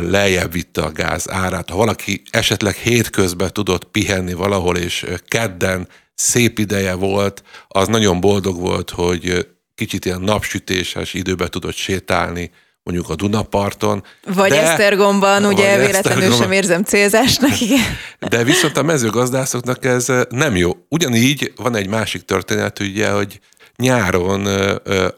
[0.00, 1.70] lejjebb vitte a gáz árát.
[1.70, 8.60] Ha valaki esetleg hétközben tudott pihenni valahol, és kedden szép ideje volt, az nagyon boldog
[8.60, 12.50] volt, hogy kicsit ilyen napsütéses időben tudott sétálni,
[12.86, 14.04] mondjuk a Dunaparton.
[14.34, 16.38] Vagy de, Esztergomban, ugye véletlenül Esztergomban.
[16.38, 17.96] sem érzem célzásnak, igen.
[18.28, 20.70] De viszont a mezőgazdászoknak ez nem jó.
[20.88, 23.40] Ugyanígy van egy másik történet, ugye, hogy
[23.76, 24.46] nyáron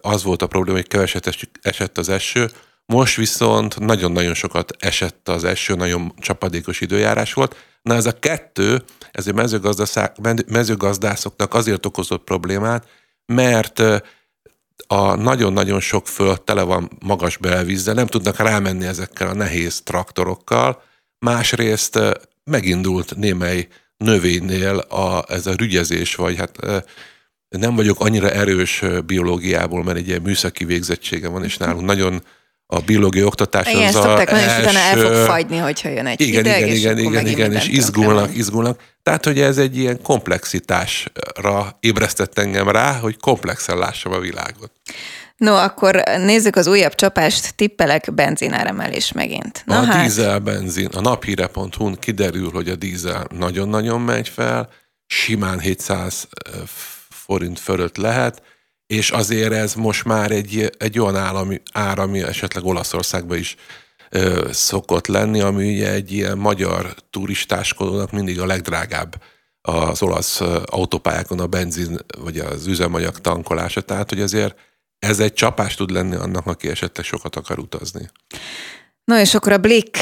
[0.00, 2.50] az volt a probléma, hogy keveset esett az eső,
[2.86, 7.56] most viszont nagyon-nagyon sokat esett az eső, nagyon csapadékos időjárás volt.
[7.82, 8.82] Na ez a kettő,
[9.12, 9.48] ez a
[10.46, 12.86] mezőgazdászoknak azért okozott problémát,
[13.26, 13.82] mert
[14.86, 20.82] a nagyon-nagyon sok föld tele van magas belvízzel, nem tudnak rámenni ezekkel a nehéz traktorokkal.
[21.18, 21.98] Másrészt
[22.44, 26.58] megindult némely növénynél a, ez a rügyezés, vagy hát
[27.48, 32.22] nem vagyok annyira erős biológiából, mert egy ilyen műszaki végzettsége van, és nálunk nagyon
[32.70, 34.36] a biológiai oktatás igen, az a első...
[34.36, 37.52] és utána el fog fagyni, hogyha jön egy igen, hideg, igen, és igen, igen, igen,
[37.52, 38.80] és izgulnak, izgulnak.
[39.02, 44.70] Tehát, hogy ez egy ilyen komplexitásra ébresztett engem rá, hogy komplexen lássam a világot.
[45.36, 49.62] No, akkor nézzük az újabb csapást, tippelek benzináremelés megint.
[49.66, 50.02] Na a hát.
[50.02, 54.68] dízel benzin, a naphíre.hu-n kiderül, hogy a dízel nagyon-nagyon megy fel,
[55.06, 56.28] simán 700
[57.08, 58.42] forint fölött lehet,
[58.88, 63.56] és azért ez most már egy, egy olyan állami, ár, ami esetleg Olaszországban is
[64.10, 69.22] ö, szokott lenni, ami ugye egy ilyen magyar turistáskodónak mindig a legdrágább
[69.60, 74.54] az olasz autópályákon a benzin vagy az üzemanyag tankolása, tehát hogy azért
[74.98, 78.10] ez egy csapás tud lenni annak, aki esetleg sokat akar utazni.
[79.08, 79.98] Na és akkor a Blick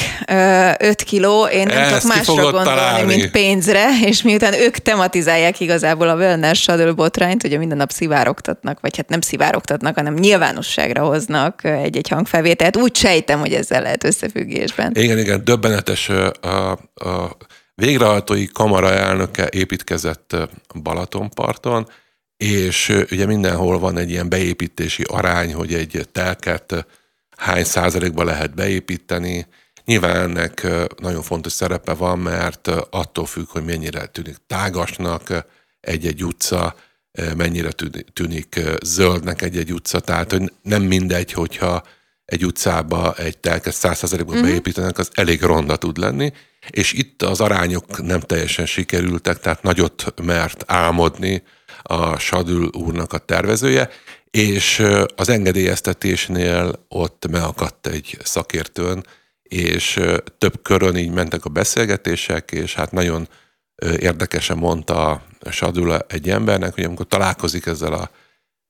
[0.77, 3.15] 5 kiló, én nem tudok másra gondolni, találni.
[3.15, 8.79] mint pénzre, és miután ők tematizálják igazából a wellness shuttle botrányt, ugye minden nap szivárogtatnak,
[8.79, 14.91] vagy hát nem szivárogtatnak, hanem nyilvánosságra hoznak egy-egy hangfelvételt, úgy sejtem, hogy ezzel lehet összefüggésben.
[14.95, 16.09] Igen, igen, döbbenetes
[16.41, 17.37] a, a
[17.75, 20.35] végrehajtói kamara elnöke építkezett
[20.83, 21.87] Balatonparton,
[22.37, 26.85] és ugye mindenhol van egy ilyen beépítési arány, hogy egy telket
[27.37, 29.47] hány százalékba lehet beépíteni.
[29.85, 35.45] Nyilván ennek nagyon fontos szerepe van, mert attól függ, hogy mennyire tűnik tágasnak
[35.79, 36.75] egy-egy utca,
[37.35, 37.69] mennyire
[38.13, 41.83] tűnik zöldnek egy-egy utca, tehát hogy nem mindegy, hogyha
[42.25, 44.41] egy utcába egy telket százszerzelékba mm-hmm.
[44.41, 46.33] beépítenek, az elég ronda tud lenni,
[46.69, 51.43] és itt az arányok nem teljesen sikerültek, tehát nagyot mert álmodni
[51.81, 53.89] a Sadül úrnak a tervezője,
[54.31, 54.83] és
[55.15, 59.05] az engedélyeztetésnél ott megakadt egy szakértőn,
[59.43, 59.99] és
[60.37, 63.27] több körön így mentek a beszélgetések, és hát nagyon
[63.99, 68.09] érdekesen mondta Sadula egy embernek, hogy amikor találkozik ezzel a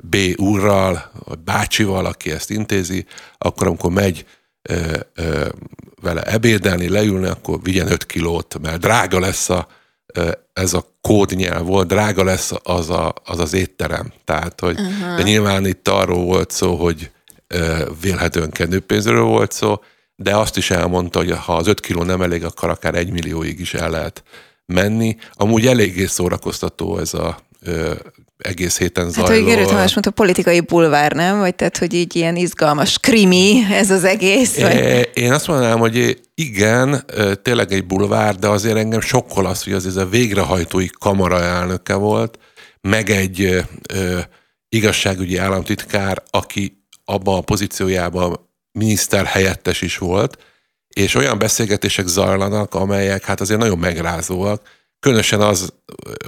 [0.03, 3.05] B úrral, vagy bácsival, aki ezt intézi,
[3.38, 4.25] akkor amikor megy
[6.01, 9.67] vele ebédelni, leülni, akkor vigyen 5 kilót, mert drága lesz a,
[10.53, 14.11] ez a kódnyelv volt, drága lesz az a, az, az étterem.
[14.26, 15.15] Tehát, hogy, uh-huh.
[15.15, 17.11] de nyilván itt arról volt szó, hogy
[18.02, 19.81] vélhetően kenőpénzről volt szó,
[20.15, 23.60] de azt is elmondta, hogy ha az 5 kiló nem elég, akkor akár egy millióig
[23.60, 24.23] is el lehet
[24.65, 25.18] menni.
[25.34, 27.39] Amúgy eléggé szórakoztató ez a
[28.38, 29.30] egész héten zajló.
[29.30, 31.38] Hát, hogy Gerő Tamás mondta, politikai bulvár, nem?
[31.38, 34.61] Vagy tehát, hogy így ilyen izgalmas krimi ez az egész?
[34.61, 35.09] Vagy?
[35.14, 37.05] Én azt mondanám, hogy igen,
[37.41, 41.93] tényleg egy bulvár, de azért engem sokkol az, hogy az ez a végrehajtói kamara elnöke
[41.93, 42.39] volt,
[42.81, 44.19] meg egy ö,
[44.69, 50.38] igazságügyi államtitkár, aki abban a pozíciójában miniszter helyettes is volt,
[50.88, 54.61] és olyan beszélgetések zajlanak, amelyek hát azért nagyon megrázóak.
[54.99, 55.73] Különösen az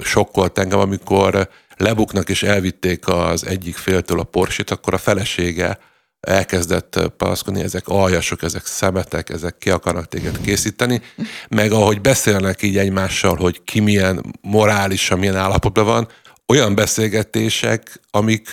[0.04, 1.50] sokkolt engem, amikor
[1.80, 5.80] lebuknak és elvitték az egyik féltől a porsit, akkor a felesége
[6.20, 11.02] elkezdett panaszkodni, ezek aljasok, ezek szemetek, ezek ki akarnak téged készíteni,
[11.50, 16.08] meg ahogy beszélnek így egymással, hogy ki milyen morálisan, milyen állapotban van,
[16.48, 18.50] olyan beszélgetések, amik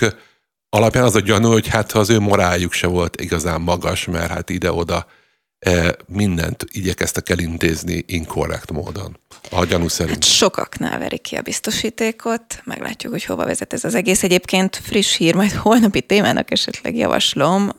[0.69, 4.49] alapján az a gyanú, hogy hát az ő moráljuk se volt igazán magas, mert hát
[4.49, 5.05] ide-oda
[6.07, 9.17] mindent igyekeztek elintézni inkorrekt módon.
[9.51, 10.13] A gyanú szerint.
[10.13, 14.23] Hát sokaknál verik ki a biztosítékot, meglátjuk, hogy hova vezet ez az egész.
[14.23, 17.69] Egyébként friss hír, majd holnapi témának esetleg javaslom,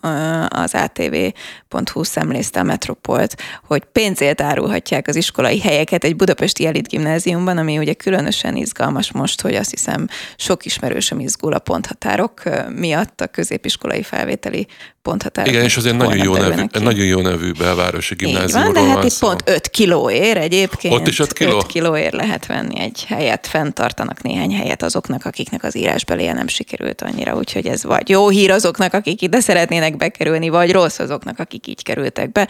[0.49, 3.36] az atv.hu szemlézte a Metropolt,
[3.66, 9.40] hogy pénzért árulhatják az iskolai helyeket egy budapesti elit gimnáziumban, ami ugye különösen izgalmas most,
[9.40, 12.43] hogy azt hiszem sok ismerősöm izgul a ponthatárok
[12.74, 14.66] miatt a középiskolai felvételi
[15.09, 15.53] ponthatárok.
[15.53, 19.19] Igen, és azért nagyon jó, nevű, nagyon jó nevű belvárosi gimnáziumról van, de hát itt
[19.19, 20.95] pont 5 kiló ér egyébként.
[20.95, 21.57] Ott is 5 kiló?
[21.57, 27.03] 5 kilóért lehet venni egy helyet, fenntartanak néhány helyet azoknak, akiknek az írásbeléje nem sikerült
[27.03, 31.67] annyira, úgyhogy ez vagy jó hír azoknak, akik ide szeretnének bekerülni, vagy rossz azoknak, akik
[31.67, 32.49] így kerültek be.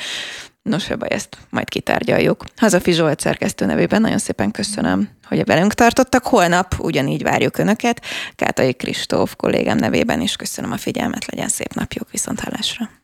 [0.69, 2.45] Nos, ebbe ezt majd kitárgyaljuk.
[2.57, 6.27] Hazafi Zsolt szerkesztő nevében nagyon szépen köszönöm, hogy velünk tartottak.
[6.27, 8.05] Holnap ugyanígy várjuk Önöket.
[8.37, 12.98] Kátai Kristóf kollégám nevében is köszönöm a figyelmet, legyen szép napjuk, viszont hallásra.